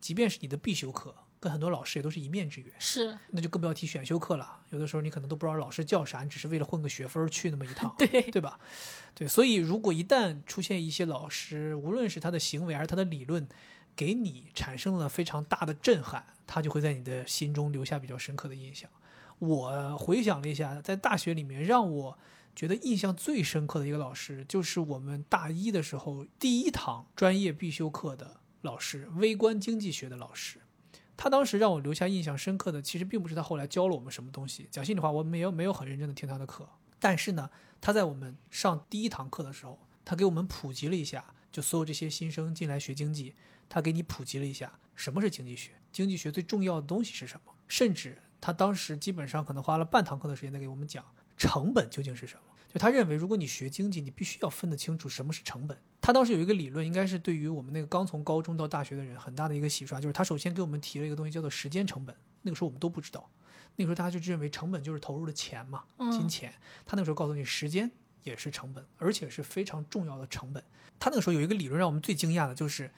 [0.00, 2.70] 即便是你的必修课，跟很多老师也都是一面之缘。
[2.78, 7.94] 是那就更不要提选修课了，有的时候你可能都不知道老师叫啥，你只是为了混个学分去那么一趟。
[7.96, 8.58] 对，对吧？
[9.14, 13.48] 对，所以如果一旦出现一些老师，无论是他的行为还是他的理论，
[13.96, 18.90] 给你产生了非常大的震撼，他就会在你的心中留下比较深刻的印象。
[19.38, 22.18] 我回想了一下，在大学里面让我
[22.54, 30.60] 觉得印象最深刻的一个老师，就是我们大一的时候第一堂专业必修课的老师，微观经济学的老师。
[31.16, 34.66] 他当时让我留下印象深刻的，其实并不是他后来教了我们什么东西。
[34.70, 36.68] 讲心里话，我没有没有很认真的听他的课，
[36.98, 37.50] 但是呢，
[37.80, 43.34] 他在我们上第一堂课的时候，他给我们普及了一下，就所有这些新生进来学经济，
[43.68, 51.04] 他给你普及了一下什么是经济学，经济学最重要的东西是什么，甚至他当时基本上可能花了半堂课的时间在给我们讲
[51.36, 52.42] 成本究竟是什么。
[52.72, 55.78] 就他认为，如果你学经济，你必须要分得清楚什么是成本。
[56.00, 62.14] 他当时有一个理论，应该是对于我们那个刚从高中到大学的人很大的一个洗刷，就是他首先给我们提了一个东西叫做时间成本。
[62.42, 63.30] 那个时候我们都不知道，
[63.76, 66.52] 那个时候大家就认为成本就是投入的钱嘛，金钱。
[66.84, 67.88] 他那个时候告诉你，时间
[68.24, 70.62] 也是成本，而且是非常重要的成本。
[70.98, 72.90] 他那个时候有一个理论让我们最惊讶的就是，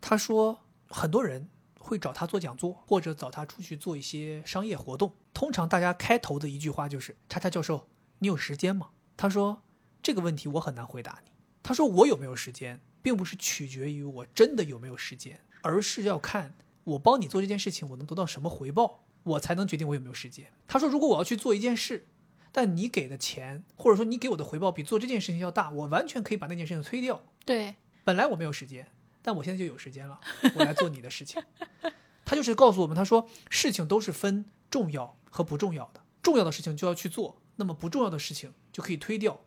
[0.00, 1.48] 他说很多人
[1.78, 5.14] 会找他做讲座，或者找他出去做一些商业活动。
[5.32, 9.62] 通常大家开头的一句话就是：“叉叉教授，你有时间吗？”他说
[10.02, 11.30] ：“这个问题我很难回答你。”
[11.62, 16.54] 他说：“我有没有时间，并不是取决于我真的有没有时间，而是要看
[16.84, 22.06] 我帮你做这件事情，我能得到什么回报，我才能决定我有没有时间。”他说：“如果我要去做一件事，
[22.50, 27.22] 但你给的钱或者说你给我的回报比做这件事情要大，我完全可以把那件事情推掉。
[27.44, 28.88] 对，本来我没有时间，
[29.22, 30.18] 但我现在就有时间了，
[30.54, 31.42] 我来做你的事情。
[32.24, 39.40] ”他就是告诉我们，他说事情都是分重要和不重要的，重要的事情就要去做，那么不重要的事情就可以推掉。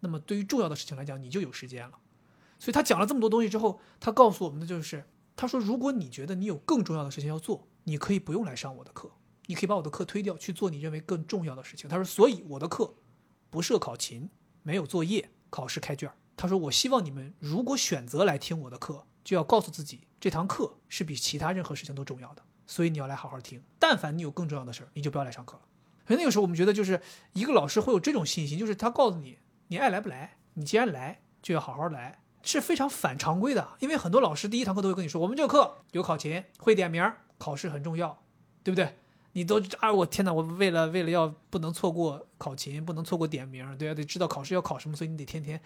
[0.00, 1.98] 那么对于重要的事情来讲，你就有时间了。
[2.58, 5.04] 所以他讲了这么多东西之后，他告诉我们的就是，
[5.36, 9.10] 他说如果你觉得你有更重要的事情要做，你可以不用来上我的课，
[9.46, 11.88] 你可以把我的课推掉，去做你认为更重要的事情。
[11.90, 12.94] 他说，所以我的课
[13.50, 14.30] 不设考勤，
[14.62, 16.10] 没有作业，考试开卷。
[16.36, 23.62] 他说，我希望你们如果选择来听我的课，就要告诉自己，这堂课是比其他任何事情都重要的，所以你要来好好听。
[23.78, 25.62] 但凡你有更重要的事儿，你就不要来上课了。
[26.04, 27.00] 所以那个时候，我们觉得就是
[27.32, 29.38] 一个老师会有这种信心，就是他告诉你，
[29.68, 33.76] 你爱来不来，你既然来，就要好好来，是非常反常规的。
[33.78, 38.20] 因为很多老师第一堂课都会跟你说，我们这个课有考勤，会点名，考试很重要，
[38.64, 38.98] 对不对？
[39.40, 40.30] 你都啊，我天哪！
[40.30, 45.58] 我为了为了要不能错过考勤，不能错过点名，对啊，得知道考试要考什么，所以你得天天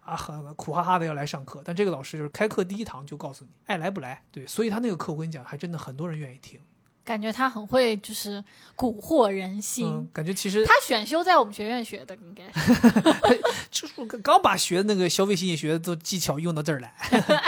[0.00, 1.62] 啊很苦哈哈的要来上课。
[1.64, 6.60] 但这个老师就是开课第一堂就告诉你爱来不来，对，所以他那个课我跟你讲，还真的很多人愿意听。
[7.04, 8.44] 感觉他很会就是
[8.76, 9.88] 蛊惑人心。
[9.88, 12.72] 嗯，感觉其实他选修在我们学院学的，应该是。
[13.72, 16.94] 就是我刚把学的那个消费心理学的技巧用到这儿来，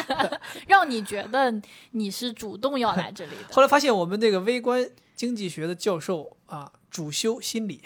[0.67, 1.55] 让你觉得
[1.93, 3.55] 你是主动要来这里的。
[3.55, 4.85] 后来发现我们那个微观
[5.15, 7.81] 经济学的教授啊，主修心理，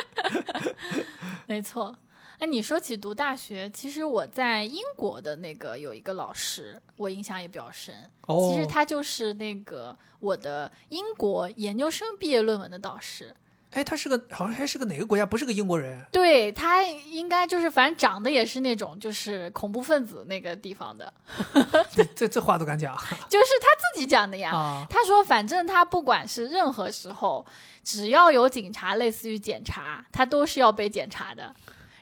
[1.46, 1.96] 没错。
[2.38, 7.94] 哎，你说起读大学，其实我在英国的那个有一个老师，我印象也比较深。
[8.22, 13.36] 哦，其实他就是那个我的英国研究生毕业论文的导师。
[13.72, 16.04] 哎，他是个好像还是个哪个国家，不是个英国人。
[16.10, 21.12] 对他应该就是，反正长得也是那种就是恐怖分子那个地方的，
[21.94, 22.94] 这这这话都敢讲
[23.28, 24.50] 就是他自己讲的呀。
[24.50, 24.86] 啊？
[24.90, 27.46] 他说，反正他不管是任何时候，
[27.84, 31.54] 只要有警察类似于检查，他都是要被检查的。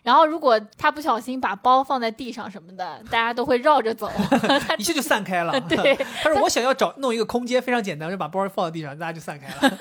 [0.04, 4.10] 然后，如果他不小心把包放在地上什么的，大家都会绕着走。
[4.78, 5.60] 一下就散开了。
[5.68, 9.78] 对他说我想要找弄一个空间，非常简单，就把包放在地上，大家就散开了。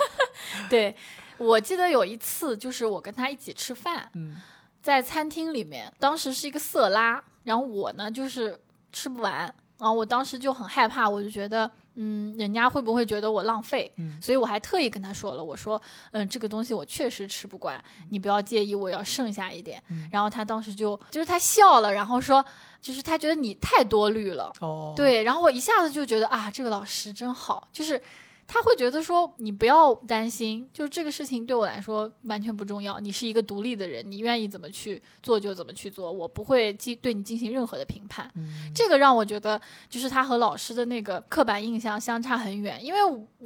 [0.69, 0.93] 对，
[1.37, 4.35] 我记得有一次，就是我跟他一起吃饭，嗯，
[4.81, 8.59] 在餐厅里面，当时是一个色拉，然后我呢就是
[8.91, 9.39] 吃不完，
[9.77, 13.91] 然后我当时就很害怕，我就觉得，嗯，人家会不会觉得我浪费？
[13.97, 15.81] 嗯所以我还特意跟他说了，我说，
[16.11, 19.81] 嗯，这个东西我确实吃不惯，你不要介意，我要剩下一点。
[19.89, 22.43] 嗯然后他当时就就是他笑了，然后说，
[22.81, 24.51] 就是他觉得你太多虑了。
[24.61, 28.01] 哦，，对，然后我一下子就觉得啊，这个老师真好，就是
[28.47, 38.31] 他会觉得说你不要担心，就是这个事情对我来说完全不重要，你是一个独立的人，你愿意怎么去做就怎么去做，我不会进对你进行任何的评判。
[38.35, 42.99] 嗯，这个让我觉得，就是他和老师的那个刻板印象相差很远，因为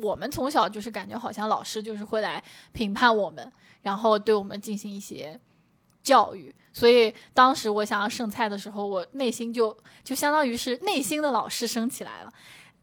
[0.03, 2.41] 我们从小就是感觉好像老师就是会来
[2.71, 3.51] 评判我们，
[3.81, 5.39] 然后对我们进行一些
[6.03, 6.53] 教育。
[6.71, 12.31] 所以当时我想要剩菜的时候，我内心就就相当于是内心的老师升起来了。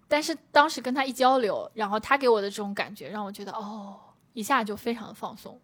[0.09, 4.01] 但是当时跟他一交流，然后他给我的这种感觉，让我觉得哦，
[4.33, 5.61] 一下就非常的放松。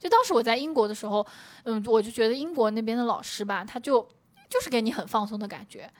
[0.00, 1.26] 就当时我在英国的时候，
[1.64, 4.06] 嗯，我就觉得英国那边的老师吧，他就
[4.48, 5.90] 就是给你很放松的感觉。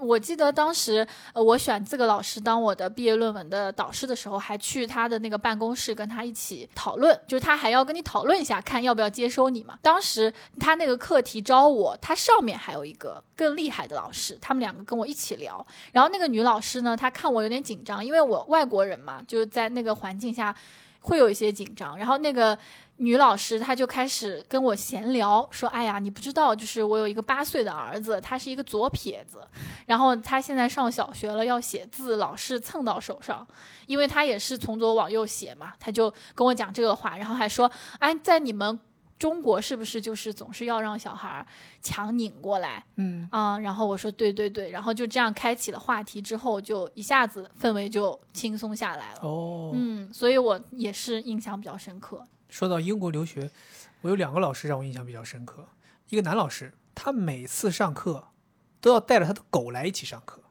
[0.00, 9.78] 我记得当时，呃，我选这个老师当我的毕业论文的导师的时候，还去他的那个办公室跟他一起讨论，就是他还要跟你讨论一下，看要不要接收你嘛。
[9.82, 15.64] 当时他那个课题招我，他上面还有一个更厉害的老师，他们两个跟我一起聊。
[15.92, 20.54] 然后那个女老师呢，她看我有点紧张，因为我外国人嘛，就是在那个环境下
[21.02, 21.96] 会有一些紧张。
[21.98, 22.58] 然后那个
[22.96, 29.40] 女老师她就开始跟我闲聊，说：“哎呀，你不知道，就是我有一个八岁的儿子，他是一个左撇子，
[29.86, 33.46] 然后他现在上小学了，要写字老是蹭到手上，
[33.86, 38.78] 因为他也是从左往右写嘛。”他就跟我讲这个话，然后还说：“哎，在你们
[39.22, 41.46] 中国是不是就是总是要让小孩
[41.80, 49.20] 强拧过来？”嗯，啊、然后我说对对对，然后就这样开启了话题之后，就一下子氛围就轻松下来了。
[49.22, 52.26] 哦，嗯，所以我也是印象比较深刻。
[52.48, 53.48] 说到英国留学，
[54.00, 55.68] 我有两个老师让我印象比较深刻。
[56.08, 58.26] 一个男老师，他每次上课
[58.80, 60.42] 都要带着他的狗来一起上课。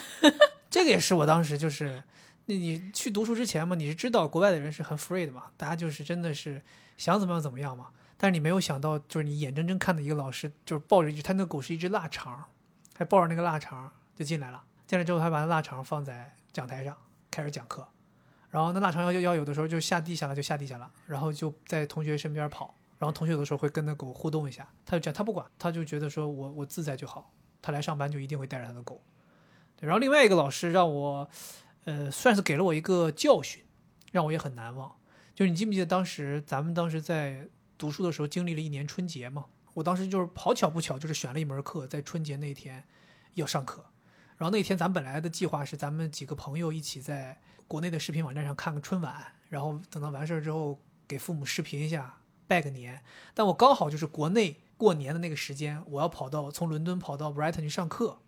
[0.68, 2.02] 这个也是我当时就是，
[2.44, 6.60] 那你去读书之前嘛，你是知道国外的人是很 free 的嘛，大家就是真的是
[6.98, 7.88] 想怎么样怎么样嘛。
[8.22, 12.44] 但是你没有想到，就是你眼睁睁看到一个老师，就是抱着一只他那个狗是一只腊肠，
[12.94, 14.62] 还抱着那个腊肠就进来了。
[14.86, 16.96] 进来之后，他把那腊肠放在讲台上
[17.32, 17.84] 开始讲课。
[18.48, 29.02] 然后那腊肠要要有的时候就下地下了，就下地下了，然后就在同学身边跑，然后同学有的时候会跟那狗互动一下，他就这样，他不管，他就觉得说我我自在就好，他来上班就一定会带着他的狗。
[29.76, 31.28] 对然后另外一个老师让我，
[31.86, 33.64] 呃，算是给了我一个教训，
[34.12, 34.94] 让我也很难忘。
[35.34, 37.48] 就是你记不记得当时咱们当时在
[37.82, 39.44] 读书的时候经历了一年春节嘛？
[39.74, 42.84] 我当时就是好巧不巧，就是选了一门课，在春节那天
[43.34, 43.84] 要上课。
[44.36, 50.78] 然后那天咱本来的计划是咱们几个朋友一起在国内的视频网站上看个春晚，然后等到完事儿之后
[51.08, 53.02] 给父母视频一下，拜个年。
[53.34, 58.20] 但我刚好就是国内过年的那个时间，我要跑到从伦敦跑到 Brighton 去上课，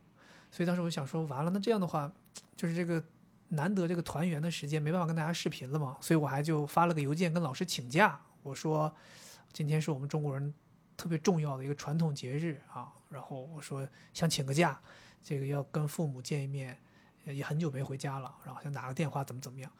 [0.50, 2.12] 所以当时我想说，完了，那这样的话，
[2.56, 3.04] 就是这个
[3.50, 8.92] 难得这个团圆的时间，没办法跟大家视频了嘛，所以我还就发了个邮件跟老师请假，我说
[9.54, 10.52] 今天是我们中国人
[10.96, 14.80] 特别重要的一个传统节日啊，然后我说想请个假，
[15.22, 16.76] 这个要跟父母见一面，
[17.24, 19.70] 也很久没回家了，然后想打个电话怎么怎么样。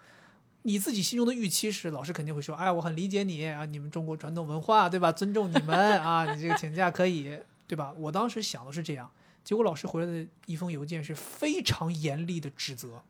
[0.63, 5.11] 你自己心中的预期是，老师肯定会说，哎，我很理解你啊，你们中国传统文化，对吧？
[5.11, 7.37] 尊重你们啊，你这个请假可以，
[7.67, 7.93] 对吧？
[7.99, 9.11] 我当时想的是这样，
[9.43, 13.03] 结果老师回来的一封邮件是非常严厉的指责。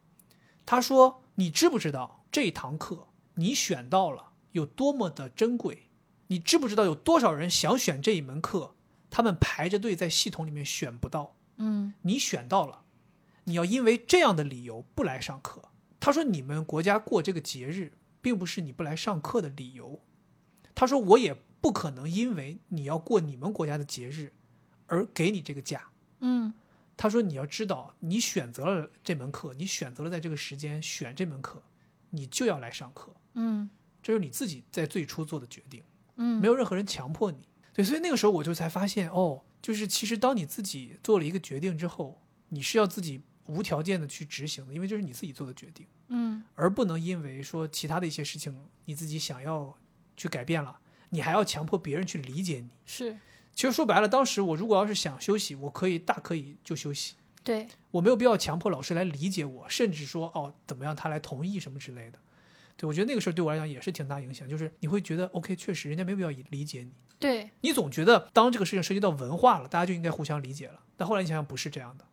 [0.64, 5.90] 他说：“你知不知道这堂课你选到了有多么的珍贵？
[6.35, 8.74] 你知不知道有多少人想选这一门课，
[9.09, 11.36] 他们排着队在系统里面选不到？
[11.59, 12.82] 嗯你选到了，
[13.44, 15.69] 你要因为这样的理由不来上课。”
[16.01, 20.01] 他说：“你们国家过这个节日，并不是你不来上课的理由。”
[20.74, 24.32] 他说：“我也不可能因为你要过你们国家的节日，
[24.89, 26.52] 而给你这个假。”嗯
[26.97, 31.62] 他说：“你要知道，你选择了这门课，你选择了在这个时间选这门课，
[32.11, 33.70] 你就要来上课，嗯
[34.02, 35.82] 这是你自己在最初做的决定，
[36.16, 37.38] 嗯，没有任何人强迫你。
[37.72, 49.76] 对，所以那个时候我就才发现，哦，就是其实当你自己做了一个决定之后，你是要自己无条件的去执行的，因为这是你自己做的决定，嗯而不能因为说其他的一些事情你自己想要
[50.16, 50.78] 去改变了，
[51.10, 52.70] 你还要强迫别人去理解你。
[52.86, 53.16] 是
[53.54, 57.14] 其实说白了，当时我如果要是想休息，我可以大可以就休息。”
[57.44, 62.18] 对，我没有必要强迫老师来理解我，甚至说哦怎么样他来同意什么之类的。
[62.76, 70.80] 对我觉得那个事儿对我来讲也是挺大影响，就是你会觉得 OK，确实人家没必要理解你，对，你总觉得当这个事情涉及到文化了，大家就应该互相理解了。
[70.96, 72.05] 但后来你想想不是这样的，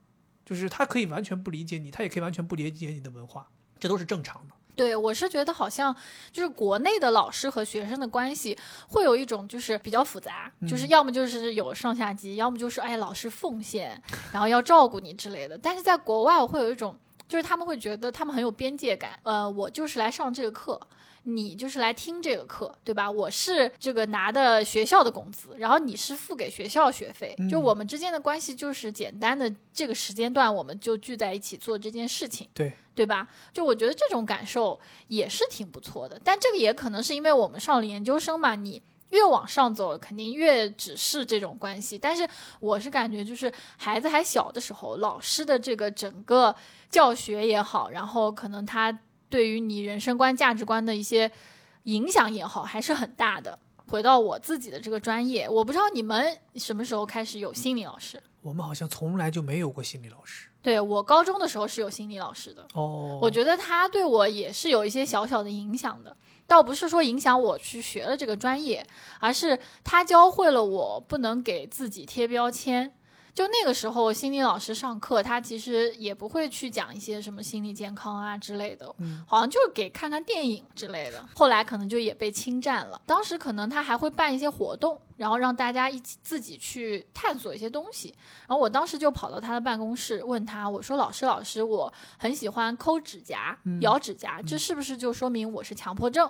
[0.45, 3.47] 就是他可以完全不理解你，他也可以完全不理解你的文化，
[3.79, 4.53] 这都是正常的。
[4.73, 5.95] 对，我是觉得好像
[6.31, 8.57] 就是国内的老师和学生的关系
[8.87, 14.01] 会有一种就是比较复杂，就是嗯要么就是有上下级，要么就是哎老师奉献，
[14.31, 15.57] 然后要照顾你之类的。
[15.57, 16.97] 但是在国外我会有一种
[17.31, 19.17] 就是他们会觉得他们很有边界感。
[19.23, 20.77] 呃，我就是来上这个课，
[21.23, 23.09] 你就是来听这个课，对吧？
[23.09, 32.49] 我是这个拿的学校的工资，然后你是付给学校学费，就嗯我们之间的关系就是简单的这个时间段，我们就聚在一起做这件事情。
[32.53, 33.25] 对，对吧？
[33.53, 34.77] 就我觉得这种感受
[35.07, 38.81] 也是挺不错的，但这个也可能是因为我们上了研究生嘛，你
[39.11, 41.97] 越往上走，肯定越只是这种关系。
[41.97, 42.27] 但是
[42.59, 46.53] 我是感觉，就是孩子还小的时候，老师的这个整个
[46.89, 48.91] 教学也好，然后可能他
[49.29, 51.31] 对于你人生观、价值观的一些
[51.83, 53.57] 影响也好，还是很大的。
[53.87, 58.21] 回到我自己的这个专业，我不知道你们什么时候开始有心理老师。
[58.41, 60.47] 我们好像从来就没有过心理老师。
[60.61, 66.15] 对我高中的时候是有心理老师的，哦，我觉得他对我也是有一些小小的影响的，
[66.51, 68.85] 倒不是说影响我去学了这个专业，
[69.21, 72.93] 而是他教会了我不能给自己贴标签。
[73.33, 81.25] 就那个时候，心理老师上课，他其实也不会去讲一些什么心理健康啊之类的，嗯好像就是给看看电影之类的。
[81.33, 83.01] 后来可能就也被侵占了。
[83.05, 88.13] 当时可能他还会办一些活动，然后让大家一起自己去探索一些东西。
[88.47, 96.29] 然后我当时就跑到他的办公室问他，我说：“老师，老师，我很喜欢抠指甲、咬指甲，这是不是就说明我是强迫症？”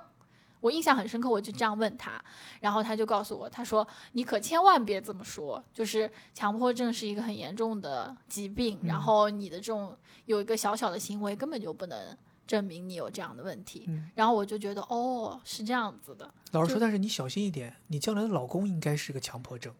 [0.61, 2.23] 我印象很深刻，我就这样问他，
[2.61, 12.15] 然后他就告诉我，他说：“你可千万别这么说，就是强迫症是一个很严重的疾病，然后你的这种有一个小小的行为根本就不能
[12.45, 13.85] 证明你有这样的问题。
[13.87, 19.73] 嗯然后我就觉得，哦，是这样子的，老师说，但是你小心一点，你将来的老公应该是个强迫症，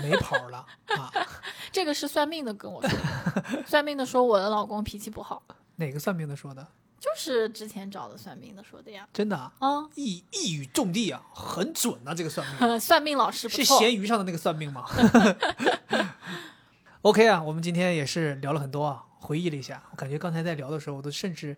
[0.00, 0.64] 没跑了
[0.96, 1.10] 啊。
[1.72, 2.90] 这个是算命的跟我说
[3.50, 5.42] 的，算命的说我的老公脾气不好，
[5.76, 6.68] 哪个算命的说的？
[7.00, 9.08] 就是之前找的算命的说的呀。
[9.12, 12.68] 真的啊，啊、一一语中的啊，很准啊，这个算命。
[12.78, 14.84] 算命老师是错，闲鱼上的那个算命吗？
[17.02, 19.82] OK 啊，我们今天也是聊了很多啊，回忆了一下。
[19.90, 21.56] 我感觉刚才在聊的时候，我都甚至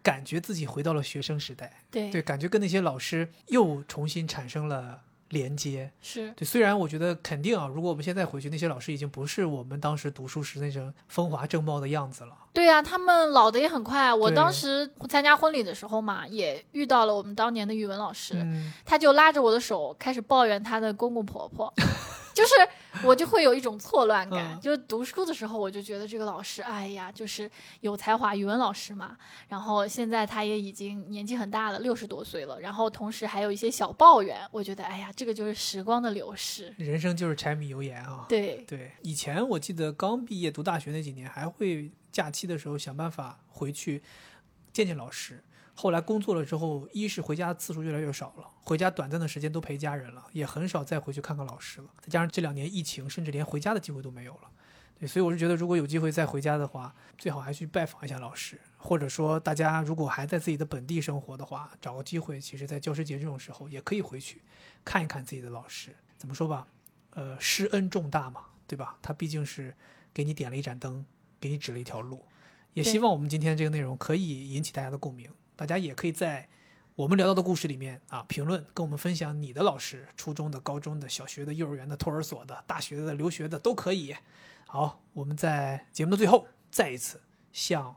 [0.00, 5.90] 感觉自己回到了学生时代，对对，感觉跟那些老师又重新产生了连接。
[6.00, 12.36] 是对，虽然我觉得肯定啊，如果我们现在回去，那些老师已经不是我们当时读书时那种风华正茂的样子了。
[12.52, 14.12] 对呀、他们老的也很快。
[14.12, 21.72] 我当时参加婚礼的时候嘛，也遇到了我们当年的语文老师，嗯，他就拉着我的手开始抱怨他的公公婆婆，
[22.34, 22.52] 就是
[23.06, 24.54] 我就会有一种错乱感。
[24.54, 27.50] 嗯就是读书的时候，我就觉得这个老师，哎呀，就是
[27.80, 29.16] 有才华，语文老师嘛。
[29.48, 34.38] 然后现在他也已经年纪很大了，六十多岁了，然后同时还有一些小抱怨。
[34.50, 36.72] 我觉得，哎呀，这个就是时光的流逝。
[36.76, 38.26] 人生就是柴米油盐啊。
[38.28, 44.02] 对，对，以前我记得刚毕业读大学那几年，还会假期的时候想办法回去
[44.72, 45.42] 见见老师。
[45.74, 51.88] 后来工作了之后，一是回家次数越来越少了，回家短暂的时间都陪家人了，也很少再回去看看老师了。
[51.98, 54.50] 再加上这两年疫情，甚至连回家的机会都没有了。
[54.98, 64.42] 对，所以我是觉得，如果有机会再回家的话，最好还去拜访一下老师，或者说大家如果还在自己的本地生活的话，找个机会，其实在教师节这种时候也可以回去
[64.84, 65.96] 看一看自己的老师。
[66.18, 66.68] 怎么说吧，
[67.14, 68.98] 呃，师恩重大嘛，对吧？
[69.00, 69.74] 他毕竟是
[70.12, 71.04] 给你点了一盏灯，
[71.42, 72.24] 给你指了一条路。
[72.72, 76.48] 也希望我们今天这个内容可以引起大家的共鸣，大家也可以在
[76.94, 84.14] 我们聊到的故事里面啊评论，跟我们分享你的老师，初中的、高中的、小学的、幼儿园的、托儿所的、大学的、留学的都可以。
[84.66, 87.20] 好，我们在节目的最后再一次
[87.52, 87.94] 向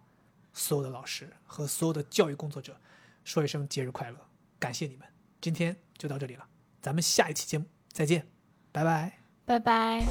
[0.52, 2.78] 所有的老师和所有的教育工作者
[3.24, 4.18] 说一声节日快乐，
[4.60, 5.08] 感谢你们。
[5.40, 6.46] 今天就到这里了，
[6.82, 8.28] 咱们下一期节目再见，
[8.74, 9.20] 拜拜。
[9.46, 10.06] 拜拜。